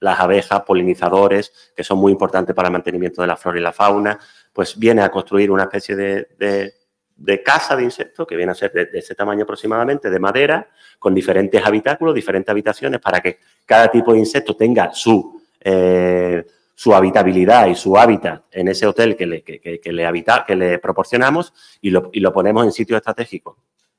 [0.00, 3.72] las abejas, polinizadores, que son muy importantes para el mantenimiento de la flora y la
[3.72, 4.18] fauna,
[4.52, 8.72] pues viene a construir una especie de, de- casa de insectos que viene a ser
[8.72, 10.68] de, de ese tamaño aproximadamente, de madera,
[11.00, 16.46] con diferentes habitáculos, diferentes habitaciones, para que cada tipo de insecto tenga su, eh,
[16.78, 20.44] su habitabilidad y su hábitat en ese hotel que le, que, que- que le, habita,
[20.46, 23.56] que le proporcionamos y lo, y lo ponemos en sitios estratégicos,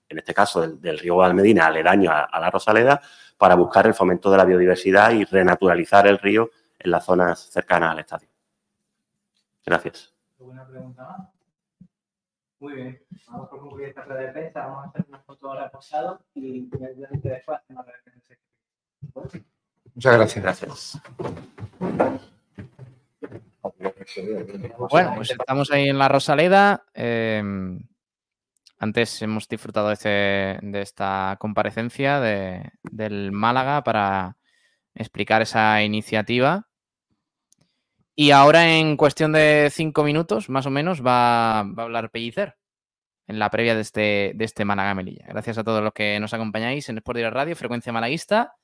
[0.08, 3.02] en este caso del, del río Valmedina, aledaño a, a la Rosaleda,
[3.38, 7.92] para buscar el fomento de la biodiversidad y renaturalizar el río en las zonas cercanas
[7.92, 8.30] al estadio.
[9.66, 10.14] Gracias.
[10.40, 11.28] ¿Alguna pregunta más?
[12.62, 13.04] Muy bien.
[13.28, 14.66] Vamos por concluir esta rueda de prensa.
[14.68, 18.38] Vamos a hacer una foto ahora posado y inmediatamente después hacemos la referencia.
[19.96, 20.44] Muchas gracias.
[20.44, 21.02] Gracias.
[24.90, 26.84] Bueno, pues estamos ahí en la Rosaleda.
[26.94, 27.42] eh,
[28.82, 34.38] antes hemos disfrutado de, este- de esta comparecencia de- del Málaga para
[34.96, 36.68] explicar esa iniciativa.
[38.16, 42.56] Y ahora en cuestión de cinco minutos, más o menos, va, a hablar Pellicer
[43.28, 45.26] en la previa de este, de este Málaga Melilla.
[45.28, 48.56] Gracias a todos los que nos acompañáis en Sport Radio, Frecuencia Malaguista,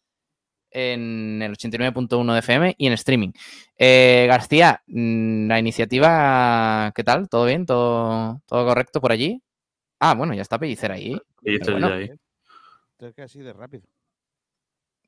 [0.76, 3.32] en el 89.1 de FM y en streaming.
[3.78, 7.30] Eh, García, mm, la iniciativa, ¿qué tal?
[7.30, 7.66] ¿Todo bien?
[7.66, 9.42] ¿Todo, todo correcto por allí?
[10.00, 11.18] Ah, bueno, ya está Pellicer ahí.
[11.42, 12.12] Pellicer bueno, ya ahí.
[13.00, 13.84] Es que así de rápido.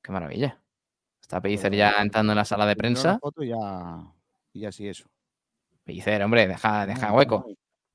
[0.02, 0.62] Qué maravilla.
[1.22, 3.20] Está Pellicer ya entrando en la sala de prensa.
[3.20, 4.14] foto y ya,
[4.54, 5.10] y así eso.
[5.84, 7.46] Pellicer, hombre, deja, deja hueco.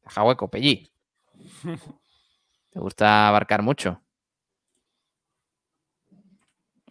[0.05, 0.93] Deja hueco, Pelli.
[2.71, 4.03] Te gusta abarcar mucho.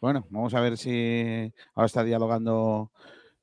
[0.02, 2.92] Bueno, vamos a ver si ahora está dialogando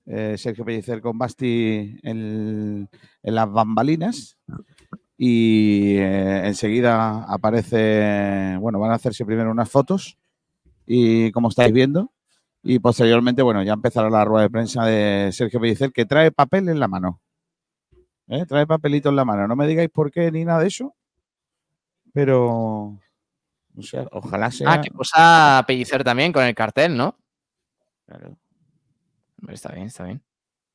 [0.07, 2.89] eh, Sergio Pellicer con Basti en,
[3.23, 4.37] las bambalinas.
[5.17, 10.19] Y eh, enseguida aparece, bueno, van a hacerse primero unas fotos
[10.85, 12.13] y como estáis viendo.
[12.65, 16.69] Y posteriormente, bueno, ya empezará la rueda de prensa de Sergio Pellicer que trae papel
[16.69, 17.21] en la mano.
[18.27, 18.45] ¿Eh?
[18.47, 19.47] Trae papelito en la mano.
[19.47, 20.97] No me digáis por qué ni nada de eso.
[22.13, 22.99] Pero,
[23.79, 24.73] o sea, ojalá sea...
[24.73, 27.17] Ah, que posa Pellicer también con el cartel, ¿no?
[28.07, 28.37] Claro.
[29.49, 30.23] Está bien, está bien.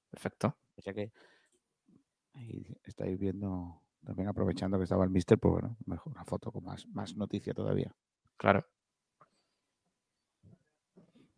[0.10, 0.56] Perfecto.
[0.78, 1.12] O sea que
[2.34, 6.64] ahí estáis viendo, también aprovechando que estaba el mister, pues bueno, mejor una foto con
[6.64, 7.94] más, más noticia todavía.
[8.38, 8.66] Claro.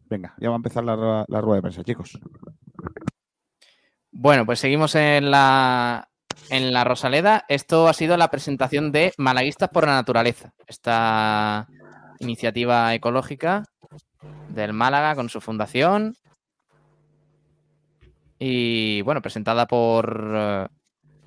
[0.07, 2.19] Venga, ya va a empezar la rueda de prensa, chicos.
[4.11, 6.07] Bueno, pues seguimos en la,
[6.49, 7.45] en la Rosaleda.
[7.47, 10.53] Esto ha sido la presentación de Malaguistas por la Naturaleza.
[10.67, 11.67] Esta
[12.19, 13.63] iniciativa ecológica
[14.49, 16.15] del Málaga con su fundación.
[18.39, 20.67] Y bueno, presentada por, eh,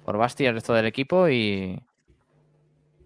[0.04, 1.28] por Basti y el resto del equipo.
[1.28, 1.82] Y,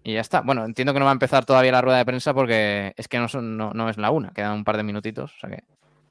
[0.03, 0.41] y ya está.
[0.41, 3.19] Bueno, entiendo que no va a empezar todavía la rueda de prensa porque es que
[3.19, 4.31] no, es la una.
[4.31, 5.33] Quedan un par de minutitos.
[5.35, 5.63] O sea que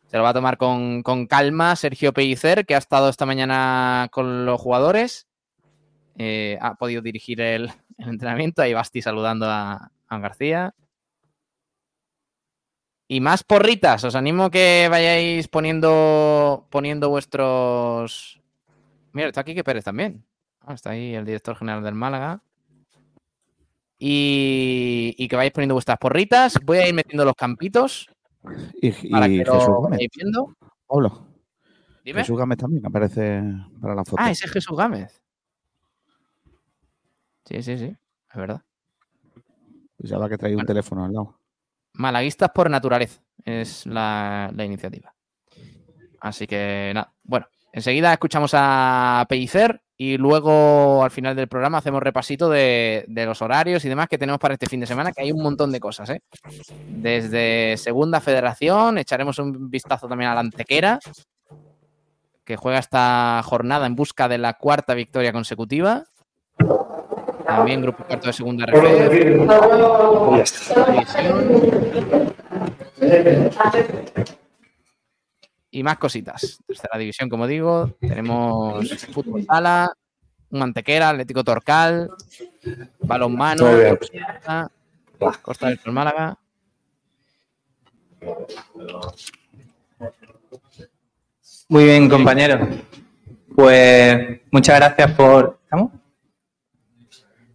[0.07, 4.09] se lo va a tomar con, con calma Sergio Pellicer, que ha estado esta mañana
[4.11, 5.27] con los jugadores.
[6.19, 8.63] Eh, ha podido dirigir el, el entrenamiento.
[8.63, 10.75] Ahí Basti saludando a, a García.
[13.09, 14.05] Y más porritas.
[14.05, 18.41] Os animo que vayáis poniendo, poniendo vuestros.
[19.13, 20.25] Mira, está aquí que Pérez también.
[20.61, 22.43] Ah, está ahí el director general del Málaga.
[23.99, 26.59] Y, y que vayáis poniendo vuestras porritas.
[26.65, 28.09] Voy a ir metiendo los campitos
[28.81, 30.57] Y, para y que Jesús lo vayáis viendo.
[32.05, 32.21] Dime.
[32.21, 33.43] Jesús Gámez también aparece
[33.81, 34.17] para la foto.
[34.19, 35.22] Ah, ese es Jesús Gámez.
[37.45, 37.97] Sí, sí, sí,
[38.31, 38.63] es verdad.
[39.97, 41.39] Pensaba que traía un teléfono al lado.
[41.95, 45.15] Malaguistas por naturaleza es la, la iniciativa.
[46.21, 52.03] Así que nada, bueno, enseguida escuchamos a Pellicer y luego al final del programa hacemos
[52.03, 55.23] repasito de, de los horarios y demás que tenemos para este fin de semana, que
[55.23, 56.23] hay un montón de cosas, ¿eh?
[56.89, 60.99] Desde Segunda Federación, echaremos un vistazo también a la Antequera,
[62.45, 66.05] que juega esta jornada en busca de la cuarta victoria consecutiva.
[67.57, 68.83] También grupo cuarto de segunda RF.
[75.71, 76.59] Y más cositas.
[76.67, 77.95] Tercera división, como digo.
[78.01, 79.93] Tenemos fútbol sala,
[80.51, 82.11] un mantequera, Atlético Torcal,
[83.01, 83.65] balonmano.
[83.99, 84.71] Costa,
[85.41, 86.39] Costa del Sol Málaga.
[91.69, 92.69] Muy bien, compañero.
[93.55, 95.59] Pues muchas gracias por.
[95.65, 96.02] ¿Estamos?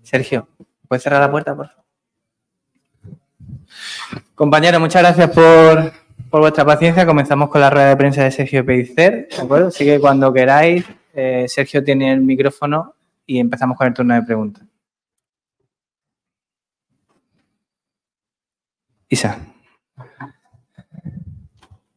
[0.07, 0.47] Sergio,
[0.87, 1.83] ¿puedes cerrar la puerta, por favor?
[4.35, 5.91] Compañero, muchas gracias por,
[6.29, 7.05] por vuestra paciencia.
[7.05, 9.67] Comenzamos con la rueda de prensa de Sergio Pellicer, ¿de acuerdo?
[9.67, 12.95] Así que cuando queráis, eh, Sergio tiene el micrófono
[13.25, 14.63] y empezamos con el turno de preguntas.
[19.09, 19.41] Isa.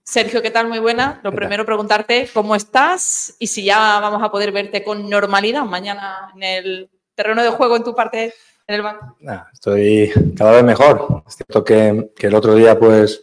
[0.02, 0.66] Sergio, ¿qué tal?
[0.66, 1.20] Muy buena.
[1.22, 6.32] Lo primero, preguntarte cómo estás y si ya vamos a poder verte con normalidad mañana
[6.34, 6.90] en el
[7.21, 8.33] terreno de juego en tu parte
[8.66, 9.14] en el banco.
[9.53, 11.23] Estoy cada vez mejor.
[11.29, 13.23] Es cierto que, el otro día, pues,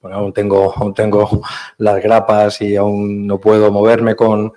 [0.00, 1.42] bueno, aún tengo, aún tengo
[1.76, 4.54] las grapas y aún no puedo moverme con,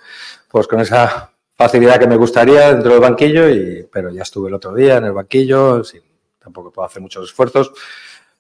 [0.50, 4.54] pues, con esa facilidad que me gustaría dentro del banquillo, y, pero ya estuve el
[4.54, 6.02] otro día en el banquillo, sin,
[6.40, 7.74] tampoco puedo hacer muchos esfuerzos,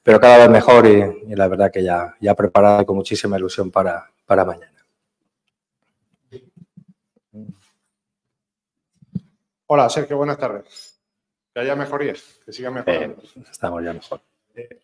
[0.02, 4.10] pero cada vez mejor y, la verdad que ya, ya preparado con muchísima ilusión para,
[4.26, 4.75] para mañana.
[9.68, 11.02] Hola, Sergio, buenas tardes.
[11.52, 13.24] Que haya mejorías, que siga mejorando.
[13.50, 14.22] Estamos ya mejor.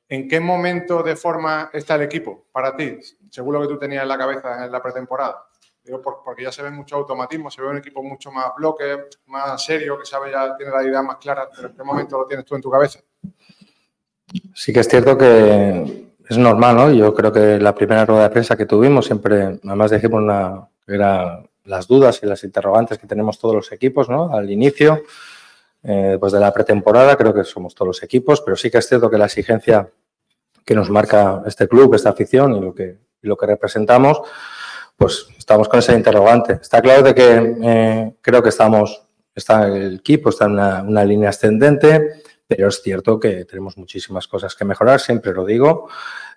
[0.09, 2.97] ¿En qué momento de forma está el equipo para ti?
[3.29, 5.45] Según lo que tú tenías en la cabeza en la pretemporada.
[5.83, 9.63] Digo, porque ya se ven muchos automatismos, se ve un equipo mucho más bloque, más
[9.63, 12.45] serio, que sabe ya, tiene la idea más clara, pero ¿en qué momento lo tienes
[12.45, 12.99] tú en tu cabeza?
[14.55, 16.91] Sí que es cierto que es normal, ¿no?
[16.91, 20.95] Yo creo que la primera rueda de prensa que tuvimos siempre, además dijimos una, que
[20.95, 24.33] era las dudas y las interrogantes que tenemos todos los equipos ¿no?
[24.33, 25.03] al inicio.
[25.83, 28.87] Eh, pues de la pretemporada, creo que somos todos los equipos, pero sí que es
[28.87, 29.89] cierto que la exigencia
[30.63, 34.21] que nos marca este club, esta afición y lo que, lo que representamos,
[34.95, 36.59] pues estamos con ese interrogante.
[36.61, 39.03] Está claro de que eh, creo que estamos,
[39.33, 44.55] está el equipo está en una, línea ascendente, pero es cierto que tenemos muchísimas cosas
[44.55, 45.89] que mejorar, siempre lo digo,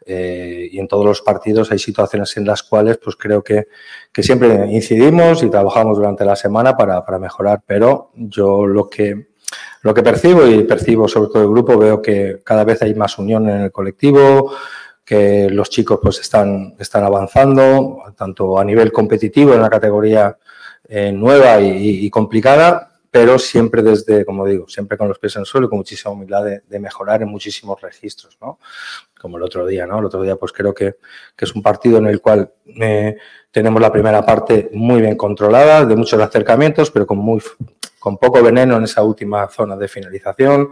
[0.04, 3.68] eh, y en todos los partidos hay situaciones en las cuales pues creo que,
[4.12, 9.34] que siempre incidimos y trabajamos durante la semana para, para mejorar, pero yo lo que
[9.82, 13.18] lo que percibo y percibo sobre todo el grupo, veo que cada vez hay más
[13.18, 14.52] unión en el colectivo,
[15.04, 20.38] que los chicos pues están, están avanzando, tanto a nivel competitivo en la categoría
[20.88, 25.42] eh, nueva y, y, complicada, pero siempre desde, como digo, siempre con los pies en
[25.42, 28.58] el suelo y con muchísima humildad de, mejorar en muchísimos registros, ¿no?
[29.20, 30.00] Como el otro día, ¿no?
[30.00, 30.96] El otro día pues creo que,
[31.36, 33.16] que es un partido en el cual eh,
[33.52, 37.40] tenemos la primera parte muy bien controlada, de muchos acercamientos, pero con muy
[38.04, 40.68] con poco veneno en esa última zona de finalización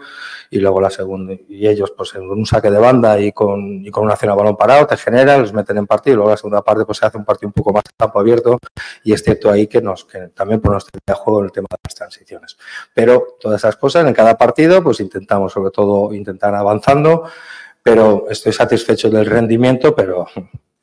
[0.51, 3.91] y luego la segunda y ellos pues en un saque de banda y con, y
[3.91, 6.37] con una acción a balón parado te generan, los meten en partido y luego la
[6.37, 8.59] segunda parte pues se hace un partido un poco más campo abierto
[9.03, 11.95] y es cierto ahí que nos que también por nuestro juego el tema de las
[11.95, 12.59] transiciones.
[12.93, 17.24] Pero todas esas cosas en cada partido pues intentamos sobre todo intentar avanzando,
[17.83, 20.26] pero estoy satisfecho del rendimiento, pero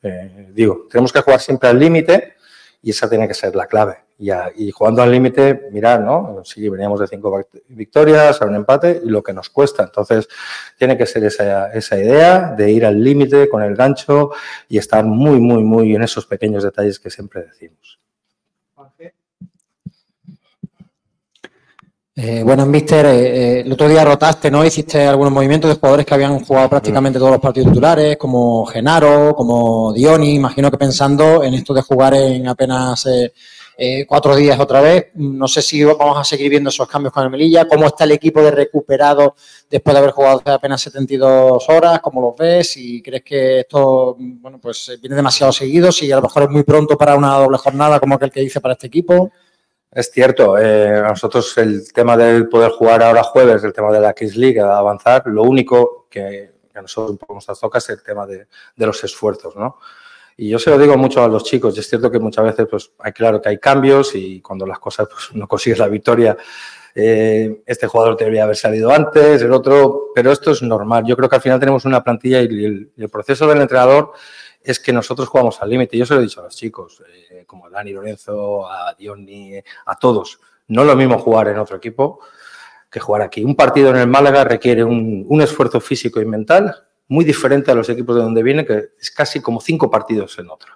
[0.02, 2.34] eh, digo, tenemos que jugar siempre al límite
[2.82, 4.09] y esa tiene que ser la clave.
[4.22, 6.42] Y, a, y jugando al límite, mirar, ¿no?
[6.44, 9.82] Sí, veníamos de cinco victorias, a un empate y lo que nos cuesta.
[9.82, 10.28] Entonces,
[10.78, 14.30] tiene que ser esa, esa idea de ir al límite con el gancho
[14.68, 17.98] y estar muy, muy, muy en esos pequeños detalles que siempre decimos.
[22.14, 24.62] Eh, bueno, Mister, eh, eh, el otro día rotaste, ¿no?
[24.62, 29.34] Hiciste algunos movimientos de jugadores que habían jugado prácticamente todos los partidos titulares, como Genaro,
[29.34, 33.06] como Dioni, imagino que pensando en esto de jugar en apenas
[33.80, 35.08] eh, eh, cuatro días otra vez.
[35.14, 37.66] No sé si vamos a seguir viendo esos cambios con el Melilla.
[37.66, 39.34] ¿Cómo está el equipo de recuperado
[39.70, 42.00] después de haber jugado apenas 72 horas?
[42.00, 42.72] ¿Cómo los ves?
[42.72, 46.62] Si crees que esto, bueno, pues viene demasiado seguido, si a lo mejor es muy
[46.62, 49.32] pronto para una doble jornada como aquel que dice para este equipo.
[49.90, 54.12] Es cierto, eh, nosotros el tema del poder jugar ahora jueves, el tema de la
[54.12, 58.46] Kings League, de avanzar, lo único que, a nosotros nos toca es el tema de,
[58.76, 59.78] de, los esfuerzos, ¿no?
[60.40, 62.66] Y yo se lo digo mucho a los chicos, y es cierto que muchas veces,
[62.70, 66.34] pues, hay claro que hay cambios y cuando las cosas, pues, no consigues la victoria,
[66.94, 71.04] eh, este jugador debería haber salido antes, el otro, pero esto es normal.
[71.06, 74.12] Yo creo que al final tenemos una plantilla y el, proceso del entrenador
[74.62, 75.98] es que nosotros jugamos al límite.
[75.98, 79.62] Yo se lo he dicho a los chicos, eh, como a Dani Lorenzo, a Diony,
[79.84, 80.40] a todos.
[80.68, 82.20] No es lo mismo jugar en otro equipo
[82.90, 83.44] que jugar aquí.
[83.44, 86.74] Un partido en el Málaga requiere un, esfuerzo físico y mental
[87.10, 90.48] muy diferente a los equipos de donde viene, que es casi como cinco partidos en
[90.48, 90.74] otro.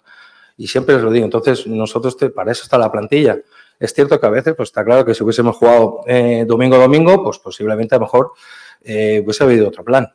[0.56, 1.24] Y siempre les lo digo.
[1.24, 3.38] Entonces, nosotros, te, para eso está la plantilla.
[3.78, 6.80] Es cierto que a veces, pues está claro que si hubiésemos jugado eh, domingo a
[6.80, 8.32] domingo, pues posiblemente a lo mejor
[8.82, 10.12] eh, hubiese habido otro plan.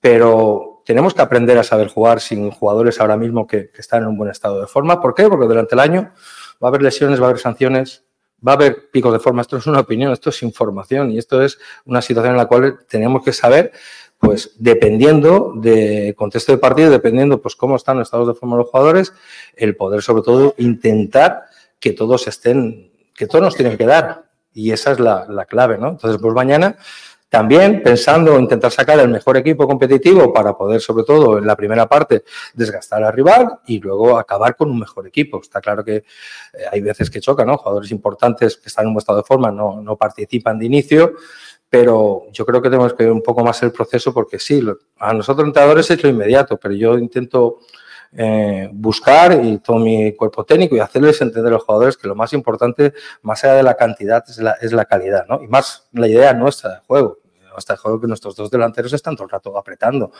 [0.00, 4.10] Pero tenemos que aprender a saber jugar sin jugadores ahora mismo que, que, están en
[4.10, 5.00] un buen estado de forma.
[5.00, 5.28] ¿Por qué?
[5.28, 6.12] Porque durante el año
[6.62, 8.04] va a haber lesiones, va a haber sanciones,
[8.46, 9.42] va a haber picos de forma.
[9.42, 12.78] Esto es una opinión, esto es información y esto es una situación en la cual
[12.88, 13.72] tenemos que saber,
[14.18, 18.68] pues dependiendo de contexto de partido, dependiendo pues cómo están los estados de forma los
[18.68, 19.12] jugadores,
[19.54, 21.44] el poder sobre todo intentar
[21.78, 24.28] que todos estén, que todos nos tienen que dar.
[24.52, 25.90] Y esa es la, la clave, ¿no?
[25.90, 26.76] Entonces, pues mañana
[27.28, 31.54] también pensando en intentar sacar el mejor equipo competitivo para poder, sobre todo en la
[31.54, 35.40] primera parte, desgastar al rival y luego acabar con un mejor equipo.
[35.40, 36.04] Está claro que eh,
[36.72, 37.58] hay veces que choca, ¿no?
[37.58, 41.12] Jugadores importantes que están en un estado de forma no, no participan de inicio,
[41.70, 44.62] pero yo creo que tenemos que ver un poco más el proceso porque sí,
[44.98, 47.58] a nosotros entrenadores es lo inmediato, pero yo intento
[48.12, 52.14] eh, buscar y todo mi cuerpo técnico y hacerles entender a los jugadores que lo
[52.14, 55.42] más importante, más allá de la cantidad, es la, es la calidad, ¿no?
[55.42, 57.18] Y más la idea nuestra de juego.
[57.68, 60.12] El juego que nuestros dos delanteros están todo el rato apretando.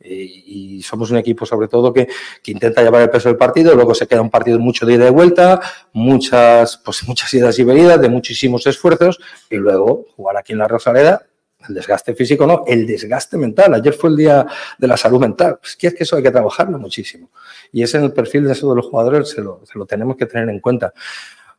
[0.00, 2.08] Y, y somos un equipo, sobre todo, que,
[2.42, 3.74] que, intenta llevar el peso del partido.
[3.74, 5.60] Luego se queda un partido mucho de ida y vuelta,
[5.92, 9.18] muchas, pues, muchas idas y venidas, de muchísimos esfuerzos.
[9.50, 11.26] Y luego jugar aquí en la Rosaleda
[11.68, 13.74] el desgaste físico no, el desgaste mental.
[13.74, 14.46] Ayer fue el día
[14.78, 15.58] de la salud mental.
[15.60, 17.30] Pues que es que eso hay que trabajarlo muchísimo.
[17.72, 20.16] Y ese en el perfil de eso de los jugadores se lo, se lo tenemos
[20.16, 20.92] que tener en cuenta.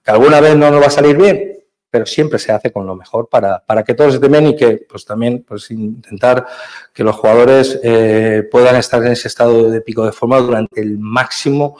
[0.03, 1.54] Que alguna vez no nos va a salir bien,
[1.95, 4.85] pero siempre se hace con lo mejor para, para que todos estén bien y que
[4.85, 6.45] pues también pues intentar
[6.93, 10.99] que los jugadores eh, puedan estar en ese estado de pico de forma durante el
[10.99, 11.77] máximo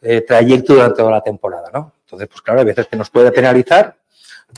[0.00, 1.92] eh, trayecto durante toda la temporada, ¿no?
[2.06, 3.98] Entonces, pues claro, hay veces que nos puede penalizar,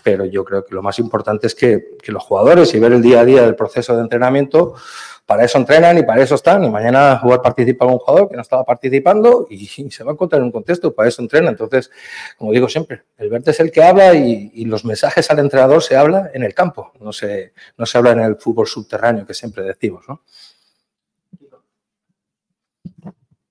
[0.04, 3.02] pero yo creo que lo más importante es que, que, los jugadores y ver el
[3.02, 4.76] día a día del proceso de entrenamiento,
[5.26, 6.64] para eso entrenan y para eso están.
[6.64, 10.40] Y mañana jugar participa algún jugador que no estaba participando y, se va a encontrar
[10.40, 11.50] en un contexto, para eso entrena.
[11.50, 11.90] Entonces,
[12.36, 15.82] como digo siempre, el verde es el que habla y, y los mensajes al entrenador
[15.82, 19.34] se habla en el campo, no se, no se habla en el fútbol subterráneo que
[19.34, 20.04] siempre decimos.
[20.08, 20.22] ¿no?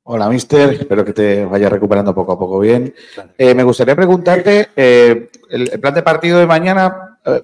[0.04, 0.74] Hola, mister.
[0.74, 2.94] Espero que te vayas recuperando poco a poco bien.
[3.38, 7.44] Eh, me gustaría preguntarte, eh, el, el plan de partido de mañana, eh,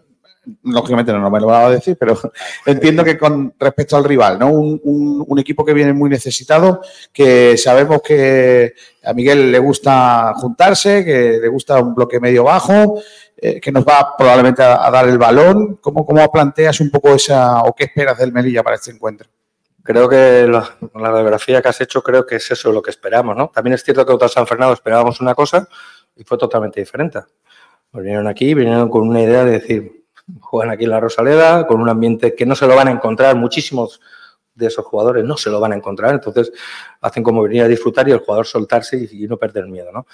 [0.63, 2.17] lógicamente no, me lo va a decir, pero
[2.65, 4.49] entiendo que con respecto al rival, ¿no?
[4.51, 6.81] Un, un- equipo que viene muy necesitado,
[7.13, 8.73] que sabemos que
[9.03, 12.99] a Miguel le gusta juntarse, que le gusta un bloque medio bajo,
[13.37, 15.75] eh, que nos va probablemente a, dar el balón.
[15.75, 19.29] ¿Cómo, ¿Cómo planteas un poco esa, o qué esperas del Melilla para este encuentro?
[19.83, 23.37] Creo que la, la radiografía que has hecho creo que es eso lo que esperamos,
[23.37, 23.49] ¿no?
[23.49, 25.67] También es cierto que contra San Fernando esperábamos una cosa
[26.15, 27.19] y fue totalmente diferente.
[27.93, 29.96] Vinieron aquí, vinieron con una idea de decir,
[30.39, 33.35] juegan aquí en la Rosaleda, con un ambiente que no se lo van a encontrar,
[33.35, 34.01] muchísimos
[34.57, 36.51] de esos jugadores no se lo van a encontrar, entonces
[37.01, 40.07] hacen como venir a disfrutar y el jugador soltarse y, no perder miedo, ¿no?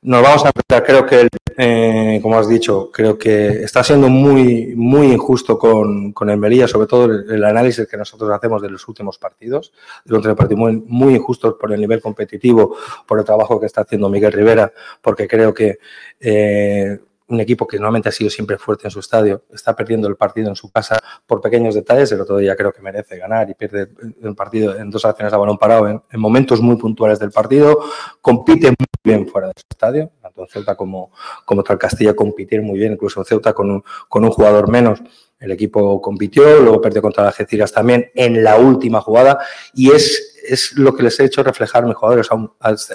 [0.00, 4.74] Nos vamos a enfrentar, creo que, eh, como has dicho, creo que está siendo muy,
[4.76, 8.86] muy injusto con, con el Melilla, sobre todo el, análisis que nosotros hacemos de los
[8.86, 9.72] últimos partidos,
[10.04, 13.80] de los partidos muy, muy injustos por el nivel competitivo, por el trabajo que está
[13.80, 15.80] haciendo Miguel Rivera, porque creo que
[16.20, 20.16] eh, un equipo que normalmente ha sido siempre fuerte en su estadio, está perdiendo el
[20.16, 22.10] partido en su casa por pequeños detalles.
[22.12, 23.88] El otro día creo que merece ganar y pierde
[24.22, 27.80] el partido en dos acciones a balón parado en, en momentos muy puntuales del partido.
[28.20, 31.12] Compite muy bien fuera de su estadio, tanto en Ceuta como,
[31.44, 35.02] como tal Castilla compitieron muy bien, incluso en Ceuta con un, con un jugador menos.
[35.38, 39.38] El equipo compitió, luego perdió contra las Algeciras también en la última jugada
[39.72, 42.28] y es, es lo que les he hecho reflejar a mis jugadores.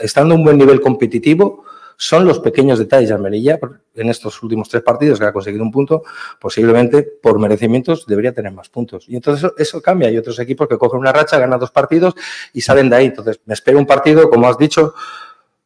[0.02, 1.64] Estando a un buen nivel competitivo,
[1.98, 3.60] son los pequeños detalles de Almería
[3.96, 6.04] en estos últimos tres partidos que ha conseguido un punto,
[6.40, 9.06] posiblemente por merecimientos debería tener más puntos.
[9.08, 10.08] Y entonces eso, cambia.
[10.08, 12.16] Hay otros equipos que cogen una racha, ganan dos partidos
[12.54, 13.06] y salen de ahí.
[13.06, 14.94] Entonces me espero un partido, como has dicho,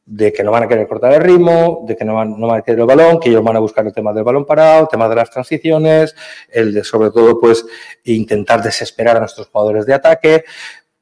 [0.06, 2.60] de que no van a querer cortar el ritmo, de que no van, no van
[2.60, 4.88] a querer el balón, que ellos van a buscar el tema del balón parado, el
[4.88, 6.16] tema de las transiciones,
[6.50, 7.66] el de sobre todo pues
[8.06, 10.46] intentar desesperar a nuestros jugadores de ataque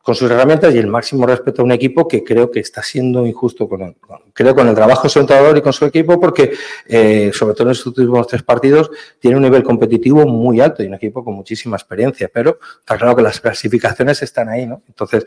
[0.06, 3.26] con sus herramientas y el máximo respeto a un equipo que creo que está siendo
[3.26, 3.96] injusto con él.
[4.34, 6.54] Creo con el trabajo de su entrenador y con su equipo porque,
[6.86, 10.86] eh, sobre todo en estos últimos tres partidos, tiene un nivel competitivo muy alto y
[10.86, 14.84] un equipo con muchísima experiencia, pero está claro que las clasificaciones están ahí, ¿no?
[14.88, 15.26] Entonces,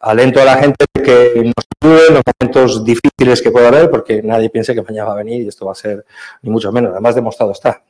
[0.00, 4.22] alento a la gente que nos ayude en los momentos difíciles que pueda haber, porque
[4.22, 6.06] nadie piense que mañana va a venir y esto va a ser
[6.40, 6.92] ni mucho menos.
[6.92, 7.82] Además, demostrado está.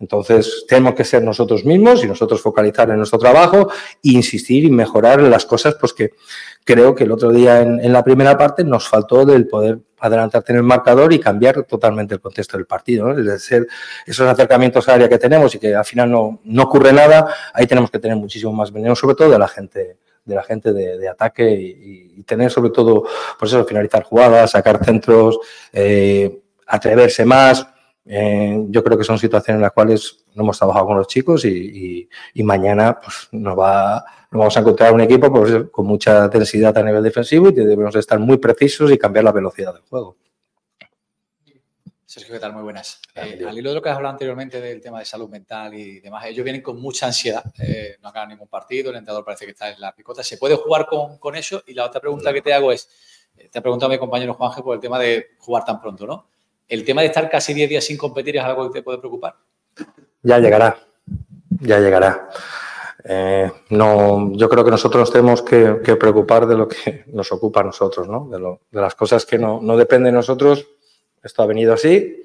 [0.00, 3.70] Entonces, tenemos que ser nosotros mismos y nosotros focalizar en nuestro trabajo
[4.02, 6.10] e insistir y mejorar las cosas, pues que
[6.64, 10.58] creo que el otro día en, la primera parte nos faltó del poder adelantarte en
[10.58, 13.06] el marcador y cambiar totalmente el contexto del partido.
[13.06, 13.18] ¿no?
[13.18, 13.66] Es de ser
[14.04, 17.66] esos acercamientos a área que tenemos y que al final no, no ocurre nada, ahí
[17.66, 21.06] tenemos que tener muchísimo más veneno, sobre todo de la gente de la gente de,
[21.06, 23.04] ataque y, y tener sobre todo,
[23.38, 25.38] pues eso, finalizar jugadas, sacar centros,
[25.70, 27.66] eh, atreverse más.
[28.06, 31.44] Eh, yo creo que son situaciones en las cuales no hemos trabajado con los chicos
[31.46, 35.86] y, y- y mañana pues, nos, va, nos vamos a encontrar un equipo pues, con
[35.86, 39.82] mucha densidad a nivel defensivo y debemos estar muy precisos y cambiar la velocidad del
[39.84, 40.16] juego.
[42.06, 42.52] Sergio, ¿qué tal?
[42.52, 43.00] Muy buenas.
[43.14, 45.98] Eh, al hilo de lo que has hablado anteriormente del tema de salud mental y
[46.00, 47.42] demás, ellos vienen con mucha ansiedad.
[47.58, 50.22] eh, no han ganado ningún partido, el entrenador parece que está en la picota.
[50.22, 51.62] ¿Se puede jugar con, con eso?
[51.66, 52.88] Y la otra pregunta que te hago es,
[53.36, 56.28] eh, te ha preguntado mi compañero Juanje por el tema de jugar tan pronto, ¿no?
[56.68, 59.34] ¿El tema de estar casi 10 días sin competir es algo que te puede preocupar?
[60.22, 60.78] Ya llegará,
[61.60, 62.28] ya llegará.
[63.06, 67.30] Eh, no, yo creo que nosotros nos tenemos que, que preocupar de lo que nos
[67.32, 68.28] ocupa a nosotros, ¿no?
[68.30, 70.66] de, lo- de las cosas que no, dependen de nosotros.
[71.22, 72.22] Esto ha venido así,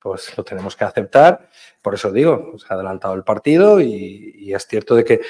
[0.00, 1.48] pues lo tenemos que aceptar.
[1.82, 5.20] Por eso digo, se ha adelantado el partido y es cierto de que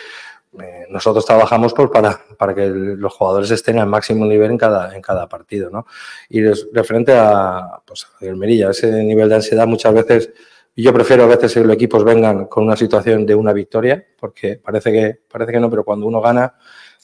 [0.59, 4.95] eh, nosotros trabajamos pues, para, para que los jugadores estén al máximo nivel en cada,
[4.95, 5.71] en cada partido.
[5.71, 5.87] ¿no?
[6.29, 10.33] Y referente a, pues, a Merilla, ese nivel de ansiedad muchas veces,
[10.75, 14.57] yo prefiero a veces que los equipos vengan con una situación de una victoria, porque
[14.57, 16.55] parece que, parece que no, pero cuando uno gana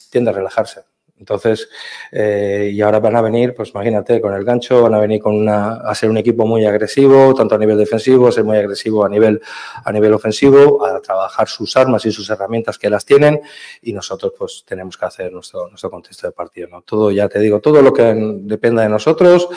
[0.09, 0.81] tiende a relajarse.
[1.19, 1.67] Entonces,
[2.11, 5.35] eh, y ahora van a venir, pues imagínate, con el gancho, van a venir con
[5.35, 9.03] una, a ser un equipo muy agresivo, tanto a nivel defensivo, a ser muy agresivo
[9.03, 9.41] a nivel,
[9.83, 13.41] a nivel ofensivo, a trabajar sus armas y sus herramientas que las tienen,
[13.81, 16.67] y nosotros pues tenemos que hacer nuestro, nuestro contexto de partido.
[16.69, 16.81] ¿no?
[16.81, 19.49] Todo, ya te digo, todo lo que dependa de nosotros,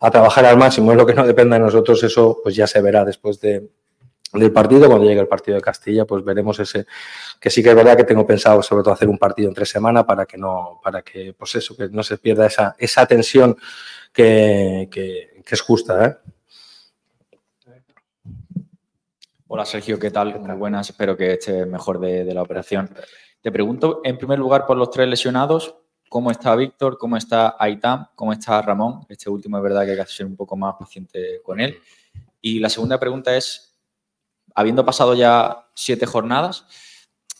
[0.00, 2.82] a trabajar al máximo, es lo que no dependa de nosotros, eso pues ya se
[2.82, 3.70] verá después de,
[4.40, 6.86] del partido, cuando llegue el partido de Castilla, pues veremos ese,
[7.40, 9.68] que sí que es verdad que tengo pensado sobre todo hacer un partido en tres
[9.68, 13.56] semanas para que no, para que, pues eso, que no se pierda esa, esa tensión
[14.12, 16.16] que, que, que es justa, ¿eh?
[19.48, 20.40] Hola Sergio, ¿qué tal?
[20.40, 22.90] Muy buenas, espero que estés mejor de, de la operación.
[23.40, 25.76] Te pregunto, en primer lugar, por los tres lesionados,
[26.08, 26.98] ¿cómo está Víctor?
[26.98, 28.08] ¿Cómo está Aitam?
[28.16, 29.06] ¿Cómo está Ramón?
[29.08, 31.78] Este último es verdad que hay que ser un poco más paciente con él.
[32.40, 33.65] Y la segunda pregunta es,
[34.56, 36.66] habiendo pasado ya siete jornadas,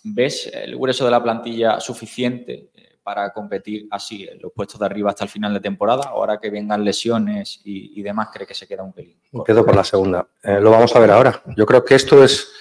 [0.04, 4.86] ¿ves el grueso de la plantilla suficiente eh, para competir así en los puestos de
[4.86, 6.04] arriba hasta el final de temporada?
[6.10, 9.18] Ahora que vengan lesiones y, demás, ¿cree que se queda un pelín?
[9.32, 10.28] Empiezo por la segunda.
[10.42, 11.42] Eh, lo vamos a ver ahora.
[11.56, 12.52] Yo creo que esto es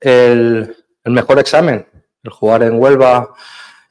[0.00, 0.74] el
[1.04, 1.86] mejor examen.
[2.22, 3.34] El jugar en Huelva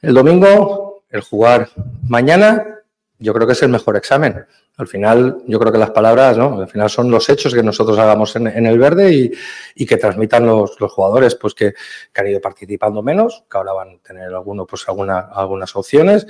[0.02, 1.70] el domingo, el jugar
[2.08, 2.75] mañana,
[3.18, 4.46] yo creo que es el mejor examen.
[4.76, 6.60] Al final, yo creo que las palabras, ¿no?
[6.60, 9.32] Al final son los hechos que nosotros hagamos en, en el verde
[9.74, 11.74] y, que transmitan los, jugadores, pues que,
[12.14, 16.26] han ido participando menos, que ahora van a tener alguno, pues alguna, algunas opciones.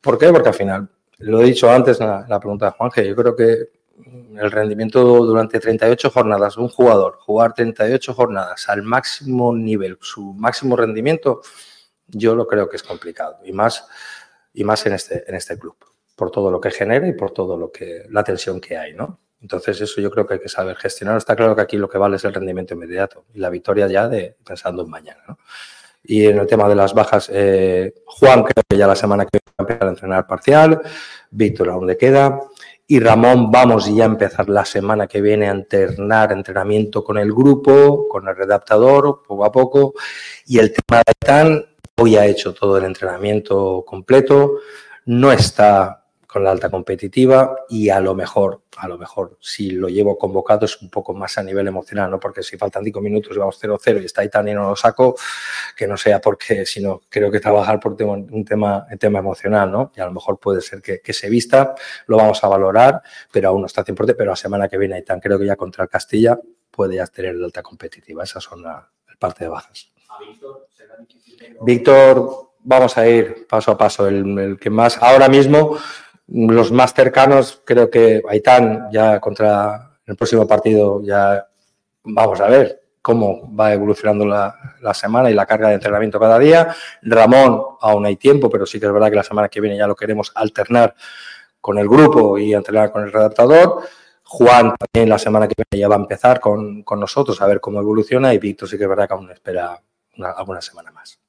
[0.00, 0.30] ¿Por qué?
[0.32, 0.88] Porque al final,
[1.18, 3.76] lo he dicho antes en la, la pregunta de Juanje, yo creo que
[4.38, 10.34] el rendimiento durante 38 jornadas de un jugador, jugar 38 jornadas al máximo nivel, su
[10.34, 11.40] máximo rendimiento,
[12.08, 13.86] yo lo creo que es complicado y más,
[14.52, 15.76] y más en, este, en este club,
[16.16, 19.20] por todo lo que genera y por todo lo que la tensión que hay, ¿no?
[19.40, 21.18] Entonces eso yo creo que hay que saber gestionar.
[21.18, 24.08] Está claro que aquí lo que vale es el rendimiento inmediato y la victoria ya
[24.08, 25.38] de pensando en mañana, ¿no?
[26.02, 29.38] Y en el tema de las bajas, eh, Juan creo que ya la semana que
[29.38, 30.80] viene va a empezar a entrenar parcial,
[31.30, 32.40] Víctor aún le queda,
[32.86, 37.32] y Ramón vamos ya a empezar la semana que viene a entrenar entrenamiento con el
[37.32, 39.94] grupo, con el redactador, poco a poco.
[40.46, 41.66] Y el tema de TAN,
[41.96, 44.58] hoy ha hecho todo el entrenamiento completo,
[45.06, 49.88] no está con la alta competitiva y a lo mejor, a lo mejor, si lo
[49.88, 52.18] llevo convocado es un poco más a nivel emocional, ¿no?
[52.18, 54.76] Porque si faltan cinco minutos y vamos 0-0 y está ahí tan y no lo
[54.76, 55.16] saco,
[55.76, 59.92] que no sea porque, sino creo que trabajar por un tema, un tema emocional, ¿no?
[59.96, 61.74] Y a lo mejor puede ser que, que, se vista,
[62.06, 65.20] lo vamos a valorar, pero aún no está 100%, pero la semana que viene tan
[65.20, 66.38] creo que ya contra el Castilla
[66.70, 68.24] puede ya tener la alta competitiva.
[68.24, 69.92] Esas son la, la parte de bajas.
[71.62, 74.06] Víctor, vamos a ir paso a paso.
[74.06, 75.78] El, el que más ahora mismo
[76.28, 81.46] los más cercanos, creo que Aitán ya contra el próximo partido ya
[82.04, 86.38] vamos a ver cómo va evolucionando la, la, semana y la carga de entrenamiento cada
[86.40, 86.74] día.
[87.02, 89.86] Ramón, aún hay tiempo, pero sí que es verdad que la semana que viene ya
[89.86, 90.94] lo queremos alternar
[91.60, 93.82] con el grupo y entrenar con el redactador.
[94.24, 97.60] Juan también la semana que viene ya va a empezar con, con nosotros a ver
[97.60, 99.80] cómo evoluciona y Víctor sí que es verdad que aún espera
[100.16, 101.20] una, alguna semana más.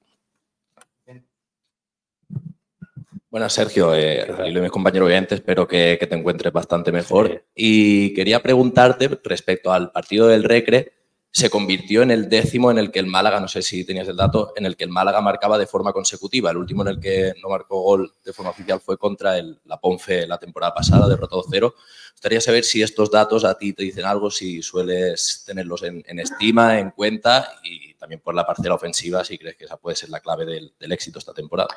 [3.30, 7.28] Bueno, Sergio, eh, y mis compañeros oyentes, espero que, que, te encuentres bastante mejor.
[7.28, 7.40] Sí.
[7.56, 10.94] Y quería preguntarte respecto al partido del Recre,
[11.38, 14.16] se convirtió en el décimo en el que el Málaga, no sé si tenías el
[14.16, 16.50] dato, en el que el Málaga marcaba de forma consecutiva.
[16.50, 19.80] El último en el que no marcó gol de forma oficial fue contra el, la
[19.80, 21.76] Ponfe la temporada pasada, derrotado cero.
[21.78, 26.04] Me gustaría saber si estos datos a ti te dicen algo, si sueles tenerlos en,
[26.08, 29.96] en estima, en cuenta y también por la parcela ofensiva, si crees que esa puede
[29.96, 31.70] ser la clave del, del éxito esta temporada.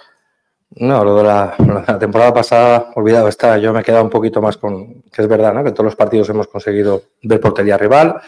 [0.77, 3.59] No, lo de, la, temporada pasada, olvidado está.
[3.59, 5.65] Yo me he quedado un poquito más con que es verdad, ¿no?
[5.65, 8.21] Que todos los partidos hemos conseguido ver portería rival,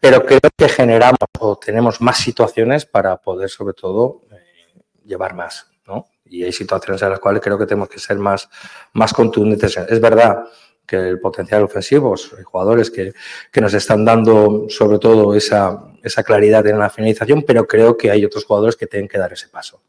[0.00, 5.66] pero creo que generamos o tenemos más situaciones para poder, sobre todo, eh, llevar más,
[5.86, 6.06] ¿no?
[6.24, 8.48] Y hay situaciones en las cuales creo que tenemos que ser más,
[8.94, 9.76] más contundentes.
[9.76, 10.44] Es verdad
[10.86, 13.12] que el potencial ofensivo, hay jugadores que,
[13.52, 18.10] que nos están dando, sobre todo, esa, esa claridad en la finalización, pero creo que
[18.10, 19.82] hay otros jugadores que tienen que dar ese paso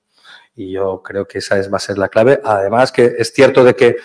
[0.56, 2.40] y yo creo que esa es, va a ser la clave.
[2.44, 3.96] Además que es cierto de que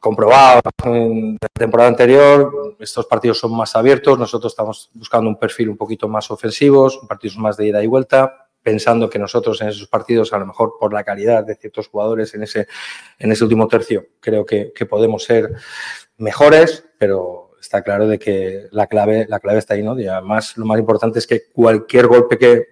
[0.00, 5.70] comprobado en la temporada anterior, estos partidos son más abiertos, nosotros estamos buscando un perfil
[5.70, 9.88] un poquito más ofensivos, partidos más de ida y vuelta, pensando que nosotros en esos
[9.88, 12.66] partidos, a lo mejor por la calidad de ciertos jugadores en ese,
[13.18, 15.52] en ese último tercio, creo que, que podemos ser
[16.18, 19.98] mejores, pero está claro de que la clave, la clave está ahí, ¿no?
[19.98, 22.68] Y además, lo más importante es que cualquier golpe que,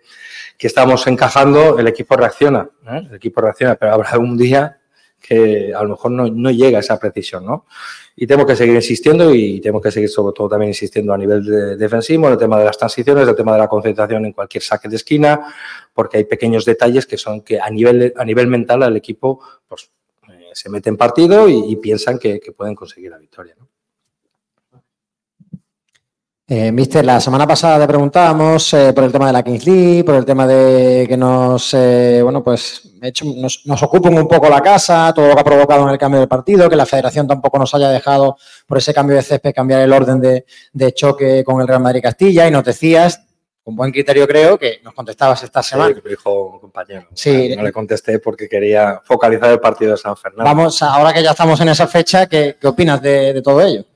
[0.57, 2.71] que estamos encajando, el equipo reacciona.
[2.87, 3.03] ¿eh?
[3.11, 4.79] El equipo reacciona, pero habrá un día
[5.21, 7.67] que a lo mejor no, no, llega a esa precisión, ¿no?
[8.15, 11.43] Y tenemos que seguir insistiendo y tenemos que seguir sobre todo también insistiendo a nivel
[11.45, 14.63] de defensivo, en el tema de las transiciones, el tema de la concentración en cualquier
[14.63, 15.55] saque de esquina,
[15.95, 19.91] porque hay pequeños detalles que son que a nivel, a nivel mental al equipo pues,
[20.29, 23.57] eh, se mete en partido y, piensan que, pueden conseguir la victoria.
[26.47, 30.05] Eh, Mister, la semana pasada te preguntábamos eh, por el tema de la Kings League,
[30.05, 34.51] por el tema de que nos, eh, bueno, pues hecho, nos, nos, ocupen un poco
[34.51, 37.27] la casa, todo lo que ha provocado en el cambio del partido, que la federación
[37.27, 40.45] tampoco nos haya dejado por ese cambio de césped cambiar el orden de,
[40.75, 43.25] de choque con el Real Madrid Castilla y nos decías,
[43.63, 45.95] con buen criterio creo, que nos contestabas esta semana.
[45.95, 47.07] Sí, me dijo un compañero.
[47.15, 47.57] Sí.
[47.57, 50.45] No le contesté porque quería focalizar el partido de San Fernando.
[50.45, 53.87] Vamos, ahora que ya estamos en esa fecha, ¿qué, qué opinas de, de todo ello?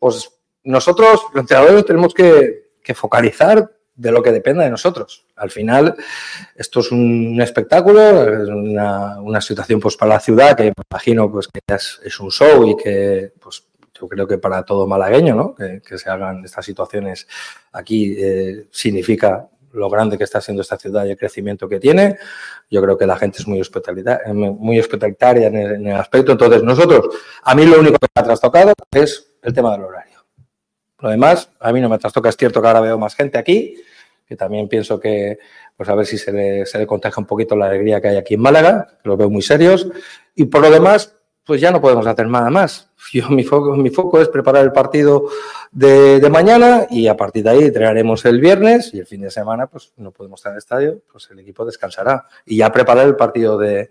[0.00, 0.28] Pues
[0.64, 5.24] nosotros, los entrenadores, tenemos que, focalizar de lo que dependa de nosotros.
[5.36, 5.94] Al final,
[6.56, 11.60] esto es un espectáculo, es una, situación pues para la ciudad que imagino pues que
[11.72, 13.62] es, es un show y que pues
[14.00, 15.54] yo creo que para todo malagueño, ¿no?
[15.54, 17.28] que, se hagan estas situaciones
[17.70, 22.18] aquí eh, significa lo grande que está siendo esta ciudad y el crecimiento que tiene.
[22.70, 26.32] Yo creo que la gente es muy hospitalitaria, muy hospitalitaria en el aspecto.
[26.32, 30.09] Entonces, nosotros, a mí lo único que me ha trastocado es el tema del horario.
[31.00, 32.28] Lo demás, a mí no me trastoca.
[32.28, 33.76] Es cierto que ahora veo más gente aquí,
[34.26, 35.38] que también pienso que,
[35.76, 38.16] pues a ver si se le, se le contagia un poquito la alegría que hay
[38.16, 39.88] aquí en Málaga, que los veo muy serios.
[40.34, 42.90] Y por lo demás, pues ya no podemos hacer nada más.
[43.12, 45.28] Yo, mi, foco, mi foco es preparar el partido
[45.72, 49.30] de, de, mañana y a partir de ahí entrenaremos el viernes y el fin de
[49.30, 52.26] semana pues no podemos estar en el estadio, pues el equipo descansará.
[52.46, 53.90] Y ya preparar el partido de,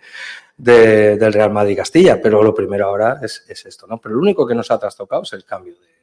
[0.57, 3.99] de, del Real Madrid-Castilla, pero lo primero ahora es, es, esto, ¿no?
[3.99, 5.98] Pero lo único que nos ha trastocado es el cambio de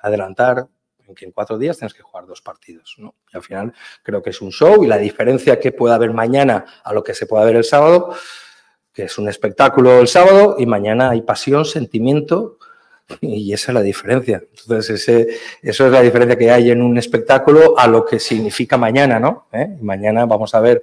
[0.00, 0.66] adelantar
[1.06, 3.14] en que en cuatro días tienes que jugar dos partidos, ¿no?
[3.32, 3.72] Y al final
[4.02, 7.14] creo que es un show y la diferencia que pueda haber mañana a lo que
[7.14, 8.14] se pueda ver el sábado
[8.92, 12.58] que es un espectáculo el sábado y mañana hay pasión, sentimiento
[13.20, 14.42] y esa es la diferencia.
[14.50, 15.28] Entonces, ese,
[15.62, 19.48] eso es la diferencia que hay en un espectáculo a lo que significa mañana, ¿no?
[19.52, 19.76] ¿Eh?
[19.80, 20.82] Mañana vamos a ver,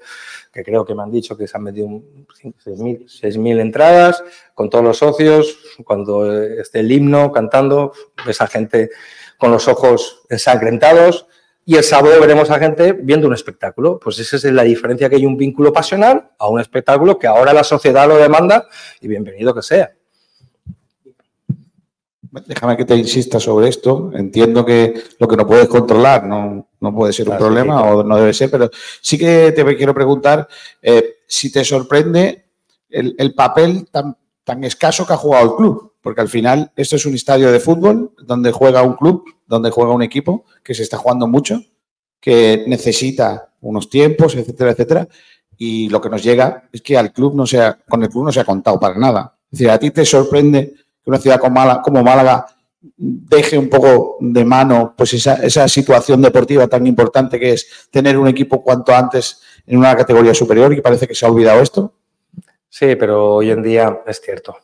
[0.57, 4.23] que creo que me han dicho que se han metido 6.000 entradas
[4.55, 7.93] con todos los socios, cuando esté el himno cantando,
[8.27, 8.89] esa gente
[9.37, 11.27] con los ojos ensangrentados,
[11.63, 13.99] y el sábado veremos a gente viendo un espectáculo.
[13.99, 17.53] Pues esa es la diferencia que hay un vínculo pasional a un espectáculo que ahora
[17.53, 18.65] la sociedad lo demanda
[18.99, 19.96] y bienvenido que sea.
[22.47, 24.11] Déjame que te insista sobre esto.
[24.13, 28.03] Entiendo que lo que no puedes controlar no, no puede ser un problema sí, o
[28.03, 28.69] no debe ser, pero
[29.01, 30.47] sí que te quiero preguntar
[30.81, 32.45] eh, si te sorprende
[32.89, 35.93] el, el papel tan, tan escaso que ha jugado el club.
[36.01, 39.91] Porque al final esto es un estadio de fútbol donde juega un club, donde juega
[39.93, 41.61] un equipo que se está jugando mucho,
[42.19, 45.07] que necesita unos tiempos, etcétera, etcétera.
[45.57, 48.25] Y lo que nos llega es que al club no se ha- con el club
[48.25, 49.37] no se ha contado para nada.
[49.51, 50.75] Es decir, ¿a ti te sorprende
[51.07, 52.45] una ciudad como Málaga,
[52.79, 58.17] deje un poco de mano pues esa, esa situación deportiva tan importante que es tener
[58.17, 61.93] un equipo cuanto antes en una categoría superior y parece que se ha olvidado esto?
[62.69, 64.55] Sí, pero hoy en día es cierto,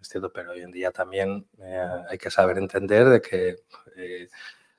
[0.00, 3.56] es cierto, pero hoy en día también eh, hay que saber entender de que
[3.96, 4.28] eh,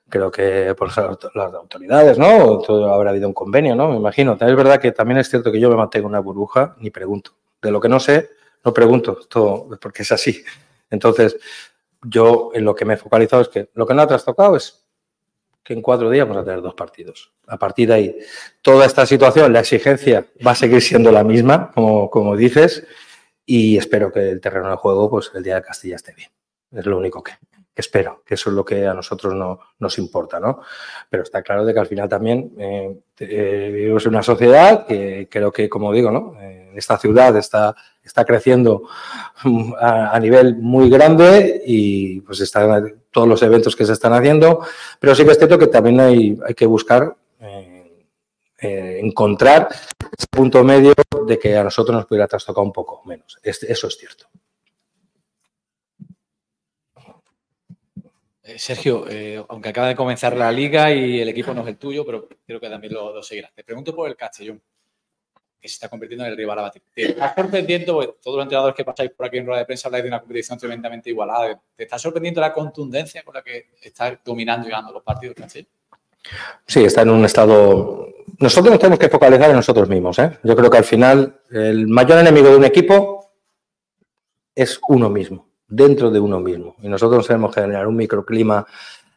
[0.08, 2.58] creo que por auto- las autoridades, ¿no?
[2.58, 3.88] Todo, habrá habido un convenio, ¿no?
[3.88, 4.34] Me imagino.
[4.34, 7.32] Es verdad que también es cierto que yo me mantengo en una burbuja ni pregunto.
[7.62, 8.30] De lo que no sé,
[8.64, 10.44] no pregunto, esto porque es así.
[10.92, 11.36] Entonces,
[12.04, 14.86] yo en lo que me he focalizado es que lo que no ha trastocado es
[15.64, 17.32] que en cuatro días vamos a tener dos partidos.
[17.46, 18.18] A partir de ahí,
[18.62, 22.86] toda esta situación, la exigencia va a seguir siendo la misma, como, como dices,
[23.46, 26.30] y espero que el terreno de juego, pues el día de Castilla esté bien.
[26.72, 29.98] Es lo único que, que espero, que eso es lo que a nosotros no nos
[29.98, 30.60] importa, ¿no?
[31.08, 35.28] Pero está claro de que al final también eh, eh, vivimos en una sociedad que
[35.30, 36.34] creo que, como digo, ¿no?
[36.40, 38.82] Eh, esta ciudad está, está creciendo
[39.44, 44.60] mm, a, nivel muy grande y pues están todos los eventos que se están haciendo,
[44.98, 47.16] pero sí que es cierto que también hay, hay que buscar
[48.64, 49.68] encontrar
[50.16, 50.92] ese punto medio
[51.26, 53.38] de que a nosotros nos pudiera trastocar un poco menos.
[53.42, 54.26] Es- eso es cierto.
[58.58, 62.04] Sergio, eh, aunque acaba de comenzar la liga y el equipo no es el tuyo,
[62.04, 63.52] pero creo que también lo, lo seguirás.
[63.54, 64.62] Te pregunto por el Castellón,
[65.62, 66.82] que se está convirtiendo en el rival a batir.
[66.92, 70.02] ¿Te está sorprendiendo, todos los entrenadores que pasáis por aquí en rueda de prensa habláis
[70.02, 74.66] de una competición tremendamente igualada, ¿te está sorprendiendo la contundencia con la que está dominando
[74.66, 75.68] y ganando los partidos el Castellón?
[76.66, 78.08] Sí, está en un estado.
[78.38, 80.18] Nosotros nos tenemos que focalizar en nosotros mismos.
[80.18, 80.38] ¿eh?
[80.42, 83.32] Yo creo que al final el mayor enemigo de un equipo
[84.54, 86.76] es uno mismo, dentro de uno mismo.
[86.82, 88.66] Y nosotros tenemos que generar un microclima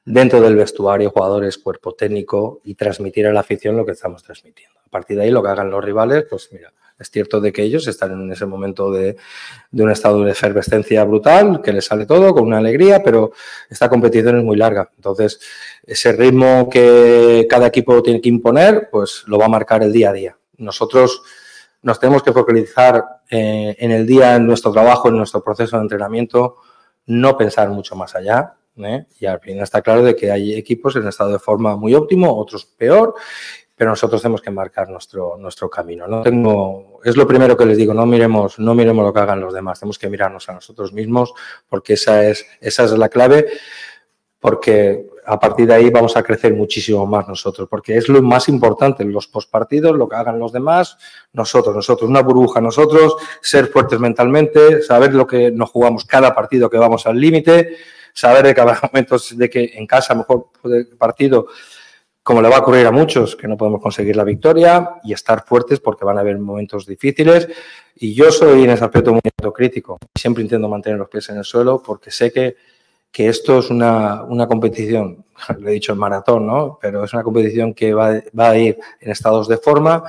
[0.06, 4.80] dentro del vestuario, jugadores, cuerpo técnico y transmitir a la afición lo que estamos transmitiendo.
[4.86, 7.62] A partir de ahí, lo que hagan los rivales, pues mira, es cierto de que
[7.62, 9.18] ellos están en ese momento de,
[9.70, 13.34] de un estado de efervescencia brutal, que les sale todo con una alegría, pero
[13.70, 14.90] esta competición es muy larga.
[14.96, 15.42] Entonces,
[15.86, 20.12] ese ritmo que cada equipo tiene que imponer, pues lo va a marcar el día
[20.12, 20.38] a día.
[20.58, 21.22] Nosotros
[21.86, 25.84] nos tenemos que focalizar eh, en el día, en nuestro trabajo, en nuestro proceso de
[25.84, 26.56] entrenamiento,
[27.06, 28.56] no pensar mucho más allá.
[28.78, 29.06] ¿eh?
[29.20, 32.36] Y al final está claro de que hay equipos en estado de forma muy óptimo,
[32.36, 33.14] otros peor,
[33.76, 36.08] pero nosotros tenemos que marcar nuestro, nuestro camino.
[36.08, 39.42] No tengo, es lo primero que les digo, no miremos, no miremos lo que hagan
[39.42, 41.36] los demás, tenemos que mirarnos a nosotros mismos,
[41.70, 43.46] porque esa es, esa es la clave,
[44.40, 48.48] porque a partir de ahí vamos a crecer muchísimo más nosotros, porque es lo más
[48.48, 50.98] importante, los postpartidos, lo que hagan los demás,
[51.34, 56.70] nosotros, nosotros, una burbuja, nosotros, ser fuertes mentalmente, saber lo que nos jugamos cada partido
[56.70, 57.78] que vamos al límite,
[58.14, 60.50] saber de que habrá momentos de que en casa, mejor
[60.98, 61.48] partido,
[62.26, 65.46] como le va a ocurrir a muchos, que no podemos conseguir la victoria y estar
[65.46, 67.48] fuertes porque van a haber momentos difíciles.
[67.98, 70.00] Y yo soy en ese aspecto muy autocrítico.
[70.16, 72.56] Siempre intento mantener los pies en el suelo porque sé que,
[73.16, 75.24] que esto es una, una competición,
[75.60, 76.78] lo he dicho en maratón, ¿no?
[76.82, 80.04] Pero es una competición que va, va a ir en estados de forma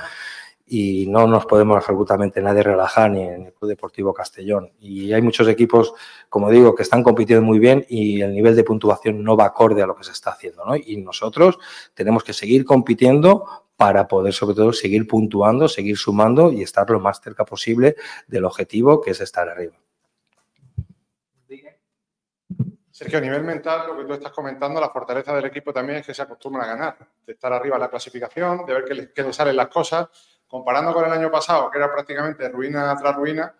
[0.65, 4.73] y no nos podemos absolutamente nadie relajar ni en el Club Deportivo Castellón.
[4.81, 5.93] Y hay muchos equipos,
[6.27, 9.81] como digo, que están compitiendo muy bien y el nivel de puntuación no va acorde
[9.81, 10.65] a lo que se está haciendo.
[10.65, 10.75] ¿no?
[10.75, 11.59] Y nosotros
[11.93, 13.45] tenemos que seguir compitiendo
[13.77, 17.95] para poder, sobre todo, seguir puntuando, seguir sumando y estar lo más cerca posible
[18.27, 19.77] del objetivo, que es estar arriba.
[22.97, 26.07] Sergio, a nivel mental, lo que tú estás comentando, la fortaleza del equipo también es
[26.07, 26.97] que se acostumbran a ganar,
[27.27, 30.07] de estar arriba en la clasificación, de ver que les salen las cosas
[30.47, 33.53] comparando con el año pasado, que era prácticamente ruina tras ruina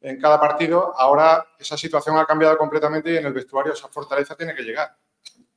[0.00, 4.36] en cada partido, ahora esa situación ha cambiado completamente y en el vestuario esa fortaleza
[4.36, 4.94] tiene que llegar.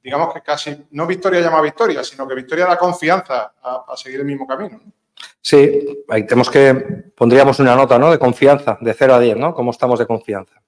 [0.01, 4.21] Digamos que casi no victoria llama victoria, sino que victoria da confianza a, a seguir
[4.21, 4.81] el mismo camino.
[5.39, 6.73] Sí, ahí tenemos que,
[7.15, 8.09] pondríamos una nota, ¿no?
[8.09, 9.53] De confianza, de 0 a 10, ¿no?
[9.53, 10.59] ¿Cómo estamos de confianza?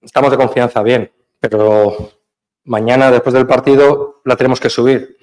[0.00, 1.12] Estamos de confianza, bien,
[1.42, 2.12] pero
[2.66, 5.18] mañana, después del partido, la tenemos que subir.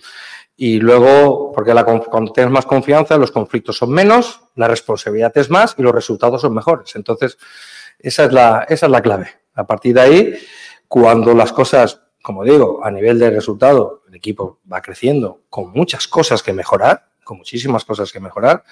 [0.57, 5.49] Y luego, porque la, cuando tienes más confianza, los conflictos son menos, la responsabilidad es
[5.49, 6.93] más y los resultados son mejores.
[6.97, 7.37] Entonces,
[7.97, 9.29] esa es la, esa es la clave.
[9.53, 10.33] A partir de ahí,
[10.89, 16.05] cuando las cosas, como digo, a nivel de resultado, el equipo va creciendo con muchas
[16.09, 18.65] cosas que mejorar, con muchísimas cosas que mejorar,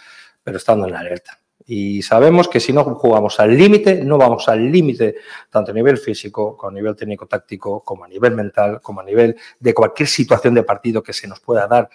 [0.44, 1.40] pero estando en la alerta.
[1.69, 5.15] Y sabemos que si no jugamos al límite, no vamos al límite,
[5.49, 9.35] tanto a nivel físico, como a nivel técnico-táctico, como a nivel mental, como a nivel
[9.60, 11.89] de cualquier situación de partido que se nos pueda dar,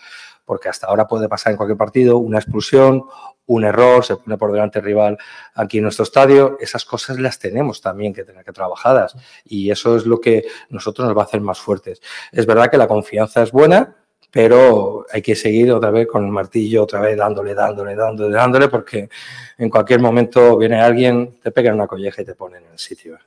[0.45, 3.05] porque hasta ahora puede pasar en cualquier partido una expulsión,
[3.47, 5.17] un error, se pone por delante el rival
[5.55, 9.97] aquí en nuestro estadio, esas cosas las tenemos también que tener que trabajadas y eso
[9.97, 12.03] es lo que nosotros nos va a hacer más fuertes.
[12.31, 14.02] Es verdad que la confianza es buena,
[14.33, 18.69] pero hay que seguir otra vez con el martillo, otra vez dándole, dándole, dándole, dándole,
[18.69, 19.11] porque
[19.59, 23.19] en cualquier momento viene alguien, te pega una colleja y te pone en el sitio.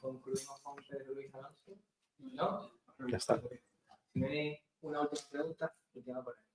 [0.00, 1.76] Concluimos con Pedro Luis Alonso.
[2.32, 2.70] ¿No?
[3.06, 3.38] Ya está.
[4.14, 6.47] Si una última pregunta, última por ahí.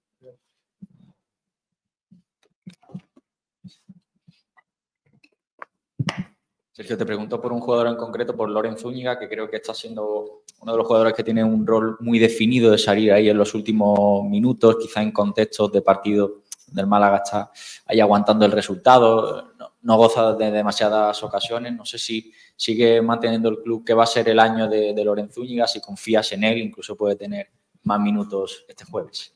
[6.75, 9.75] Sergio, te pregunto por un jugador en concreto, por Loren Zúñiga, que creo que está
[9.75, 13.37] siendo uno de los jugadores que tiene un rol muy definido de salir ahí en
[13.37, 17.51] los últimos minutos, quizá en contextos de partido del Málaga está
[17.85, 21.73] ahí aguantando el resultado, no, goza de demasiadas ocasiones.
[21.73, 25.05] No sé si sigue manteniendo el club que va a ser el año de, de
[25.05, 27.49] Loren Zúñiga, si confías en él, incluso puede tener
[27.83, 29.35] más minutos este jueves.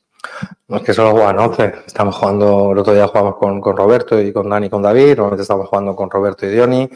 [0.66, 1.74] No es que solo juegan 11.
[1.86, 5.10] Estamos jugando, el otro día jugamos con, con Roberto y con Dani y con David.
[5.10, 6.90] Normalmente estamos jugando con Roberto y Dioni.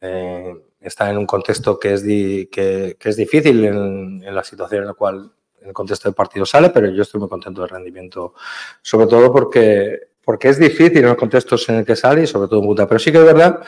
[0.00, 4.94] Eh, está en un contexto que es, que, es difícil en, la situación en la
[4.94, 5.30] cual
[5.62, 8.34] el contexto del partido sale, pero yo estoy muy contento del rendimiento,
[8.82, 12.48] sobre todo porque, porque es difícil en los contextos en el que sale y sobre
[12.48, 12.86] todo en punta.
[12.86, 13.60] Pero sí que es verdad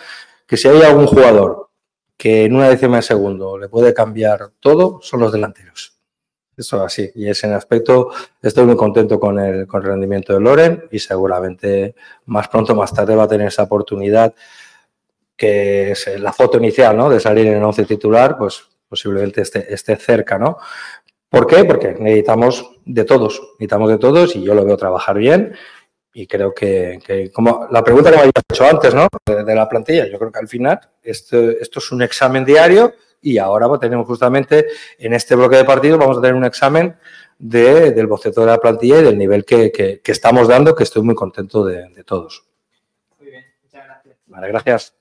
[0.47, 1.71] que si hay algún jugador
[2.17, 5.97] que en una décima de segundo le puede cambiar todo, son los delanteros.
[6.57, 7.11] Eso así.
[7.15, 11.95] Y ese aspecto estoy muy contento con el, con el rendimiento de Loren y seguramente
[12.25, 14.35] más pronto más tarde va a tener esa oportunidad
[15.37, 17.11] que es la foto inicial, ¿no?
[17.11, 20.59] De salir en el once titular, pues posiblemente esté, esté cerca, ¿no?
[21.29, 21.65] ¿Por qué?
[21.65, 25.55] Porque necesitamos de todos, necesitamos de todos y yo lo veo trabajar bien
[26.15, 29.09] y creo que, que como la pregunta que me habías hecho antes, ¿no?
[29.27, 32.95] De, de la plantilla, yo creo que al final esto, esto es un examen diario
[33.21, 34.67] y ahora pues, tenemos justamente
[34.99, 36.97] en este bloque de partidos vamos a tener un examen
[37.39, 40.85] de, del boceto de la plantilla y del nivel que, que, que estamos dando, que
[40.85, 42.45] estoy muy contento de, de todos.
[43.19, 44.17] Muy bien, muchas gracias.
[44.27, 44.95] Vale, gracias.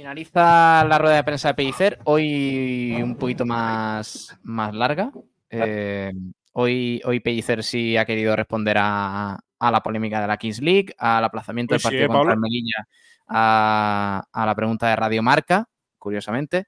[0.00, 5.12] Finaliza la rueda de prensa de Pellicer, hoy un poquito más, más larga.
[5.50, 6.10] Eh,
[6.52, 10.94] hoy, hoy Pellicer sí ha querido responder a, a la polémica de la Kings League,
[10.96, 12.88] al aplazamiento Pues del sí, partido ¿eh, contra el Melilla,
[13.28, 15.68] a, a la pregunta de Radio Marca,
[15.98, 16.64] curiosamente.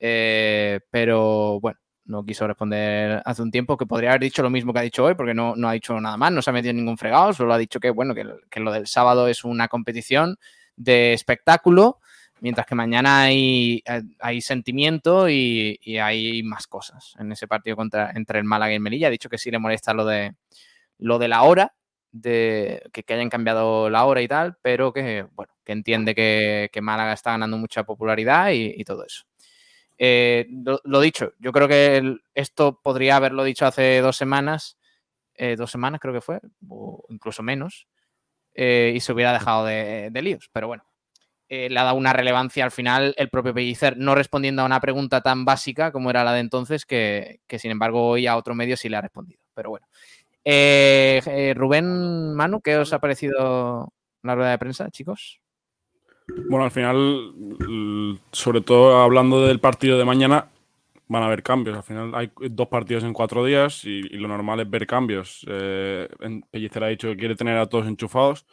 [0.00, 4.72] Eh, pero bueno, no quiso responder hace un tiempo, que podría haber dicho lo mismo
[4.72, 6.70] que ha dicho hoy, porque no, no ha dicho nada más, no se ha metido
[6.70, 9.68] en ningún fregado, solo ha dicho que, bueno, que, que lo del sábado es una
[9.68, 10.36] competición
[10.74, 12.00] de espectáculo,
[12.42, 18.10] mientras que mañana hay, eh, hay sentimiento y, hay más cosas en ese partido contra,
[18.14, 19.06] entre el Málaga y el Melilla.
[19.06, 20.34] Ha dicho que sí le molesta lo de,
[20.98, 21.74] lo de la hora,
[22.10, 27.12] de que, hayan cambiado la hora y tal, pero que, bueno, que entiende que, Málaga
[27.12, 29.22] está ganando mucha popularidad y, todo eso.
[29.98, 30.48] Eh,
[30.84, 34.78] lo, dicho, yo creo que esto podría haberlo dicho hace dos semanas,
[35.36, 37.86] eh, dos semanas creo que fue, o incluso menos,
[38.54, 40.50] y se hubiera dejado de, de líos.
[40.52, 40.84] Pero bueno,
[41.54, 44.80] eh, le ha dado una relevancia al final el propio Pellicer, no respondiendo a una
[44.80, 48.74] pregunta tan básica como era la de entonces, que, sin embargo hoy a otro medio
[48.74, 49.38] sí le ha respondido.
[49.52, 49.86] pero bueno.
[50.46, 53.92] Eh, eh, Rubén, Manu, ¿qué os ha parecido
[54.22, 55.42] la rueda de prensa, chicos?
[56.48, 57.34] Bueno, al final,
[58.30, 60.48] sobre todo hablando del partido de mañana,
[61.06, 61.76] van a haber cambios.
[61.76, 65.44] Al final hay dos partidos en cuatro días y, lo normal es ver cambios.
[65.46, 66.08] Eh,
[66.50, 68.46] Pellicer ha dicho que quiere tener a todos enchufados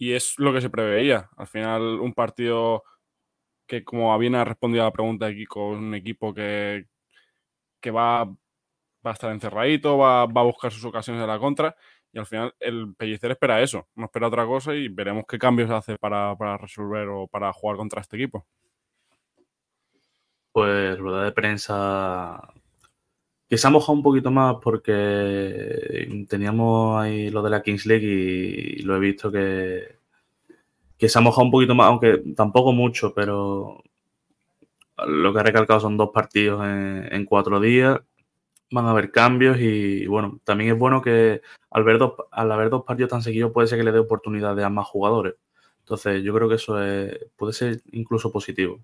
[0.00, 1.28] y es lo que se preveía.
[1.36, 2.84] Al final, un partido
[3.66, 6.86] que, como bien ha respondido a la pregunta Kiko, es un equipo que,
[7.80, 8.34] que va, va
[9.04, 11.76] a estar encerradito, va, va a buscar sus ocasiones de la contra.
[12.12, 15.70] Y al final el Pellicer espera eso, no espera otra cosa y veremos qué cambios
[15.70, 18.46] hace para, para resolver o para jugar contra este equipo.
[20.52, 22.40] Pues rueda de prensa
[23.50, 28.06] que se ha mojado un poquito más porque teníamos ahí lo de la Kings League
[28.06, 29.96] y lo he visto que,
[30.96, 33.82] que se ha mojado un poquito más, aunque tampoco mucho, pero
[35.06, 37.98] lo que ha recalcado son dos partidos en, cuatro días.
[38.70, 42.70] Van a haber cambios y bueno, también es bueno que al, ver dos, al haber
[42.70, 45.34] dos partidos tan seguidos puede ser que le dé oportunidades a más jugadores.
[45.80, 48.78] Entonces yo creo que eso es- puede ser incluso positivo.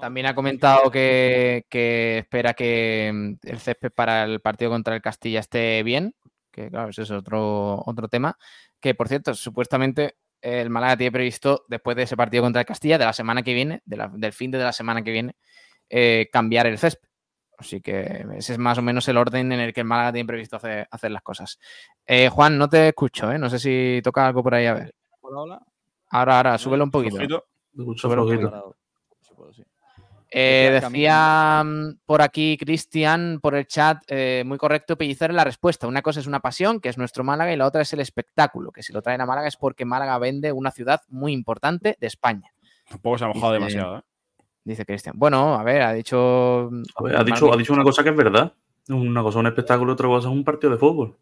[0.00, 5.02] También ha comentado que, que espera que mm, el césped para el partido contra el
[5.02, 6.14] Castilla esté bien,
[6.50, 8.36] que claro, ese es otro, otro tema.
[8.80, 12.96] Que por cierto, supuestamente el Málaga tiene previsto, después de ese partido contra el Castilla,
[12.98, 15.36] de la semana que viene, de la- del fin de la semana que viene,
[15.88, 17.08] eh, cambiar el césped.
[17.58, 20.26] Así que ese es más o menos el orden en el que el Málaga tiene
[20.26, 21.58] previsto hacer, hacer las cosas.
[22.06, 23.38] Eh, Juan, no te escucho, ¿eh?
[23.38, 24.94] No sé si toca algo por ahí a ver.
[26.08, 27.16] Ahora, ahora, súbelo un poquito.
[27.98, 28.76] Súbelo un poquito.
[30.32, 35.44] Eh, decía mm, por aquí Cristian, por el chat, eh, muy correcto, Pellicer en la
[35.44, 35.88] respuesta.
[35.88, 38.70] Una cosa es una pasión, que es nuestro Málaga, y la otra es el espectáculo,
[38.70, 42.06] que si lo traen a Málaga es porque Málaga vende una ciudad muy importante de
[42.06, 42.48] España.
[42.88, 44.02] Tampoco se ha mojado Dice- demasiado, ¿eh?
[44.62, 45.14] Dice Cristian.
[45.18, 46.70] Bueno, a ver, ha dicho.
[46.96, 48.52] A ver, ha, dicho, ha dicho una cosa que es verdad.
[48.88, 51.16] Una cosa es un espectáculo, otra cosa es un partido de fútbol.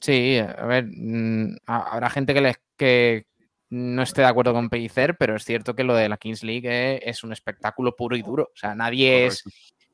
[0.00, 3.26] Sí, a ver, mm, ha- habrá gente que, les, que
[3.74, 6.68] no esté de acuerdo con Pellicer, pero es cierto que lo de la Kings League
[6.70, 8.50] eh, es un espectáculo puro y duro.
[8.54, 9.42] O sea, nadie es,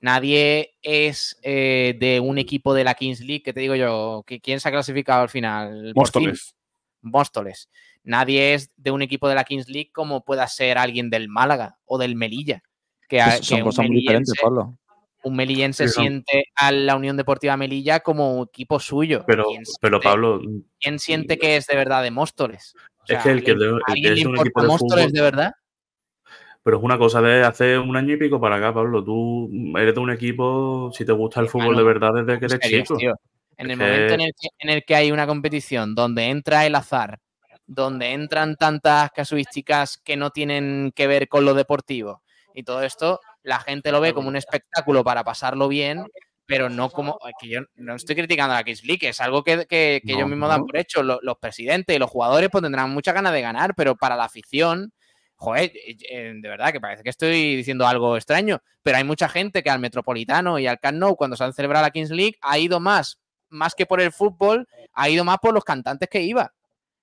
[0.01, 4.59] nadie es eh, de un equipo de la Kings League, que te digo yo, ¿quién
[4.59, 5.93] se ha clasificado al final?
[5.95, 6.57] Móstoles.
[7.03, 7.69] Móstoles.
[8.03, 11.79] Nadie es de un equipo de la Kings League como pueda ser alguien del Málaga
[11.85, 12.63] o del Melilla.
[13.09, 14.77] Que, Es- son que un cosas muy diferentes, Pablo.
[15.23, 19.25] Un melillense Sí, son- siente a la Unión Deportiva Melilla como equipo suyo.
[19.27, 20.41] Pero, ¿Quién pero siente- Pablo,
[20.81, 22.75] ¿Quién siente que es de verdad de Móstoles?
[23.09, 25.21] Es que el que ¿alguien- de- el que ¿alguien es un equipo de fútbol- de
[25.21, 25.53] verdad?
[26.63, 29.03] pero es una cosa de hace un año y pico para acá, Pablo.
[29.03, 32.59] Tú eres de un equipo, si te gusta el fútbol de verdad desde que eres
[32.61, 32.99] serios, chico.
[32.99, 33.15] tío.
[33.57, 36.67] En el que- momento en el, que, en el que hay una competición donde entra
[36.67, 37.19] el azar,
[37.67, 42.23] donde entran tantas casuísticas que no tienen que ver con lo deportivo
[42.55, 46.05] y todo esto, la gente lo ve como un espectáculo para pasarlo bien,
[46.49, 47.19] pero no como.
[47.41, 50.19] Que yo no estoy criticando a la Kings League, es algo que, que- que No,
[50.19, 51.03] ellos mismos dan por hecho.
[51.03, 54.25] Lo- Los, presidentes y los jugadores pues tendrán muchas ganas de ganar, pero para la
[54.25, 54.93] afición.
[55.37, 59.29] Joder, eh, eh, de verdad que parece que estoy diciendo algo extraño, pero hay mucha
[59.29, 62.35] gente que al Metropolitano y al Camp Nou, cuando se han celebrado la Kings League,
[62.41, 63.21] ha ido más,
[63.51, 66.53] más que por el fútbol, ha ido más por los cantantes que iba.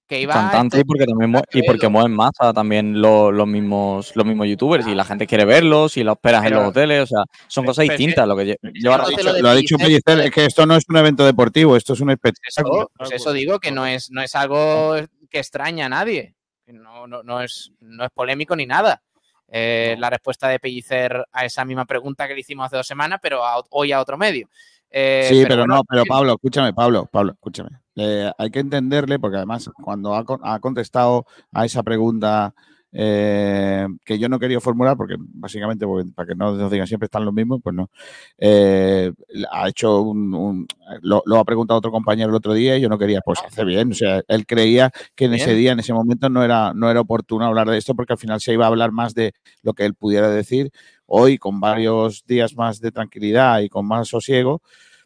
[0.07, 4.23] Que iba Cantante y porque también y porque mueven masa también lo- los mismos los
[4.26, 7.23] mismos youtubers y la gente quiere verlos y los esperas en los hoteles, o sea,
[7.48, 9.15] son cosas pero- distintas lo que Lo ha razón.
[9.15, 12.02] dicho, lo ha dicho Pellicer, es que esto no es un evento deportivo, esto es
[12.02, 12.82] un espectáculo.
[12.82, 14.95] Eso, pues eso digo que no es, no es algo
[15.30, 16.36] que extraña a nadie.
[16.68, 19.02] No, no, no, es, no es polémico ni nada.
[19.48, 23.19] Eh, La respuesta de Pellicer a esa misma pregunta que le hicimos hace dos semanas,
[23.22, 24.49] pero a- hoy a otro medio.
[24.90, 27.70] Eh, Sí, pero, no, pero Pablo, escúchame, Pablo, Pablo, escúchame.
[27.95, 32.53] Eh, hay que entenderle, porque además, cuando ha, ha contestado a esa pregunta
[32.98, 37.07] eh, que yo no quería formular, porque básicamente, porque- para que no nos digan siempre
[37.07, 37.90] están los mismos, pues no.
[38.38, 39.12] Eh,
[39.52, 40.34] ha hecho un.
[40.34, 40.68] un-
[41.02, 43.66] lo, lo ha preguntado otro compañero el otro día y yo no quería, pues hace
[43.66, 43.91] bien.
[43.91, 47.02] O sea, él creía que en ese día, en ese momento, no era, no era
[47.02, 49.84] oportuno hablar de esto, porque al final se iba a hablar más de lo que
[49.84, 50.72] él pudiera decir.
[51.07, 54.61] Hoy, con varios días más de tranquilidad y con más sosiego,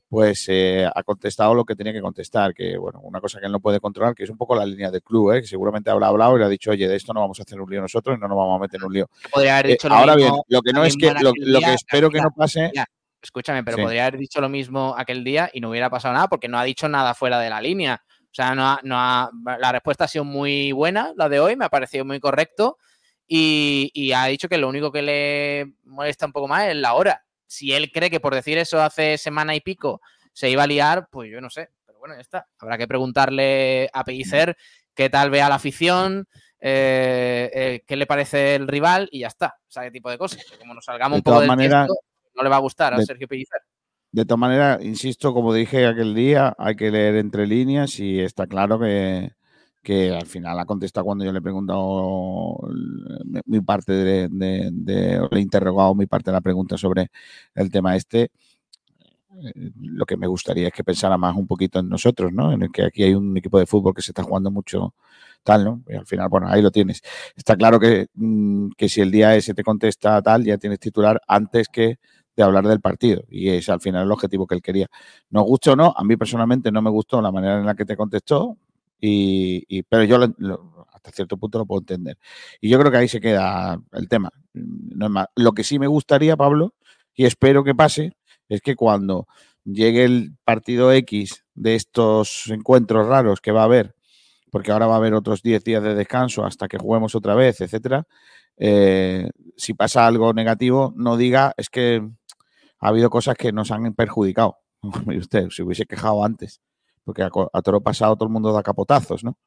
[0.07, 3.51] pues eh, ha contestado lo que tenía que contestar, que bueno, una cosa que él
[3.51, 5.41] no puede controlar, que es un poco la línea del club, ¿eh?
[5.41, 7.59] que seguramente habrá hablado y le ha dicho, oye, de esto no vamos a hacer
[7.61, 9.09] un lío nosotros y no nos vamos a meter en un lío.
[9.31, 11.73] podría haber Eh, dicho lo ahora mismo bien, lo que no es que, lo, que
[11.73, 12.85] espero que no pase, mira,
[13.21, 13.83] escúchame, pero Sí.
[13.83, 16.63] podría haber dicho lo mismo aquel día y no hubiera pasado nada porque no ha
[16.63, 18.01] dicho nada fuera de la línea.
[18.31, 21.55] O sea, no ha- no ha- la respuesta ha sido muy buena, la de hoy,
[21.55, 22.77] me ha parecido muy correcto
[23.31, 26.95] y, y ha dicho que lo único que le molesta un poco más es la
[26.95, 27.23] hora.
[27.45, 30.01] Si él cree que por decir eso hace semana y pico
[30.33, 31.69] se iba a liar, pues yo no sé.
[31.85, 32.47] Pero bueno, ya está.
[32.59, 34.57] Habrá que preguntarle a Pellicer
[34.95, 36.27] qué tal ve a la afición,
[36.59, 39.55] eh, eh, qué le parece el rival y ya está.
[39.67, 40.43] O sea, qué tipo de cosas.
[40.49, 42.01] Que Como nos salgamos De un poco todas del maneras, tiesto,
[42.35, 43.61] no le va a gustar a de- Sergio Pellicer.
[44.11, 48.47] De todas maneras, insisto, como dije aquel día, hay que leer entre líneas y está
[48.47, 49.33] claro que,
[49.81, 52.57] que al final ha contestado cuando yo le he preguntado
[53.45, 57.09] mi parte de, le he interrogado mi parte de la pregunta sobre
[57.55, 58.31] el tema este.
[59.43, 62.51] eh, Lo que me gustaría es que pensara más un poquito en nosotros, ¿no?
[62.51, 64.93] En el que aquí hay un equipo de fútbol que se está jugando mucho
[65.43, 65.83] tal, ¿no?
[65.87, 67.01] Y al final, bueno, ahí lo tienes.
[67.35, 71.21] Está claro que, mm, que si el día ese te contesta tal, ya tienes titular
[71.27, 71.97] antes que
[72.35, 73.23] de hablar del partido.
[73.29, 74.87] Y es al final el objetivo que él quería.
[75.29, 77.85] Nos gusta o no, a mí personalmente no me gustó la manera en la que
[77.85, 78.57] te contestó,
[78.99, 82.17] y, pero yo lo- hasta cierto punto lo puedo entender.
[82.61, 84.31] Y yo creo que ahí se queda el tema.
[84.53, 85.27] No es más.
[85.35, 86.73] Lo que sí me gustaría, Pablo,
[87.15, 88.13] y espero que pase,
[88.49, 89.27] es que cuando
[89.63, 93.95] llegue el partido X de estos encuentros raros que va a haber,
[94.51, 97.61] porque ahora va a haber otros 10 días de descanso hasta que juguemos otra vez,
[97.61, 98.05] etcétera,
[98.57, 102.01] eh, si pasa algo negativo, no diga es que
[102.79, 104.57] ha habido cosas que nos han perjudicado.
[105.07, 106.61] Usted, se hubiese quejado antes,
[107.09, 109.37] porque a, a toro pasado todo el mundo da capotazos, ¿no?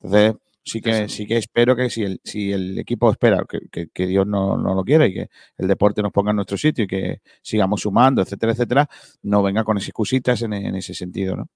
[0.00, 0.34] Entonces,
[0.64, 4.06] sí que, sí que espero que si el, si el equipo espera, que, que- que
[4.06, 5.28] Dios no, no lo quiera y que
[5.58, 8.88] el deporte nos ponga en nuestro sitio y que sigamos sumando, etcétera, etcétera,
[9.22, 11.46] no venga con excusitas en, en ese sentido, ¿no?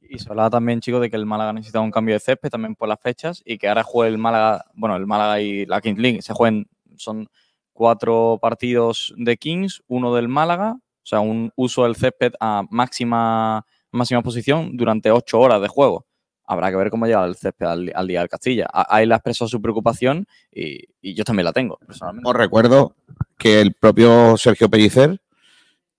[0.00, 2.74] Y se hablaba también, chicos, de que el Málaga necesitaba un cambio de césped también
[2.74, 5.98] por las fechas y que ahora juegue el Málaga, bueno, el Málaga y la Kings
[6.00, 6.66] League se jueguen,
[6.96, 7.28] son
[7.74, 13.64] cuatro partidos de Kings, uno del Málaga, o sea, un uso del césped a máxima,
[13.92, 16.06] máxima posición durante ocho horas de juego.
[16.50, 18.66] Habrá que ver cómo llega el césped al, día del Castilla.
[18.72, 22.32] A- Ahí le ha expresado su preocupación y, yo también la tengo, personalmente.
[22.32, 22.94] Recuerdo
[23.36, 25.20] que el propio Sergio Pellicer,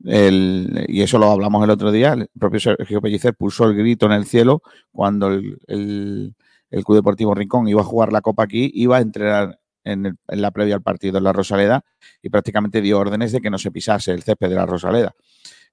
[0.06, 4.06] el- y eso lo hablamos el otro día, el propio Sergio Pellicer puso el grito
[4.06, 4.62] en el cielo
[4.92, 6.36] cuando el, el-
[6.72, 10.16] el Club Deportivo Rincón iba a jugar la Copa aquí, iba a entrenar en, el-
[10.28, 11.84] en la previa al partido en la Rosaleda
[12.22, 15.14] y prácticamente dio órdenes de que no se pisase el césped de la Rosaleda.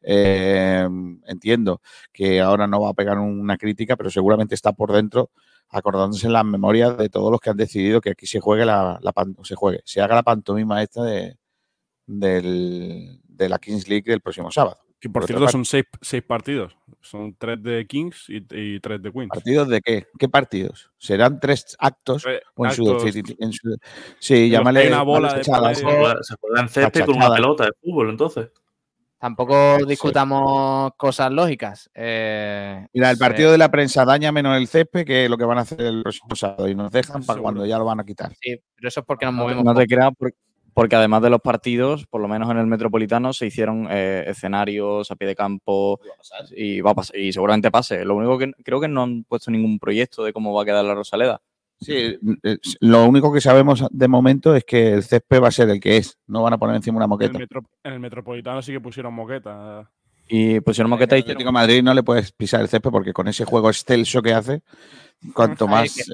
[0.08, 0.86] Eh,
[1.26, 1.80] entiendo
[2.12, 5.30] que ahora no va a pegar una crítica, pero seguramente está por dentro
[5.68, 9.00] acordándose en las memorias de todos los que han decidido que aquí se juegue la,
[9.42, 11.36] se juegue, se haga la pantomima esta de,
[12.06, 14.78] del- de la Kings League del próximo sábado.
[14.98, 16.74] Que por cierto son seis, seis partidos.
[17.02, 19.28] Son tres de Kings y, y tres de Queens.
[19.28, 20.06] ¿Partidos de qué?
[20.18, 20.90] ¿Qué partidos?
[20.96, 22.24] ¿Serán tres actos?
[22.54, 23.14] o en su- actos.
[23.14, 23.76] en su-
[24.18, 24.88] sí, llámale.
[24.88, 25.78] una bola de chachadas.
[25.78, 28.48] Se juega, se juega en césped con una pelota de fútbol, entonces.
[29.18, 31.90] Tampoco discutamos cosas lógicas.
[31.94, 35.44] Eh, Mira, el partido de la prensa daña menos el césped que es lo que
[35.44, 38.04] van a hacer el próximo sábado y nos dejan para cuando ya lo van a
[38.04, 38.32] quitar.
[38.40, 39.64] Sí, pero eso es porque nos movemos.
[39.64, 40.34] No te creas, por-
[40.74, 45.10] porque además de los partidos, por lo menos en el Metropolitano, se hicieron eh, escenarios
[45.10, 45.98] a pie de campo
[46.54, 48.04] y va a pasar, y seguramente pase.
[48.04, 50.84] Lo único que creo que no han puesto ningún proyecto de cómo va a quedar
[50.84, 51.40] la Rosaleda.
[51.80, 52.16] Sí,
[52.80, 55.98] lo único que sabemos de momento es que el césped va a ser el que
[55.98, 56.18] es.
[56.26, 57.38] No van a poner encima una En el, moqueta.
[57.38, 59.90] metro- en el Metropolitano sí que pusieron moqueta.
[60.28, 63.28] Y pusieron moqueta y Atlético de Madrid no le puedes pisar el césped porque con
[63.28, 64.62] ese juego excelso que hace,
[65.34, 65.96] cuanto más.
[65.98, 66.04] eh,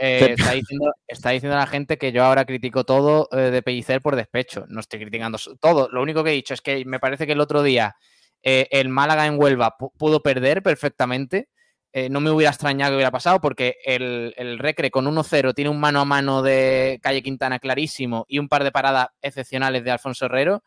[0.00, 4.00] eh, está diciendo, está diciendo la gente que yo ahora critico todo eh, de Pellicer
[4.00, 4.64] por despecho.
[4.68, 5.88] No estoy criticando todo.
[5.92, 7.96] Lo único que he dicho es que me parece que el otro día
[8.42, 11.48] eh, el Málaga en Huelva pu- pudo perder perfectamente.
[11.92, 15.70] Eh, no me hubiera extrañado que hubiera pasado porque el, el Recre con 1-0 tiene
[15.70, 19.90] un mano a mano de Calle Quintana clarísimo y un par de paradas excepcionales de
[19.90, 20.62] Alfonso Herrero.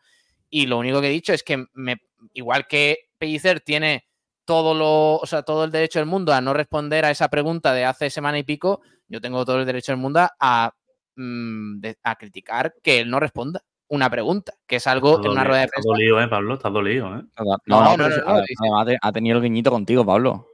[0.50, 1.96] Y lo único que he dicho es que me,
[2.34, 4.04] igual que Pellicer tiene
[4.44, 7.72] todo lo, o sea, todo el derecho del mundo a no responder a esa pregunta
[7.72, 10.72] de hace semana y pico, yo tengo todo el derecho del mundo a,
[11.14, 15.32] mm, de- a criticar que él no responda una pregunta, que es algo Está en
[15.32, 15.88] una dolido, rueda de está prensa.
[15.88, 16.54] dolido, ¿eh, Pablo?
[16.54, 17.22] Está dolido, ¿eh?
[17.38, 20.48] No, No, no, no, ha tenido el guiñito contigo, Pablo.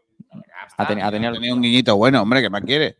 [0.76, 2.96] Ha, teni- ha tenido un guiñito bueno, hombre, que más quiere?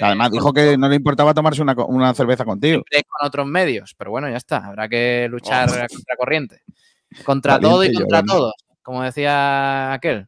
[0.00, 2.82] Además, dijo que no le importaba tomarse una, cerveza contigo.
[2.90, 6.62] Con otros medios, pero bueno, ya está, habrá que luchar a contracorriente.
[7.24, 8.28] Contra todo y contra Giovanni.
[8.28, 10.26] todos, como decía aquel.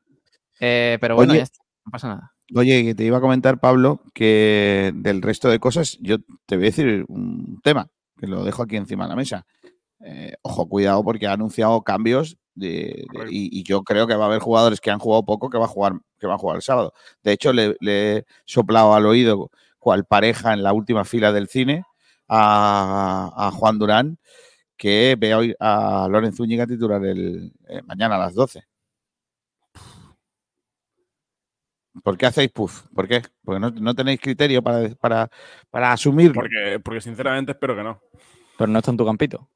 [0.61, 2.33] Eh, pero bueno, Oye, ya está, no pasa nada.
[2.55, 6.65] Oye, que te iba a comentar, Pablo, que del resto de cosas, yo te voy
[6.65, 7.89] a decir un tema,
[8.19, 9.47] que lo dejo aquí encima de la mesa.
[10.01, 14.25] Eh, ojo, cuidado, porque ha anunciado cambios de- de- y, y yo creo que va
[14.25, 16.57] a haber jugadores que han jugado poco que va a jugar, que va a jugar
[16.57, 16.93] el sábado.
[17.23, 21.49] De hecho, le, le he soplado al oído cual pareja en la última fila del
[21.49, 21.85] cine
[22.29, 24.19] a, a Juan Durán,
[24.77, 28.65] que ve hoy a Lorenzo Zúñiga titular el, eh, mañana a las 12.
[32.03, 32.83] ¿Por qué hacéis puff?
[32.95, 33.23] ¿Por qué?
[33.45, 35.29] Porque no, no tenéis criterio para, para,
[35.71, 36.35] para asumirlo.
[36.35, 38.01] Porque, porque sinceramente espero que no.
[38.57, 39.49] Pero no está en tu campito.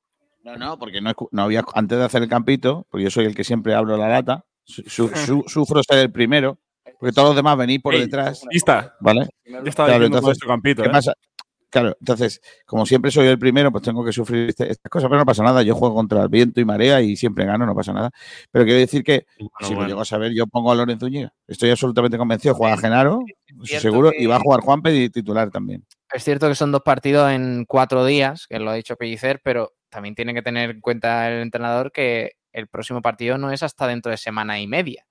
[0.44, 3.34] No, no, porque no, no había, antes de hacer el campito, porque yo soy el
[3.34, 6.58] que siempre hablo la lata, su- su- su- sufro ser el primero,
[6.98, 8.44] porque todos los demás venís por Ey, detrás.
[8.50, 8.96] lista.
[9.00, 9.28] ¿Vale?
[9.44, 10.92] Ya estaba todo esto campito, ¿qué ¿eh?
[10.92, 11.14] pasa?
[11.70, 15.20] Claro, entonces, como siempre soy el primero, pues tengo que sufrir este- estas cosas, pero
[15.20, 15.62] no pasa nada.
[15.62, 18.10] Yo juego contra el viento y marea y siempre gano, no pasa nada.
[18.50, 19.86] Pero quiero decir que si lo bueno.
[19.88, 21.32] llego a saber, yo pongo a Lorenzo Zúñiga.
[21.48, 22.54] Estoy absolutamente convencido.
[22.54, 25.82] Juega Genaro, estoy cierto seguro, que- y va a jugar Juanpe de titular también.
[26.12, 29.72] Es cierto que son dos partidos en cuatro días, que lo ha dicho Pellicer, pero
[29.88, 33.86] también tiene que tener en cuenta el entrenador que el próximo partido no es hasta
[33.86, 35.06] dentro de semana y media.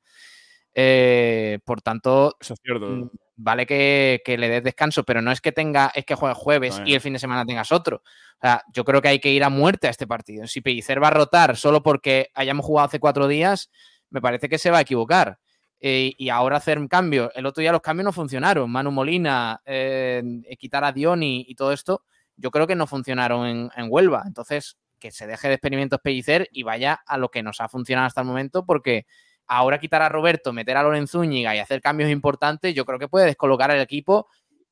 [0.73, 2.37] Eh, por tanto,
[2.79, 3.03] mm,
[3.35, 6.81] vale que, que le des descanso, pero no es que tenga, es que juegue jueves
[6.85, 7.97] y el fin de semana tengas otro.
[7.97, 10.47] O sea, yo creo que hay que ir a muerte a este partido.
[10.47, 13.69] Si Pellicer va a rotar solo porque hayamos jugado hace cuatro días,
[14.09, 15.39] me parece que se va a equivocar.
[15.83, 17.31] Eh, y ahora hacer cambios.
[17.33, 18.69] El otro día los cambios no funcionaron.
[18.69, 20.23] Manu Molina, eh,
[20.59, 22.03] quitar a Dioni y todo esto,
[22.37, 24.23] yo creo que no funcionaron en, Huelva.
[24.27, 28.05] Entonces, que se deje de experimentos Pellicer y vaya a lo que nos ha funcionado
[28.05, 29.07] hasta el momento, porque
[29.47, 33.07] ahora quitar a Roberto, meter a Lorenzo Zúñiga y hacer cambios importantes, yo creo que
[33.07, 34.27] puede descolocar al equipo.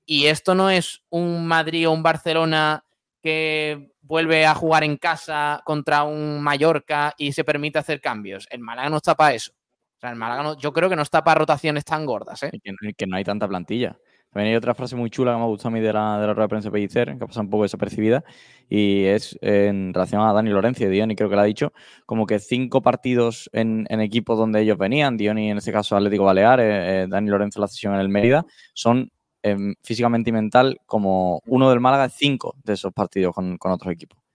[0.06, 2.84] Y esto no es un Madrid o un Barcelona
[3.22, 8.48] que vuelve a jugar en casa contra un Mallorca y se permite hacer cambios.
[8.52, 9.54] El Málaga no está para eso.
[10.00, 12.52] O sea, el Málaga no- yo creo que no está para rotaciones tan gordas, ¿eh?
[12.98, 14.00] Que, no- hay tanta plantilla.
[14.32, 16.28] También hay otra frase muy chula que me ha gustado a mí de la, de
[16.28, 18.24] la rueda de prensa de Pellicer, que ha pasado un poco desapercibida,
[18.70, 21.74] y es en relación a Dani Lorenzo y Dioni, creo que lo ha dicho,
[22.06, 26.24] como que cinco partidos en, en equipos donde ellos venían, Dioni en este caso Atlético
[26.24, 29.12] Baleares, eh, Dani Lorenzo la sesión en el Mérida, son
[29.44, 34.29] em, físicamente y mental como uno del Málaga, cinco de esos partidos con otros equipos.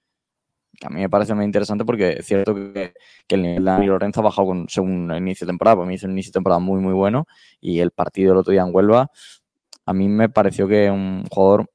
[0.78, 2.94] Que a mí me parece muy interesante porque es cierto que,
[3.26, 5.76] que el nivel de Dani Lorenzo ha bajado con, según el inicio de temporada.
[5.76, 7.26] Para mí hizo un inicio de temporada muy, muy bueno.
[7.60, 9.10] Y el partido del otro día en Huelva,
[9.86, 11.70] a mí me pareció que un jugador,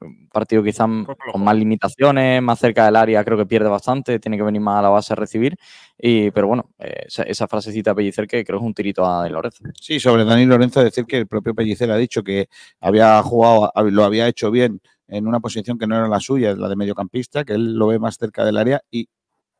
[0.00, 0.86] un partido quizás
[1.32, 4.78] con más limitaciones, más cerca del área, creo que pierde bastante, tiene que venir más
[4.78, 5.56] a la base a recibir.
[5.98, 9.06] Y, pero bueno, eh, esa, esa frasecita de Pellicer que creo que es un tirito
[9.06, 9.64] a Dani Lorenzo.
[9.80, 12.48] Sí, sobre Dani Lorenzo, decir que el propio Pellicer ha dicho que
[12.80, 16.68] había jugado, lo había hecho bien en una posición que no era la suya, la
[16.68, 19.08] de mediocampista, que él lo ve más cerca del área y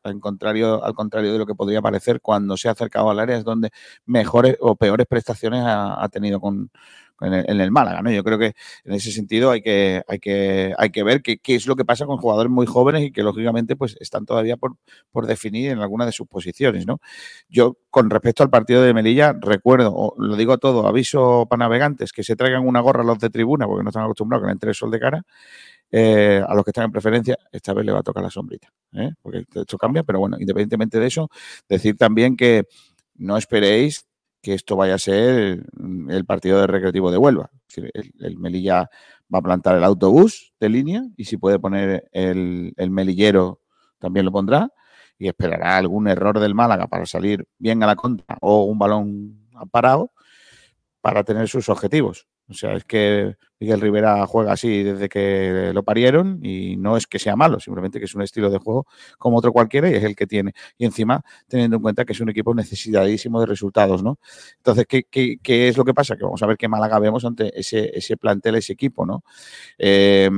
[0.07, 3.37] al contrario, al contrario de lo que podría parecer, cuando se ha acercado al área
[3.37, 3.69] es donde
[4.05, 6.71] mejores o peores prestaciones ha, tenido con,
[7.15, 8.01] con el- en el Málaga.
[8.01, 8.11] ¿no?
[8.11, 8.53] Yo creo que
[8.85, 12.05] en ese sentido hay que, hay que, hay que ver qué, es lo que pasa
[12.05, 14.75] con jugadores muy jóvenes y que lógicamente pues están todavía por,
[15.11, 16.85] por definir en alguna de sus posiciones.
[16.87, 16.99] ¿no?
[17.49, 22.11] Yo, con respecto al partido de Melilla, recuerdo, o lo digo todo, aviso para navegantes,
[22.13, 24.53] que se traigan una gorra los de tribuna, porque no están acostumbrados a que le
[24.53, 25.23] entre el sol de cara.
[25.91, 28.71] Eh, a los que están en preferencia, esta vez le va a tocar la sombrita,
[28.93, 29.11] ¿eh?
[29.21, 31.29] porque esto cambia, pero bueno, independientemente de eso,
[31.67, 32.65] decir también que
[33.15, 34.07] no esperéis
[34.41, 37.49] que esto vaya a ser mm, el partido de recreativo de Huelva.
[37.75, 38.89] El Melilla
[39.33, 43.61] va a plantar el autobús de línea y si puede poner el, el melillero
[43.99, 44.71] también lo pondrá
[45.19, 49.47] y esperará algún error del Málaga para salir bien a la contra o un balón
[49.71, 50.11] parado
[51.01, 52.27] para tener sus objetivos.
[52.49, 57.05] O sea, es que Miguel Rivera juega así desde que lo parieron y no es
[57.05, 58.85] que sea malo, simplemente que es un estilo de juego
[59.17, 60.53] como otro cualquiera y es el que tiene.
[60.77, 64.19] Y encima, teniendo en cuenta que es un equipo necesitadísimo de resultados, ¿no?
[64.57, 66.15] Entonces, ¿qué, qué, qué es lo que pasa?
[66.15, 69.23] Que vamos a ver qué Málaga vemos ante ese, ese plantel, ese equipo, ¿no?
[69.77, 70.29] Eh,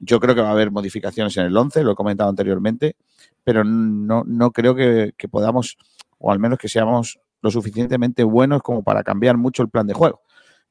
[0.00, 2.96] yo creo que va a haber modificaciones en el 11, lo he comentado anteriormente,
[3.44, 5.76] pero no, no creo que podamos,
[6.18, 9.92] o al menos que seamos lo suficientemente buenos como para cambiar mucho el plan de
[9.92, 10.23] juego.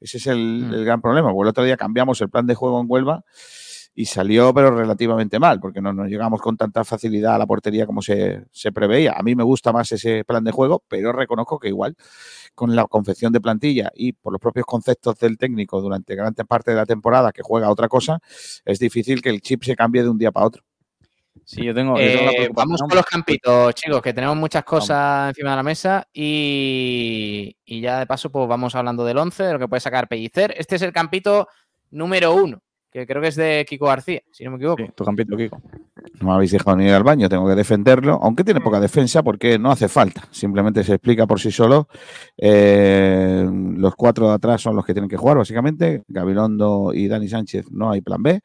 [0.04, 1.32] Ese es el, el gran problema.
[1.32, 3.24] Porque el otro día cambiamos el plan de juego en Huelva
[3.94, 7.86] y salió, pero relativamente mal, porque no nos llegamos con tanta facilidad a la portería
[7.86, 9.12] como se, se preveía.
[9.12, 11.96] A mí me gusta más ese plan de juego, pero reconozco que igual
[12.54, 16.72] con la confección de plantilla y por los propios conceptos del técnico durante gran parte
[16.72, 18.18] de la temporada que juega otra cosa,
[18.64, 20.62] es difícil que el chip se cambie de un día para otro.
[21.44, 25.56] Sí, yo tengo, Eh, vamos con los campitos, chicos, que tenemos muchas cosas encima de
[25.56, 29.68] la mesa y, y ya de paso pues vamos hablando del 11, de lo que
[29.68, 30.54] puede sacar Pellicer.
[30.56, 31.48] Este es el campito
[31.90, 34.84] número uno, que creo que es de Kiko García, si no me equivoco.
[34.94, 35.60] tu campito, Kiko.
[36.20, 39.22] No me habéis dejado ni ir al baño, tengo que defenderlo, aunque tiene poca defensa
[39.22, 41.88] porque no hace falta, simplemente se explica por sí solo.
[42.38, 43.46] Eh,
[43.76, 46.04] los cuatro de atrás son los que tienen que jugar, básicamente.
[46.08, 48.40] Gabilondo y Dani Sánchez, no hay plan B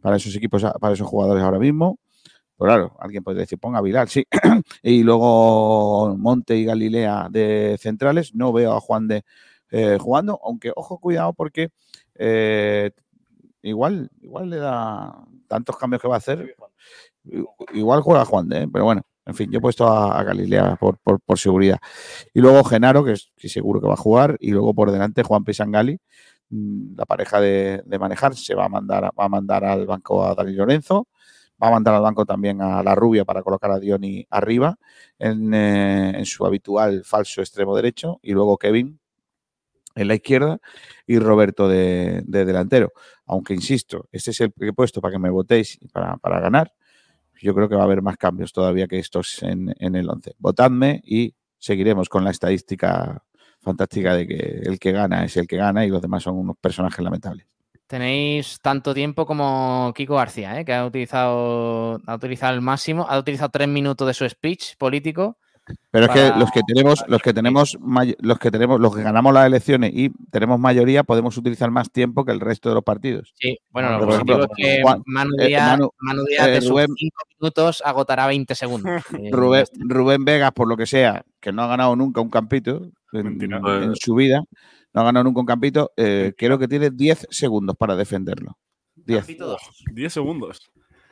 [0.00, 1.98] para esos equipos, para esos jugadores ahora mismo.
[2.60, 4.26] Pero claro, alguien puede decir, ponga Vilar, sí.
[4.82, 8.34] y luego Monte y Galilea de centrales.
[8.34, 9.24] No veo a Juan de
[9.70, 11.70] eh, jugando, aunque ojo, cuidado, porque
[12.16, 12.90] eh,
[13.62, 16.54] igual, igual le da tantos cambios que va a hacer.
[17.72, 18.68] Igual juega Juan de, ¿eh?
[18.70, 21.78] pero bueno, en fin, yo he puesto a, a Galilea por, por, por, seguridad.
[22.34, 25.22] Y luego Genaro, que, es, que seguro que va a jugar, y luego por delante
[25.22, 25.98] Juan Pesangali,
[26.50, 30.34] la pareja de, de, manejar, se va a mandar, va a mandar al banco a
[30.34, 31.06] Dani Lorenzo,
[31.62, 34.78] va a mandar al banco también a la rubia para colocar a Dioni arriba
[35.18, 39.00] en, eh, en su habitual falso extremo derecho, y luego Kevin
[39.94, 40.58] en la izquierda
[41.06, 42.92] y Roberto de, de delantero.
[43.26, 46.72] Aunque insisto, este es el que he puesto para que me votéis para, para ganar.
[47.40, 50.34] Yo creo que va a haber más cambios todavía que estos en, en el 11.
[50.38, 53.24] Votadme y seguiremos con la estadística
[53.60, 56.56] fantástica de que el que gana es el que gana y los demás son unos
[56.56, 57.46] personajes lamentables.
[57.90, 60.64] Tenéis tanto tiempo como Kiko García, ¿eh?
[60.64, 65.36] que ha utilizado, ha utilizado el máximo, ha utilizado tres minutos de su speech político.
[65.90, 67.76] Pero es que los que tenemos, los que tenemos,
[68.20, 72.24] los que tenemos, los que ganamos las elecciones y tenemos mayoría, podemos utilizar más tiempo
[72.24, 73.32] que el resto de los partidos.
[73.34, 76.46] Sí, bueno, lo Por positivo ejemplo, es que Juan- Manu eh, Díaz, Manu- Manu Díaz
[76.46, 78.90] eh, de sus Rubén- cinco minutos agotará 20 segundos.
[79.20, 82.82] Eh, Rubén, Rubén Vegas, por lo que sea, que no ha ganado nunca un campito
[83.12, 84.44] en, en su vida,
[84.92, 88.58] no ha ganado nunca un campito, eh, creo que tiene 10 segundos para defenderlo.
[88.96, 89.26] 10.
[89.94, 90.70] 10 segundos.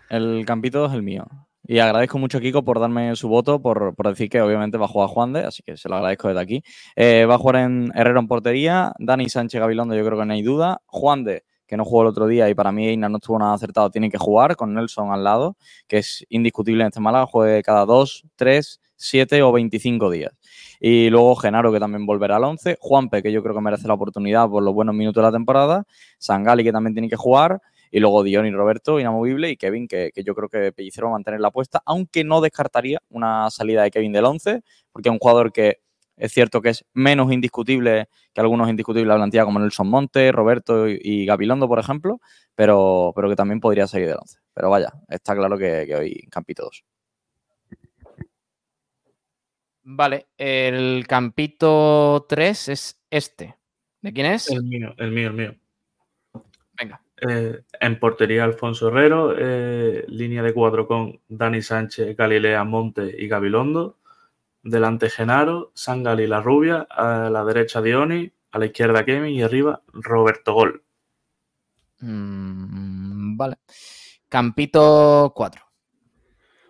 [0.09, 1.26] El campito es el mío.
[1.70, 4.86] Y agradezco mucho a Kiko por darme su voto, por, por decir que obviamente va
[4.86, 6.62] a jugar Juan de, así que se lo agradezco desde aquí.
[6.96, 10.32] Eh, va a jugar en Herrero en portería, Dani Sánchez Gabilondo, yo creo que no
[10.32, 10.80] hay duda.
[10.86, 13.52] Juan de, que no jugó el otro día y para mí Eina no estuvo nada
[13.52, 15.56] acertado, tiene que jugar con Nelson al lado,
[15.86, 20.32] que es indiscutible en este Málaga, juegue cada 2, 3, 7 o 25 días.
[20.80, 22.76] Y luego Genaro, que también volverá al 11.
[22.80, 25.84] Juanpe, que yo creo que merece la oportunidad por los buenos minutos de la temporada.
[26.18, 27.62] Sangali, que también tiene que jugar.
[27.90, 29.50] Y luego Dion y Roberto, inamovible.
[29.50, 32.42] Y Kevin, que, que yo creo que Pellicero va a mantener la apuesta, aunque no
[32.42, 34.60] descartaría una salida de Kevin del 11,
[34.92, 35.78] porque es un jugador que
[36.18, 41.24] es cierto que es menos indiscutible que algunos indiscutibles de como Nelson Monte, Roberto y,
[41.26, 42.20] Gabilondo, por ejemplo,
[42.54, 44.38] pero, pero que también podría seguir del 11.
[44.52, 46.84] Pero vaya, está claro que, hoy Campito 2.
[49.90, 53.56] Vale, el campito 3 es este.
[54.02, 54.51] ¿De quién es?
[54.51, 55.55] El mío, el mío, el mío.
[56.78, 57.01] Venga.
[57.27, 63.28] Eh, en portería Alfonso Herrero, eh, línea de cuatro con Dani Sánchez, Galilea, Monte y
[63.28, 63.97] Gabilondo.
[64.62, 69.43] Delante Genaro, Sangal y La Rubia, a la derecha Dioni, a la izquierda Kevin y
[69.43, 70.82] arriba Roberto Gol.
[72.01, 73.56] Mm, vale.
[74.28, 75.62] Campito 4.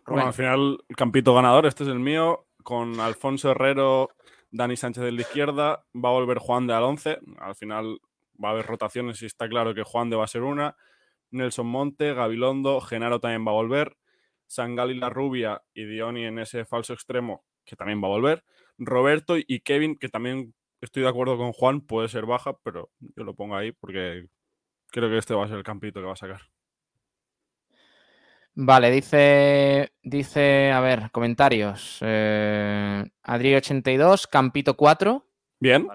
[0.07, 4.11] Bueno, al final, el campito ganador, este es el mío, con Alfonso Herrero,
[4.51, 7.99] Dani Sánchez de la izquierda, va a volver Juan de al 11, al final
[8.45, 10.77] va a haber rotaciones y está claro que Juan de va a ser una,
[11.31, 13.97] Nelson Monte, Gabilondo, Genaro también va a volver,
[14.47, 18.45] Sangal y La Rubia y Dioni en ese falso extremo, que también va a volver,
[18.77, 23.25] Roberto y Kevin, que también estoy de acuerdo con Juan, puede ser baja, pero yo
[23.25, 24.27] lo pongo ahí porque
[24.89, 26.43] creo que este va a ser el campito que va a sacar.
[28.61, 31.99] Vale, dice, dice, a ver, comentarios.
[32.01, 35.25] Eh, Adri82, Campito 4.
[35.61, 35.87] Bien.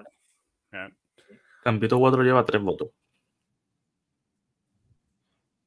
[1.62, 2.88] Campito 4 lleva tres votos.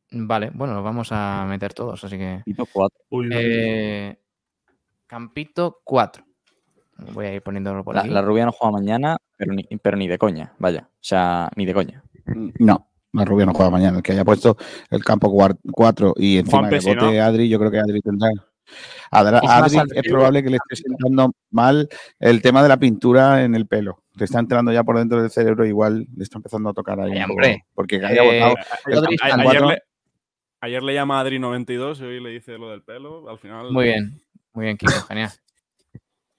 [0.10, 2.41] Vale, bueno, los vamos a meter todos, así que.
[2.44, 2.99] Campito 4.
[3.32, 4.18] Eh,
[5.06, 6.26] Campito 4.
[7.14, 8.10] Voy a ir poniéndolo por La, aquí.
[8.10, 10.90] la rubia no juega mañana, pero ni, pero ni de coña, vaya.
[10.91, 12.03] O sea, ni de coña.
[12.57, 13.98] No, la rubia no juega mañana.
[13.98, 14.57] El que haya puesto
[14.89, 15.30] el campo
[15.72, 17.23] 4 y encima sí, bote ¿no?
[17.23, 18.30] Adri, yo creo que Adri tendrá.
[19.11, 21.88] Adra- Es más Adri es probable que le esté sentando mal
[22.19, 24.03] el tema de la pintura en el pelo.
[24.15, 27.11] Le está entrando ya por dentro del cerebro, igual le está empezando a tocar ahí.
[27.14, 27.65] Ay, hombre.
[27.73, 28.56] porque haya Eh, votado
[29.19, 29.49] cuatro.
[29.49, 29.81] ayer, le,
[30.61, 33.30] ayer le llama a Adri92 y hoy le dice lo del pelo.
[33.30, 33.72] Al final.
[33.72, 34.22] Muy bien,
[34.53, 35.30] muy bien, Kiko, genial.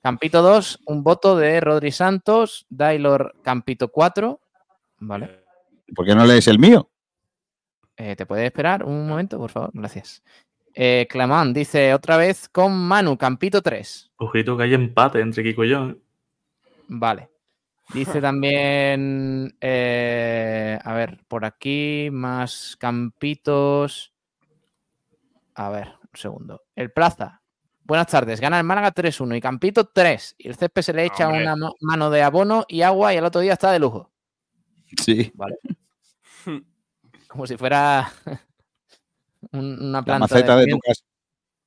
[0.02, 4.40] Campito 2, un voto de Rodri Santos, Dailor Campito 4.
[5.00, 5.44] Vale.
[5.94, 6.90] ¿Por qué no lees el mío?
[7.96, 9.70] Eh, ¿Te puedes esperar un momento, por favor?
[9.72, 10.22] Gracias.
[10.74, 14.12] Eh, Clamán dice otra vez con Manu, Campito 3.
[14.18, 15.88] Ojito que hay empate entre Kiko y yo.
[15.90, 15.96] ¿eh?
[16.88, 17.30] Vale.
[17.92, 24.12] Dice también, eh, a ver, por aquí más campitos.
[25.54, 26.62] A ver, un segundo.
[26.76, 27.40] El Plaza.
[27.82, 28.40] Buenas tardes.
[28.40, 30.34] Gana el Málaga 3-1 y Campito 3.
[30.38, 31.42] Y el césped se le echa Hombre.
[31.44, 34.12] una ma- mano de abono y agua y el otro día está de lujo.
[35.02, 35.30] Sí.
[35.34, 35.56] Vale.
[37.28, 38.10] Como si fuera
[39.52, 41.02] un- una La planta maceta de tu casa.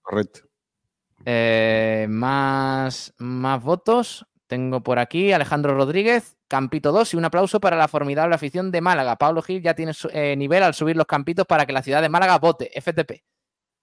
[0.01, 0.39] Correcto.
[1.25, 4.25] Eh, más, más votos.
[4.47, 8.81] Tengo por aquí Alejandro Rodríguez, Campito 2 y un aplauso para la formidable afición de
[8.81, 9.15] Málaga.
[9.15, 12.01] Pablo Gil ya tiene su- eh, nivel al subir los campitos para que la ciudad
[12.01, 12.69] de Málaga vote.
[12.75, 13.23] FTP.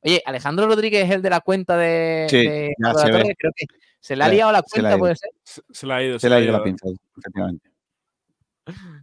[0.03, 2.27] Oye, Alejandro Rodríguez es el de la cuenta de.
[2.29, 3.35] Sí, de ya Juego de se la ve.
[3.39, 3.67] Creo que
[4.01, 5.31] se le ha Se- liado la se cuenta, puede ser.
[5.43, 6.19] Se, se le ha ido.
[6.19, 6.65] Se le ha ido la ido.
[6.65, 6.87] pinza,
[7.17, 7.68] efectivamente.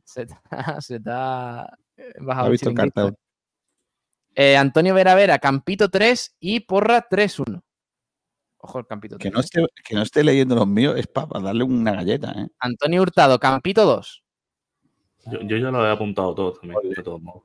[0.03, 3.15] Se te ha- se ha eh, bajado visto el.
[4.35, 7.61] Eh, Antonio Vera Vera, Campito 3 y Porra 3-1.
[8.57, 9.23] Ojo el Campito 3.
[9.23, 12.31] Que no, esté, que no esté leyendo los míos es para darle una galleta.
[12.35, 12.47] ¿eh?
[12.59, 14.23] Antonio Hurtado, Campito 2.
[15.27, 17.43] Yo, yo ya lo he apuntado todo también, de todos modos.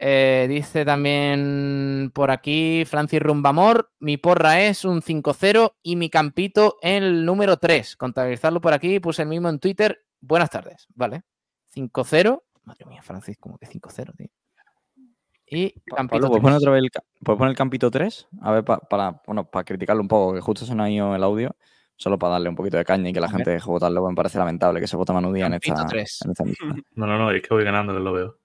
[0.00, 6.76] Eh, dice también por aquí Francis Rumbamor, mi porra es un 5-0 y mi campito
[6.82, 7.96] el número 3.
[7.96, 11.22] Contabilizarlo por aquí, puse el mismo en Twitter Buenas tardes, vale.
[11.74, 12.42] 5-0.
[12.64, 14.28] Madre mía, Francis, como que 5-0, tío.
[15.50, 16.62] Y Campito Pablo, ¿puedes poner 3.
[16.62, 16.90] otra vez el,
[17.24, 18.28] ¿puedes poner el Campito 3?
[18.42, 21.14] A ver, pa- para, bueno, para criticarlo un poco, que justo se nos ha ido
[21.14, 21.56] el audio,
[21.96, 24.14] solo para darle un poquito de caña y que la A gente deje votarlo, me
[24.14, 26.18] parece lamentable que se vote Manudía en Campito esta, 3.
[26.24, 26.44] en esta.
[26.96, 28.38] No, no, no, es que voy ganando, lo veo.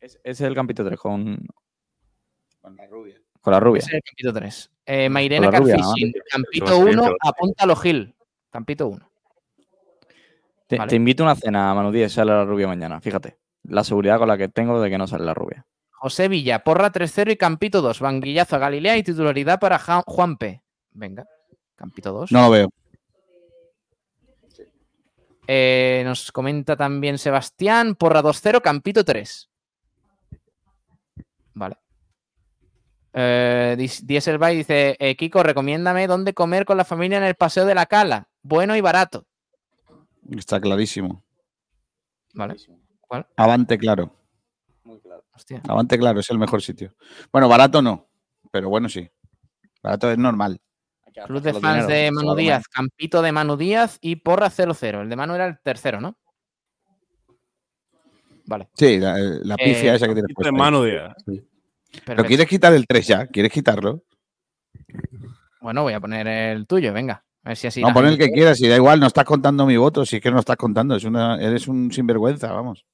[0.00, 1.46] Ese es el Campito 3 con,
[2.60, 3.16] Con la rubia.
[3.40, 3.78] con la rubia.
[3.78, 4.70] Ese es el Campito 3.
[4.84, 6.22] Eh, Mairena Carfishing, ¿no?
[6.30, 8.14] Campito Son 1, siguiente, apúntalo Gil.
[8.50, 9.10] Campito 1.
[10.66, 10.88] Te, Vale.
[10.90, 13.00] te invito a una cena, Manudía, y sale la rubia mañana.
[13.00, 15.64] Fíjate, la seguridad con la que tengo de que no sale la rubia.
[15.90, 18.00] José Villa, Porra 3-0 y Campito 2.
[18.00, 20.62] Vanguillazo a Galilea y titularidad para Ja- Juan P.
[20.90, 21.24] Venga,
[21.76, 22.32] Campito 2.
[22.32, 22.68] No lo veo.
[25.48, 29.48] Eh, nos comenta también Sebastián, Porra 2-0, Campito 3.
[31.54, 31.76] Vale.
[33.12, 37.74] Eh, Dieselby dice, eh, Kiko, recomiéndame dónde comer con la familia en el Paseo de
[37.74, 38.28] la Cala.
[38.42, 39.24] Bueno y barato.
[40.30, 41.24] Está clarísimo.
[42.34, 42.56] Vale.
[43.00, 43.26] ¿Cuál?
[43.36, 44.12] Avante claro.
[45.34, 45.60] Hostia.
[45.68, 46.94] Avante claro, es el mejor sitio.
[47.32, 48.08] Bueno, barato no,
[48.50, 49.08] pero bueno, sí.
[49.82, 50.60] Barato es normal.
[51.26, 52.34] Club de fans de Manu.
[52.34, 55.00] Díaz, Campito de Manu Díaz y Porra 0-0.
[55.02, 56.18] El de Manu era el tercero, ¿no?
[58.46, 58.68] Vale.
[58.74, 60.56] Sí, la, la pifia Eh, esa que tienes De puesta ahí.
[60.56, 61.14] mano Díaz.
[61.26, 61.42] Pero
[62.04, 62.24] Perfecto.
[62.24, 64.04] quieres quitar el 3 ya, ¿quieres quitarlo?
[65.60, 67.24] Bueno, voy a poner el tuyo, venga.
[67.46, 67.80] A ver si así.
[67.80, 70.22] no, pon el que quieras, y da igual, no estás contando mi voto, si es
[70.22, 72.84] que no estás contando, es una, eres un sinvergüenza, vamos.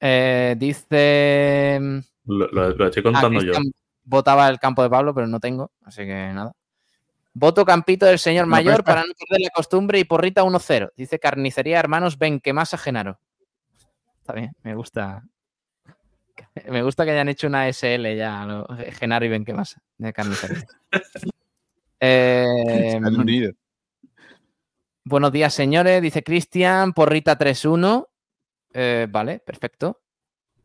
[0.00, 1.78] Eh, dice.
[1.80, 3.52] mm, Lo, lo- lo estoy ah, contando yo.
[4.02, 6.50] Votaba el campo de Pablo, pero no tengo, así que nada.
[7.34, 10.90] Voto Campito del señor No, mayor para no perder la costumbre y porrita 1-0.
[10.96, 13.20] Dice Carnicería Hermanos Benquemasa Genaro.
[14.20, 15.22] Está bien, me gusta.
[16.68, 18.66] Me gusta que hayan hecho una SL ya, lo-
[18.98, 20.64] Genaro y Benquemasa, de carnicería.
[22.02, 23.54] Eh, Están unidos.
[25.10, 26.00] Buenos días, señores.
[26.00, 28.06] Dice Cristian, porrita 3-1.
[28.72, 30.02] Eh, vale, perfecto.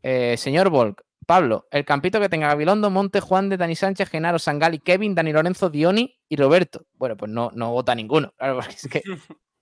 [0.00, 4.38] Eh, señor Volk, Pablo, el campito que tenga Gabilondo, Monte, Juan de Dani Sánchez, Genaro,
[4.38, 6.86] Sangali, Kevin, Dani Lorenzo, Dioni y Roberto.
[6.94, 8.34] Bueno, pues no, no vota ninguno.
[8.36, 9.02] Claro, porque es que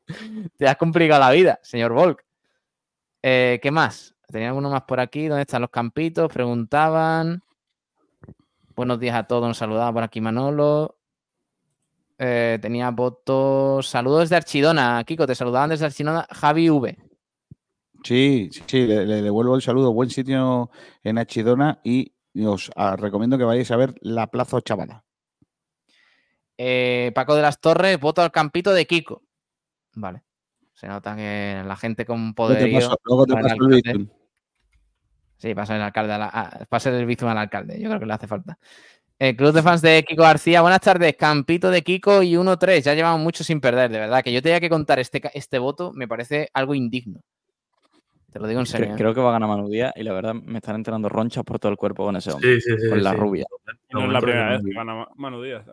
[0.58, 2.22] te has complicado la vida, señor Volk.
[3.22, 4.14] Eh, ¿Qué más?
[4.28, 5.28] Tenía alguno más por aquí.
[5.28, 6.30] ¿Dónde están los campitos?
[6.30, 7.42] Preguntaban.
[8.76, 9.48] Buenos días a todos.
[9.48, 10.98] Nos saludaba por aquí Manolo.
[12.18, 13.88] Eh, tenía votos.
[13.88, 15.02] Saludos desde Archidona.
[15.04, 16.26] Kiko, te saludaban desde Archidona.
[16.30, 16.96] Javi V.
[18.04, 19.92] Sí, sí, sí, le, le devuelvo el saludo.
[19.92, 20.70] Buen sitio
[21.02, 22.12] en Achidona y
[22.44, 25.04] os ah, recomiendo que vayáis a ver la Plaza Chavala.
[26.56, 29.22] Eh, Paco de las Torres, voto al campito de Kiko.
[29.94, 30.22] Vale.
[30.74, 32.58] Se nota que la gente con Luego poder.
[32.64, 33.56] te paso, luego te paso.
[35.36, 37.80] Sí, pasa el alcalde a la- a- pasa el bizum al alcalde.
[37.80, 38.58] Yo creo que le hace falta.
[39.18, 40.60] El club de fans de Kiko García.
[40.60, 41.14] Buenas tardes.
[41.16, 42.82] Campito de Kiko y 1-3.
[42.82, 44.22] Ya llevamos mucho sin perder, de verdad.
[44.24, 47.20] Que yo tenía que contar este, este voto me parece algo indigno.
[48.32, 48.88] Te lo digo en serio.
[48.92, 48.94] ¿eh?
[48.96, 51.70] Creo que va a ganar Manudía y la verdad me están enterando ronchas por todo
[51.70, 52.60] el cuerpo con ese hombre.
[52.60, 53.16] Sí, sí, sí, con la sí.
[53.16, 53.44] rubia.
[53.90, 55.64] No es la primera vez que gana Ma- Manu Díaz.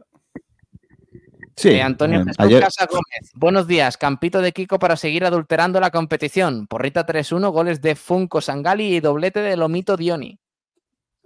[1.55, 3.31] Sí, Eh, Antonio eh, Jesús ayer- Casa Gómez.
[3.33, 3.97] Buenos días.
[3.97, 6.67] Campito de Kiko para seguir adulterando la competición.
[6.67, 10.39] Porrita 3-1, goles de Funko Sangali y doblete de Lomito Dioni.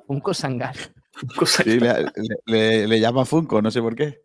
[0.08, 0.80] Funko Sangali.
[1.46, 2.10] sí, le, le-
[2.46, 4.22] le- le llama Funko, no sé por qué.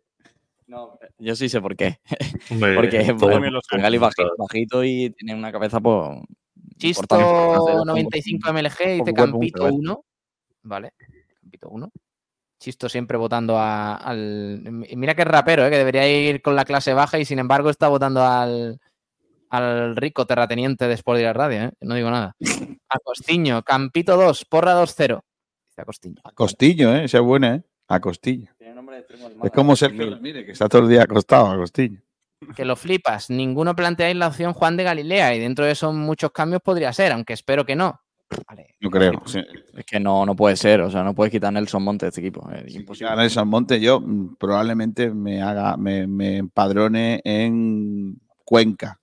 [1.17, 1.99] Yo sí sé por qué.
[2.49, 3.07] Hombre, Porque es
[4.37, 6.19] bajito y tiene una cabeza pues,
[6.77, 7.85] Chisto importante.
[7.85, 9.73] 95 MLG mucho Campito ver.
[9.73, 10.05] 1.
[10.63, 10.93] Vale.
[11.41, 11.91] Campito 1.
[12.59, 14.61] Chisto siempre votando a- al.
[14.95, 15.69] Mira que es rapero, ¿eh?
[15.69, 18.79] que debería ir con la clase baja y sin embargo está votando al,
[19.49, 21.63] al rico terrateniente de Sport y la Radio.
[21.65, 21.71] ¿eh?
[21.81, 22.35] No digo nada.
[22.89, 25.21] Acostiño, Campito 2, Porra 2-0.
[25.71, 26.21] Dice Acostiño.
[26.35, 27.05] Costillo, ¿eh?
[27.05, 27.63] Esa es buena, ¿eh?
[27.87, 28.49] A Costillo.
[29.43, 32.01] Es como Sergio Ramírez, que está todo el día acostado a Costillo.
[32.55, 33.29] Que lo flipas.
[33.29, 37.11] Ninguno planteáis la opción Juan de Galilea y dentro de esos muchos cambios podría ser,
[37.11, 38.01] aunque espero que no.
[38.79, 39.21] No creo.
[39.25, 39.41] sí.
[39.75, 42.09] Es que no, no puede ser, o sea, no puedes quitar a Nelson Monte de
[42.09, 42.49] este equipo.
[42.51, 43.09] Es imposible.
[43.09, 48.99] Gana el San Monte, yo mm, probablemente me haga, me, me empadrone en Cuenca.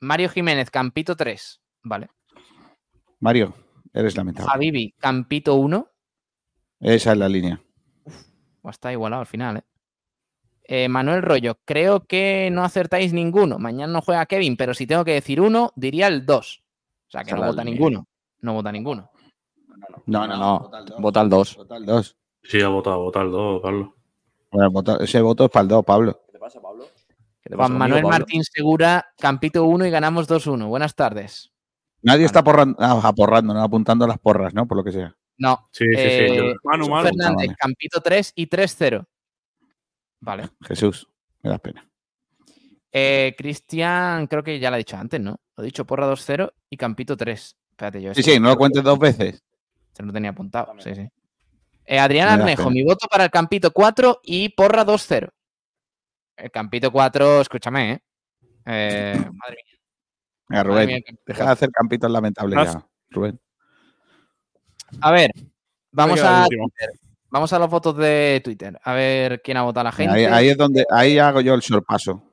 [0.00, 1.60] Mario Jiménez, Campito 3.
[1.82, 2.08] Vale.
[3.18, 3.54] Mario,
[3.92, 4.50] eres lamentable.
[4.50, 5.86] Javibi, Campito 1.
[6.80, 7.60] Esa es la línea.
[8.62, 9.62] O está igualado al final, ¿eh?
[10.64, 13.58] Eh, Manuel Rollo, creo que no acertáis ninguno.
[13.58, 16.62] Mañana no juega Kevin, pero si tengo que decir uno, diría el 2.
[17.08, 17.74] O sea, que Esa no vota línea.
[17.74, 18.06] ninguno.
[18.40, 19.10] No vota ninguno.
[20.06, 21.56] No, No, no, vota al 2.
[21.56, 22.16] Vota el 2.
[22.44, 23.96] Sí, ha votado, ha votado el 2, Pablo.
[24.52, 26.20] Bueno, vota- ese voto es para el 2, Pablo.
[27.52, 30.68] Juan Manuel Martín Segura, Campito 1 y ganamos 2-1.
[30.68, 31.52] Buenas tardes.
[32.02, 34.66] Nadie está porrando, ah, aporrando, no apuntando las porras, ¿no?
[34.66, 35.14] Por lo que sea.
[35.38, 35.68] No.
[35.72, 37.08] Sí, sí, sí, eh, Manu, Manu.
[37.08, 37.56] Fernández, vale.
[37.58, 39.06] Campito 3 y 3-0.
[40.20, 40.50] Vale.
[40.62, 41.08] Jesús,
[41.42, 41.86] me das pena.
[42.92, 45.40] Eh, Cristian, creo que ya lo he dicho antes, ¿no?
[45.56, 47.56] Lo he dicho Porra 2-0 y Campito 3.
[47.70, 48.14] Espérate, yo.
[48.14, 49.42] Sí, sí, no lo cuentes dos veces.
[49.92, 50.72] Se lo tenía apuntado.
[50.78, 51.08] Sí, sí.
[51.84, 52.74] Eh, Adrián Arnejo, pena.
[52.74, 55.28] mi voto para el Campito 4 y Porra 2-0.
[56.36, 58.02] El Campito 4, escúchame, ¿eh?
[58.66, 59.79] Eh, madre mía.
[60.50, 63.40] Mía, Rubén, deja de hacer campitos lamentables ya, Rubén.
[65.00, 65.30] A ver,
[65.92, 66.46] vamos a.
[67.32, 68.76] Vamos a los votos de Twitter.
[68.82, 70.12] A ver quién ha votado la gente.
[70.12, 72.24] Ahí, ahí es donde, ahí hago yo el sorpaso.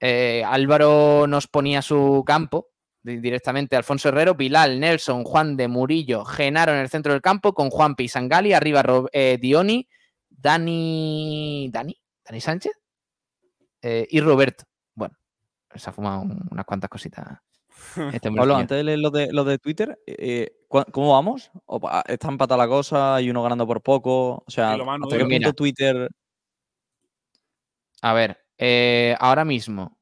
[0.00, 2.70] Eh, Álvaro nos ponía su campo
[3.00, 3.76] di- directamente.
[3.76, 7.94] Alfonso Herrero, Bilal, Nelson, Juan de Murillo, Genaro en el centro del campo con Juan
[7.94, 8.82] Pisangali, arriba
[9.12, 9.88] eh, Dioni,
[10.28, 11.70] Dani.
[11.72, 11.96] ¿Dani?
[12.24, 12.72] ¿Dani Sánchez?
[13.82, 14.64] Eh, y Roberto.
[15.74, 17.38] Se ha fumado un- unas cuantas cositas.
[18.12, 21.50] Este Pablo, antes de leer los de, los de Twitter, eh, ¿cu- ¿cómo vamos?
[21.66, 24.42] ¿O pa- ¿Está empatada la cosa y uno ganando por poco?
[24.46, 26.08] O sea, lo más ¿hasta qué punto Twitter
[28.02, 29.98] A ver, eh, ahora mismo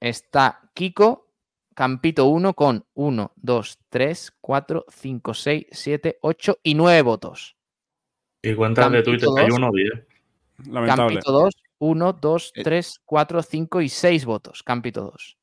[0.00, 1.26] está Kiko,
[1.74, 7.56] Campito 1 con 1, 2, 3, 4, 5, 6, 7, 8 y 9 votos.
[8.42, 10.06] Y cuentas de Campito Twitter que hay uno, bien.
[10.66, 11.14] Lamentable.
[11.14, 14.62] Campito 2, 1, 2, 3, 4, 5 y 6 votos.
[14.62, 15.38] Campito 2.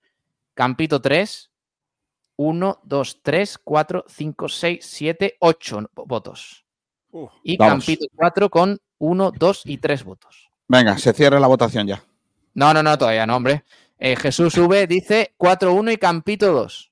[0.53, 1.52] Campito 3,
[2.38, 6.66] 1, 2, 3, 4, 5, 6, 7, 8 votos.
[7.12, 7.32] Uf.
[7.44, 7.86] Y Vamos.
[7.86, 10.49] Campito 4 con 1, 2 y 3 votos.
[10.68, 12.03] Venga, se cierra la votación ya.
[12.53, 13.64] No, no, no, todavía no, hombre.
[13.98, 16.91] Eh, Jesús V dice 4-1 y Campito 2.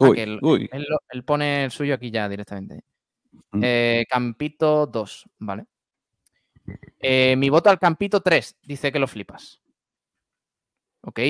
[0.00, 0.68] Ah, Uy, él, uy.
[0.72, 2.84] él él pone el suyo aquí ya directamente.
[3.50, 3.60] Mm.
[3.64, 5.64] Eh, Campito 2, vale.
[7.00, 9.60] Eh, mi voto al Campito 3, dice que lo flipas.
[11.02, 11.20] Ok.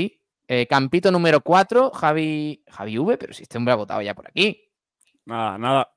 [0.50, 4.26] Eh, Campito número 4, Javi, Javi V, pero si este hombre ha votado ya por
[4.28, 4.64] aquí.
[5.26, 5.90] Nada, nada.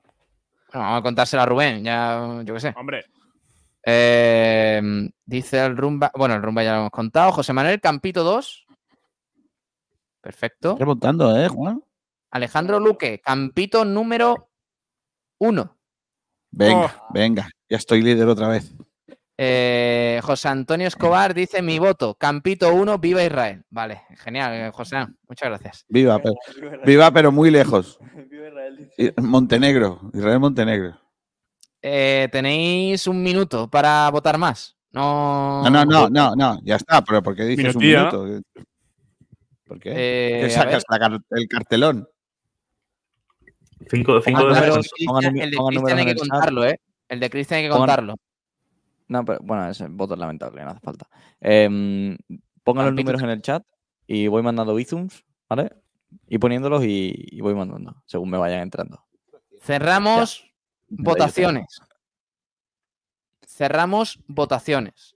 [0.72, 2.74] Bueno, vamos a contárselo a Rubén, ya yo qué sé.
[2.76, 3.04] Hombre,
[3.84, 4.80] Eh,
[5.24, 7.32] dice el Rumba, bueno, el Rumba ya lo hemos contado.
[7.32, 8.66] José Manuel Campito 2.
[10.20, 10.76] Perfecto.
[10.78, 11.82] Remontando, ¿eh, Juan?
[12.30, 14.50] Alejandro Luque, Campito número
[15.38, 15.78] 1.
[16.52, 17.12] Venga, Oh.
[17.12, 18.72] venga, ya estoy líder otra vez.
[19.44, 23.64] Eh, José Antonio Escobar dice mi voto, Campito 1, viva Israel.
[23.70, 25.84] Vale, genial, eh, José, muchas gracias.
[25.88, 26.34] Viva, pero,
[26.84, 27.98] viva, pero muy lejos.
[29.16, 30.96] Montenegro, Israel Montenegro.
[31.82, 34.76] Eh, Tenéis un minuto para votar más.
[34.92, 38.24] No, No, no, no, no, no, ya está, pero ¿por qué dices un minuto?
[39.66, 39.90] ¿Por qué?
[39.92, 42.08] Eh, ¿Qué sacas la el cartelón?
[43.90, 46.78] Cinco, cinco Ah, de números- el de Cristian- el de hay que contarlo, ¿eh?
[47.08, 48.14] El de Cristian hay que Pongan- contarlo.
[49.12, 51.06] No, pero bueno, ese voto es lamentable, no hace falta.
[51.38, 52.16] Em,
[52.64, 53.62] pongan los números en el chat
[54.06, 55.70] y voy mandando bizums, ¿vale?
[56.28, 59.04] Y poniéndolos y, y voy mandando, según me vayan entrando.
[59.60, 60.42] Cerramos
[60.88, 60.96] Ya.
[61.04, 61.80] votaciones.
[63.46, 65.14] Cerramos votaciones.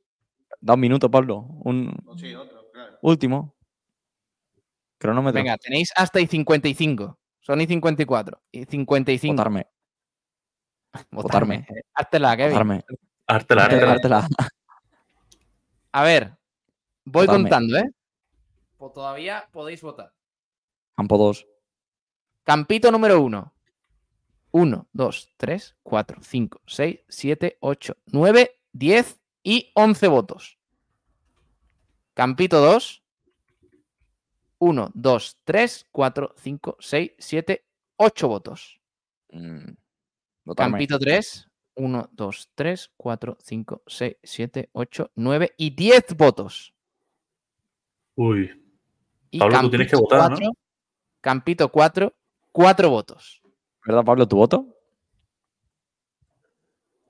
[0.60, 1.47] Da un minuto, Pablo.
[1.64, 1.94] Un
[3.01, 3.55] último.
[4.98, 5.39] Cronómetro.
[5.40, 7.18] Venga, tenéis hasta y 55.
[7.40, 8.43] Son y 54.
[8.52, 9.32] Y 55.
[9.36, 9.66] Votarme.
[11.10, 11.59] Votarme.
[11.59, 11.66] votarme.
[11.70, 12.52] Eh, Hártela, Kevin.
[12.52, 12.85] Votarme.
[13.27, 14.28] Ártela, Ártela, ártela.
[15.93, 16.36] A ver.
[17.05, 17.44] Voy Votarme.
[17.44, 17.90] contando, ¿eh?
[18.77, 20.12] Pues todavía podéis votar.
[20.97, 21.47] Campo 2.
[22.44, 23.53] Campito número 1.
[24.53, 30.59] 1, 2, 3, 4, 5, 6, 7, 8, 9, 10 y 11 votos.
[32.15, 33.03] Campito 2.
[34.59, 37.66] 1, 2, 3, 4, 5, 6, 7,
[37.97, 38.81] 8 votos.
[39.31, 39.73] Mm.
[40.57, 41.48] Campito 3.
[41.77, 46.74] 1, 2, 3, 4, 5, 6, 7, 8, 9 y 10 votos.
[48.15, 48.51] Uy.
[49.31, 50.53] Y Pablo, tú tienes que Campito votar, 4, ¿no?
[51.20, 52.15] Campito 4,
[52.53, 53.43] 4 votos.
[53.85, 54.66] ¿Verdad, Pablo, tu voto?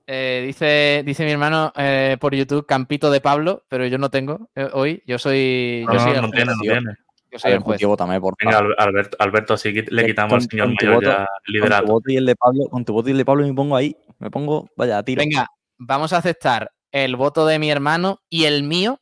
[0.05, 4.49] Eh, dice, dice mi hermano eh, por YouTube Campito de Pablo, pero yo no tengo
[4.55, 5.03] eh, hoy.
[5.05, 6.31] Yo soy, No, yo no, soy no juez.
[6.31, 6.97] tiene, no tiene.
[7.31, 7.81] Yo soy el juez.
[7.83, 8.75] vótame, por Venga, favor.
[8.77, 11.43] Al- Alberto, Alberto, que le Con- quitamos con- al señor mayor voto- ya el Con
[11.45, 11.87] tu liderato.
[11.87, 13.97] voto y el de Pablo, con tu voto y el de Pablo me pongo ahí.
[14.19, 15.19] Me pongo, vaya, a tiro.
[15.19, 15.47] Venga,
[15.77, 18.99] vamos a aceptar el voto de mi hermano y el mío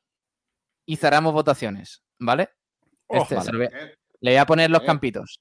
[0.85, 2.49] y cerramos votaciones, ¿vale?
[3.07, 3.51] Oh, Este, vale.
[3.57, 3.69] voy a-
[4.21, 5.39] le voy a poner los campitos.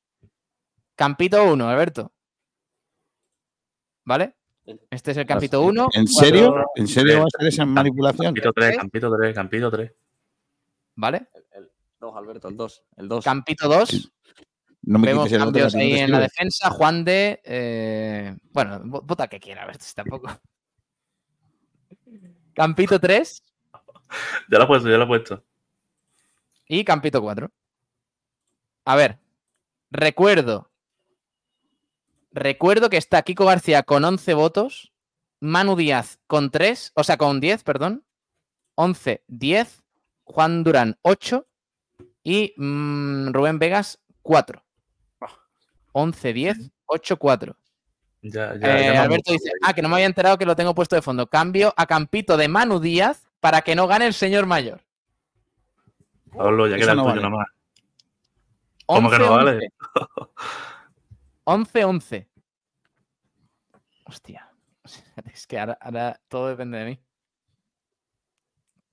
[0.95, 2.13] Campito 1, Alberto.
[4.05, 4.35] ¿Vale?
[4.91, 5.89] Este es el campito 1.
[5.93, 6.55] ¿En serio?
[6.75, 8.27] ¿En serio va a ser esa manipulación?
[8.27, 9.93] Campito 3, Campito 3, Campito 3.
[10.97, 11.27] ¿Vale?
[12.05, 12.85] El 2, Alberto, el 2.
[12.97, 13.25] El 2.
[13.25, 14.13] Campito 2.
[14.83, 16.69] No me Vemos cambios ahí en la defensa.
[16.71, 17.41] Juan de.
[17.45, 20.29] eh, bueno, vo- vota que quiera, a ver si tampoco.
[22.55, 23.43] Campito 3
[24.51, 25.43] Ya lo he puesto, ya lo he puesto.
[26.69, 27.51] y Campito 4.
[28.85, 29.19] A ver,
[29.91, 30.71] recuerdo.
[32.33, 34.93] Recuerdo que está Kiko García con 11 votos,
[35.41, 38.05] Manu Díaz con 3, o sea, con 10, perdón.
[38.75, 39.83] 11, 10
[40.25, 41.47] Juan Durán 8
[42.25, 44.61] y mm, Rubén Vegas 4.
[45.93, 47.57] 11, 10, 8, 4.
[48.23, 50.75] Ya, ya, Eh, ya Alberto dice, ah, que no me había enterado que lo tengo
[50.75, 51.29] puesto de fondo.
[51.29, 54.81] Cambio a Campito de Manu Díaz para que no gane el señor mayor.
[56.37, 57.23] Pablo, ya Eso queda el no tuyo vale.
[57.23, 57.47] nomás.
[58.87, 59.73] ¿Cómo que 11, no vale?
[61.45, 62.29] 11, 11.
[64.07, 64.51] Hostia.
[65.33, 67.01] Es que ahora, ahora todo depende de mí.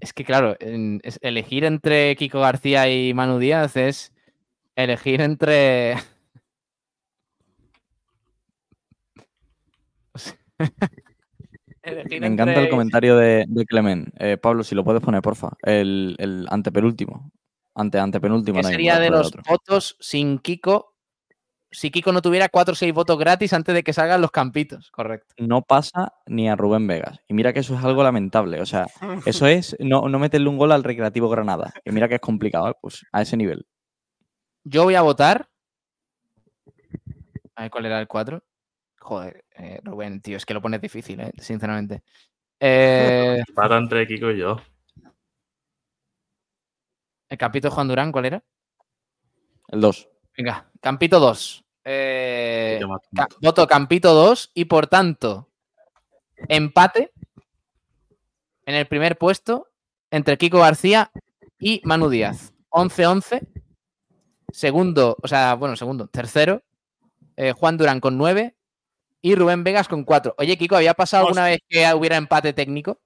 [0.02, 4.11] Es que, claro, en- es- elegir entre Kiko García y Manu Díaz es
[4.76, 5.95] elegir entre.
[11.84, 14.10] Elegir Me encanta el comentario de, de Clement.
[14.19, 15.52] Eh, Pablo, si lo puedes poner, porfa.
[15.64, 17.32] El, el antepenúltimo.
[17.73, 18.60] Ante, antepenúltimo.
[18.60, 19.41] ¿Qué sería de los otro.
[19.48, 20.90] votos sin Kiko?
[21.73, 24.91] Si Kiko no tuviera 4 o 6 votos gratis antes de que salgan los campitos,
[24.91, 25.34] correcto.
[25.38, 27.19] No pasa ni a Rubén Vegas.
[27.30, 28.60] Y mira que eso es algo lamentable.
[28.60, 28.88] O sea,
[29.26, 31.73] eso es no, no meterle un gol al Recreativo Granada.
[31.85, 32.76] Y mira que es complicado, ¿eh?
[32.81, 33.65] pues a ese nivel.
[34.65, 35.48] Yo voy a votar.
[37.56, 38.43] A ver cuál era el 4.
[38.99, 42.03] Joder, eh, Rubén, tío, es que lo pones difícil, eh, sinceramente.
[42.60, 44.61] Eh, Empata entre Kiko y yo.
[47.30, 48.43] el de Juan Durán, ¿cuál era?
[49.69, 50.10] El 2.
[50.41, 51.63] Venga, Campito 2.
[51.84, 52.80] Eh,
[53.15, 55.47] ca- voto Campito 2 y por tanto,
[56.47, 57.11] empate
[58.65, 59.68] en el primer puesto
[60.09, 61.11] entre Kiko García
[61.59, 62.53] y Manu Díaz.
[62.69, 63.41] 11-11.
[64.51, 66.63] Segundo, o sea, bueno, segundo, tercero,
[67.38, 68.55] eh, Juan Durán con 9
[69.22, 70.34] y Rubén Vegas con 4.
[70.39, 72.99] Oye, Kiko, ¿había pasado alguna vez que hubiera empate técnico?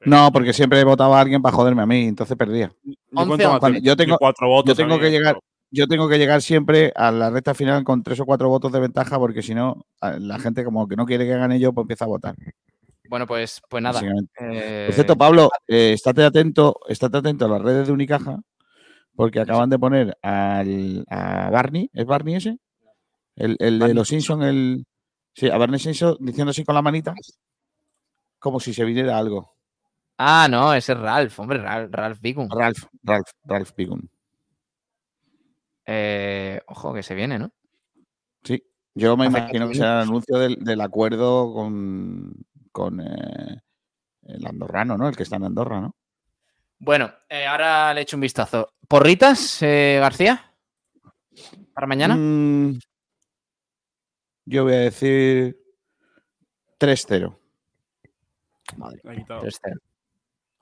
[0.00, 2.70] No, porque siempre votaba a alguien para joderme a mí, entonces perdía.
[3.14, 3.58] Once, once.
[3.58, 5.38] Cuando- yo tengo, cuatro yo tengo que llegar,
[5.70, 8.80] yo tengo que llegar siempre a la recta final con tres o cuatro votos de
[8.80, 12.04] ventaja, porque si no, la gente como que no quiere que gane yo, pues empieza
[12.04, 12.34] a votar.
[13.08, 14.00] Bueno, pues, pues nada.
[14.40, 18.38] Eh, Por cierto, Pablo, eh, estate atento, estate atento a las redes de Unicaja,
[19.14, 22.58] porque acaban de poner al, a Barney, ¿es Barney ese?
[23.34, 24.86] El, el de los Simpsons, el.
[25.34, 27.14] Sí, a Barney Simpson diciendo así con la manita,
[28.38, 29.54] como si se viniera algo.
[30.18, 32.48] Ah, no, ese es Ralph, hombre, Ralph, Ralph Bigum.
[32.50, 34.10] Ralph, Ralph, Ralph Bigun.
[35.90, 37.50] Eh, ojo, que se viene, ¿no?
[38.44, 38.62] Sí,
[38.94, 42.34] yo me imagino 15 que será el anuncio del, del acuerdo con,
[42.72, 43.62] con eh,
[44.24, 45.08] el andorrano, ¿no?
[45.08, 45.96] El que está en Andorra, ¿no?
[46.78, 48.74] Bueno, eh, ahora le echo un vistazo.
[48.86, 50.54] ¿Porritas, eh, García?
[51.72, 52.16] ¿Para mañana?
[52.16, 52.78] Mm,
[54.44, 55.58] yo voy a decir
[56.78, 57.34] 3-0.
[58.76, 59.40] Madre La he quitado.
[59.40, 59.80] 3-0.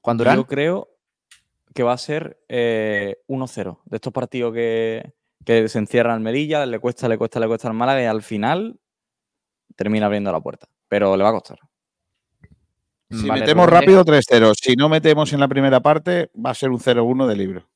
[0.03, 0.37] Juan Durán.
[0.37, 0.89] Yo creo
[1.75, 3.81] que va a ser eh, 1-0.
[3.85, 5.16] De estos partidos que,
[5.47, 8.79] que se encierra Almerilla, le cuesta, le cuesta, le cuesta al Málaga y al final
[9.77, 10.67] termina abriendo la puerta.
[10.89, 11.59] Pero le va a costar.
[13.09, 13.81] Si Vale, metemos Rubén.
[13.81, 14.55] rápido, 3-0.
[14.61, 17.69] Si no metemos en la primera parte, va a ser un 0-1 de libro.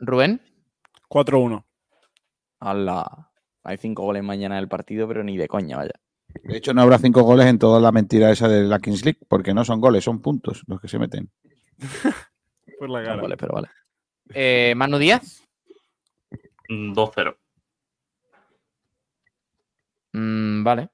[0.00, 0.40] Rubén.
[1.08, 1.64] 4-1.
[2.58, 3.30] Ala.
[3.62, 5.92] Hay cinco goles mañana del partido, pero ni de coña, vaya.
[6.42, 9.20] De hecho, no habrá cinco goles en toda la mentira esa de la Kings League,
[9.28, 11.30] porque no son goles, son puntos los que se meten.
[12.80, 13.20] Por la cara.
[13.20, 13.68] goles, pero vale.
[14.34, 15.42] Eh, Manu Díaz.
[16.68, 17.36] Mm, 2-0.
[20.12, 20.88] Mm, vale.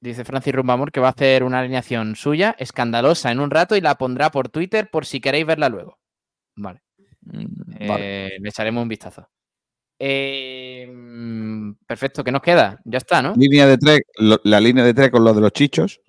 [0.00, 3.80] Dice Francis Rumbamor que va a hacer una alineación suya, escandalosa, en un rato y
[3.80, 5.98] la pondrá por Twitter por si queréis verla luego.
[6.56, 6.82] Vale.
[7.22, 8.04] Mm, vale.
[8.26, 9.28] Eh, le echaremos un vistazo.
[9.98, 12.80] Eh, mm, perfecto, ¿qué nos queda?
[12.84, 13.34] Ya está, ¿no?
[13.36, 16.00] Línea de tres, lo- la línea de tres con los de los chichos,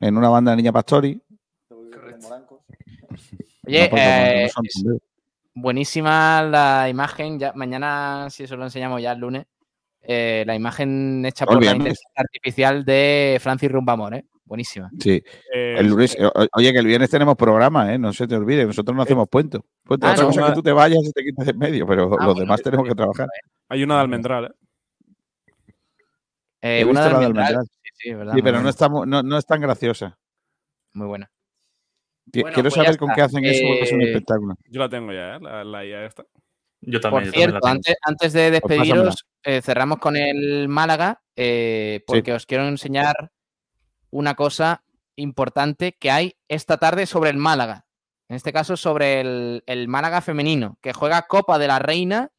[0.00, 1.20] en una banda de Niña Pastori.
[3.64, 4.50] Oye, No, eh,
[5.54, 7.38] no buenísima la imagen.
[7.38, 9.46] Ya, mañana, si eso lo enseñamos ya el lunes,
[10.02, 14.24] eh, la imagen hecha por la inteligencia artificial de Francis Rumbamor, ¿eh?
[14.44, 14.90] Buenísima.
[15.00, 15.22] Sí.
[15.54, 17.98] Eh, El lunes- o- oye, que el viernes tenemos programa, ¿eh?
[17.98, 19.60] No se te olvide, nosotros no hacemos puente.
[19.84, 20.28] Puente, Ah, otra no.
[20.28, 22.34] cosa es que tú te vayas y te quites de en medio, pero Ah, los
[22.34, 23.28] bueno, demás tenemos que trabajar.
[23.68, 24.50] Hay una de Almendral, ¿eh?
[26.64, 27.46] Eh, He una visto de la de Almendral.
[27.46, 27.66] Almendral.
[27.82, 28.34] Sí, sí, verdad.
[28.34, 30.18] Sí, pero no, está, no, no es tan graciosa.
[30.94, 31.30] muy buena.
[32.32, 34.54] Bueno, Quiero pues saber con qué hacen eso porque es un Eh, espectáculo.
[34.68, 35.38] Yo la tengo ya, ¿eh?
[35.40, 36.24] La, la IA esta.
[36.80, 37.24] Yo Por también.
[37.26, 42.02] yo también la cierto, antes, antes de Pues despediros, eh, cerramos con el Málaga, eh,
[42.06, 43.30] porque os quiero enseñar
[44.10, 44.82] una cosa
[45.16, 47.86] importante que hay esta tarde sobre el Málaga.
[48.28, 52.30] En este caso, sobre el, el Málaga femenino, que juega Copa de la Reina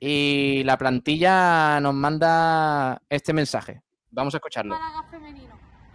[0.00, 3.82] y la plantilla nos manda este mensaje.
[4.10, 4.74] Vamos a escucharlo.
[4.78, 5.08] Málaga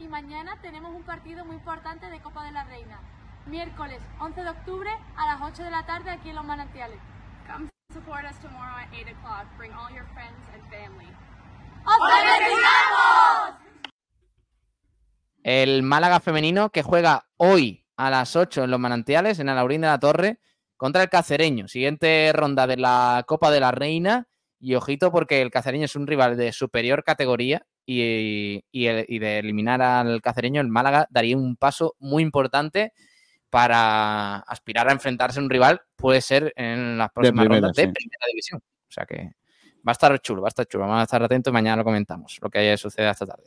[0.09, 2.99] mañana tenemos un partido muy importante de Copa de la Reina.
[3.45, 6.99] Miércoles 11 de octubre a las 8 de la tarde aquí en Los Manantiales.
[7.47, 9.45] Come support us tomorrow at 8 o'clock.
[9.57, 11.07] Bring all your friends and family.
[15.43, 19.87] El Málaga femenino que juega hoy a las 8 en los manantiales, en Alaurín de
[19.87, 20.39] la Torre,
[20.75, 21.67] contra el Cacereño.
[21.67, 24.27] Siguiente ronda de la Copa de la Reina.
[24.59, 29.19] Y ojito porque el Cacereño es un rival de superior categoría y, y el- y
[29.19, 32.93] de eliminar al Cacereño, el Málaga daría un paso muy importante
[33.49, 37.83] para aspirar a enfrentarse a un rival, puede ser en las próximas primera, rondas de
[37.83, 37.91] sí.
[37.91, 38.61] primera división.
[38.61, 39.31] O sea que
[39.77, 40.83] va a estar chulo, va a estar chulo.
[40.85, 43.45] Vamos a estar atentos y mañana lo comentamos, lo que haya sucedido esta tarde.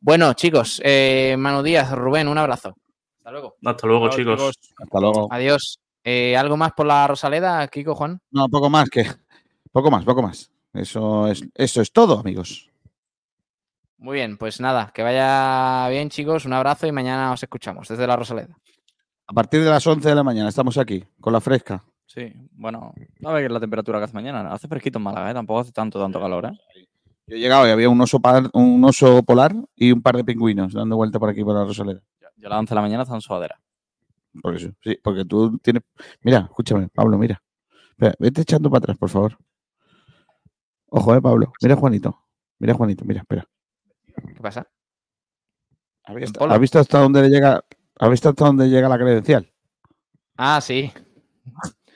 [0.00, 2.76] Bueno, chicos, eh, Manu Díaz, Rubén, un abrazo.
[3.18, 3.56] Hasta luego.
[3.64, 4.52] Hasta luego, chicos.
[4.78, 5.28] Hasta luego.
[5.32, 5.80] Adiós.
[6.04, 8.20] Eh, ¿Algo más por la Rosaleda, Kiko, Juan?
[8.30, 9.04] No, poco más que.
[9.72, 10.50] Poco más, poco más.
[10.72, 12.67] Eso es, eso es todo, amigos.
[13.98, 16.44] Muy bien, pues nada, que vaya bien, chicos.
[16.44, 18.56] Un abrazo y mañana os escuchamos desde la Rosaleda.
[19.26, 21.84] A partir de las 11 de la mañana estamos aquí, con la fresca.
[22.06, 22.94] Sí, bueno,
[23.24, 24.50] a ver qué es la temperatura que hace mañana.
[24.52, 25.34] Hace fresquito en Málaga, ¿eh?
[25.34, 26.86] Tampoco hace tanto, tanto calor, ¿eh?
[27.26, 30.24] Yo he llegado y había un oso, par- un oso polar y un par de
[30.24, 32.00] pingüinos dando vuelta por aquí por la Rosaleda.
[32.36, 33.60] Yo a las 11 de la mañana está en sudadera.
[34.40, 35.82] Por eso, sí, porque tú tienes.
[36.22, 37.42] Mira, escúchame, Pablo, mira.
[37.90, 39.36] Espera, vete echando para atrás, por favor.
[40.86, 41.52] Ojo, eh, Pablo.
[41.60, 42.18] Mira, Juanito.
[42.58, 43.44] Mira, Juanito, mira, espera.
[44.26, 44.68] ¿Qué pasa?
[46.04, 47.64] ¿Has visto, ¿has visto hasta dónde le llega?
[47.98, 49.52] ¿Has visto hasta dónde llega la credencial?
[50.36, 50.92] Ah, sí.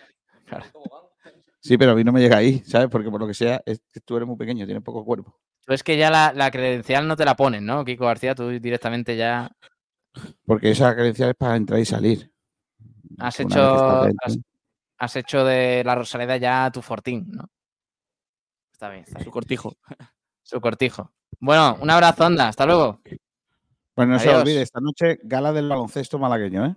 [1.65, 2.89] Sí, pero a mí no me llega ahí, ¿sabes?
[2.91, 5.39] Porque por lo que sea, es que tú eres muy pequeño, tienes poco cuerpo.
[5.65, 8.35] Tú es que ya la, la credencial no te la ponen, ¿no, Kiko García?
[8.35, 9.49] Tú directamente ya
[10.45, 12.33] Porque esa credencial es para entrar y salir.
[13.21, 14.43] has Una hecho, dentro.
[14.99, 17.45] has hecho de la Rosaleda ya tu fortín, ¿no?
[18.73, 19.27] Está bien, está bien.
[19.27, 19.77] Su cortijo.
[20.43, 21.13] Su cortijo.
[21.41, 22.49] Bueno, un abrazo, anda.
[22.49, 23.01] Hasta luego.
[23.95, 26.77] Pues no se olvide, esta noche gala del baloncesto malagueño, ¿eh?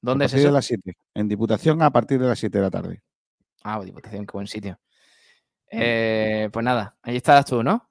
[0.00, 0.48] ¿Dónde a es partir eso?
[0.48, 0.96] de las 7.
[1.14, 3.02] En Diputación a partir de las 7 de la tarde.
[3.62, 4.78] Ah, Diputación, qué buen sitio.
[5.70, 7.88] Eh, pues nada, ahí estarás tú, ¿no?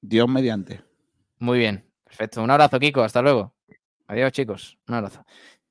[0.00, 0.82] Dios mediante.
[1.38, 2.42] Muy bien, perfecto.
[2.42, 3.02] Un abrazo, Kiko.
[3.02, 3.54] Hasta luego.
[4.06, 4.78] Adiós, chicos.
[4.88, 5.24] Un abrazo.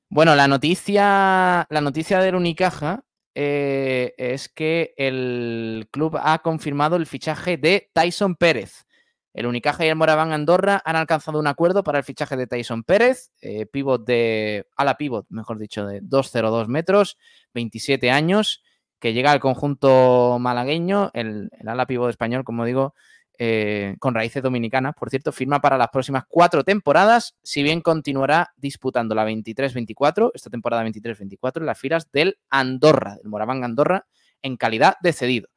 [0.08, 7.06] Bueno, la noticia, la noticia del Unicaja eh, es que el club ha confirmado el
[7.06, 8.84] fichaje de Tyson Pérez.
[9.32, 12.84] El Unicaja y el Moraván Andorra han alcanzado un acuerdo para el fichaje de Tyson
[12.84, 17.18] Pérez, eh, pivot de ala pivot, mejor dicho, de 2,02 metros,
[17.54, 18.62] 27 años,
[18.98, 22.94] que llega al conjunto malagueño, el, el ala pivot español, como digo,
[23.38, 28.52] eh, con raíces dominicanas, por cierto, firma para las próximas cuatro temporadas, si bien continuará
[28.56, 34.06] disputando la 23-24, esta temporada 23-24, en las filas del Andorra, del Moraván Andorra,
[34.42, 35.48] en calidad de cedido.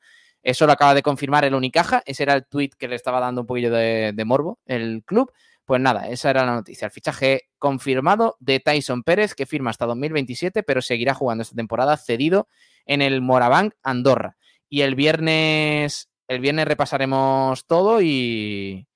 [0.45, 3.41] Eso lo acaba de confirmar el Unicaja, ese era el tuit que le estaba dando
[3.41, 5.31] un poquillo de, morbo el club.
[5.65, 6.85] Pues nada, esa era la noticia.
[6.85, 11.97] El fichaje confirmado de Tyson Pérez, que firma hasta 2027, pero seguirá jugando esta temporada
[11.97, 12.47] cedido
[12.85, 14.37] en el Moraván Andorra.
[14.69, 18.87] Y el viernes, el viernes repasaremos todo y,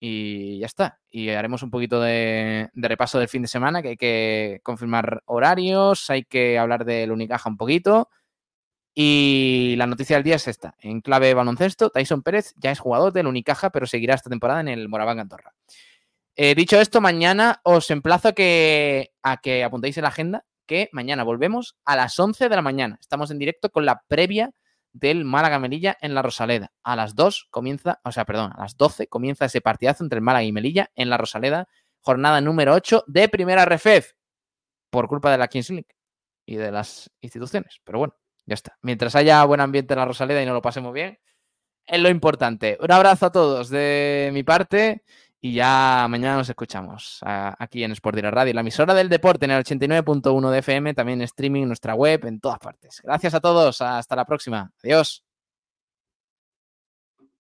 [0.00, 0.98] y ya está.
[1.08, 5.22] Y haremos un poquito de, de repaso del fin de semana, que hay que confirmar
[5.26, 8.08] horarios, hay que hablar del Unicaja un poquito.
[8.94, 10.74] Y la noticia del día es esta.
[10.78, 14.68] En clave baloncesto, Tyson Pérez ya es jugador del Unicaja, pero seguirá esta temporada en
[14.68, 15.54] el Moraván Andorra.
[16.36, 20.88] Eh, dicho esto, mañana os emplazo a que, a que apuntéis en la agenda que
[20.92, 22.98] mañana volvemos a las 11 de la mañana.
[23.00, 24.52] Estamos en directo con la previa
[24.92, 26.72] del Málaga Melilla en la Rosaleda.
[26.82, 30.22] A las 2 comienza, o sea, perdón, a las 12 comienza ese partidazo entre el
[30.22, 31.68] Málaga y Melilla en la Rosaleda,
[32.00, 34.12] jornada número 8 de primera RFEF,
[34.90, 35.96] por culpa de la Kings League
[36.46, 37.80] y de las instituciones.
[37.84, 38.14] Pero bueno,
[38.46, 38.76] ya está.
[38.82, 41.18] Mientras haya buen ambiente en la Rosaleda y no lo pasemos bien,
[41.86, 42.78] es lo importante.
[42.80, 45.02] Un abrazo a todos de mi parte
[45.40, 49.50] y ya mañana nos escuchamos aquí en Sport Direct Radio, la emisora del deporte en
[49.50, 53.00] el 89.1 de FM, también en streaming, nuestra web, en todas partes.
[53.02, 54.70] Gracias a todos, hasta la próxima.
[54.84, 55.24] Adiós.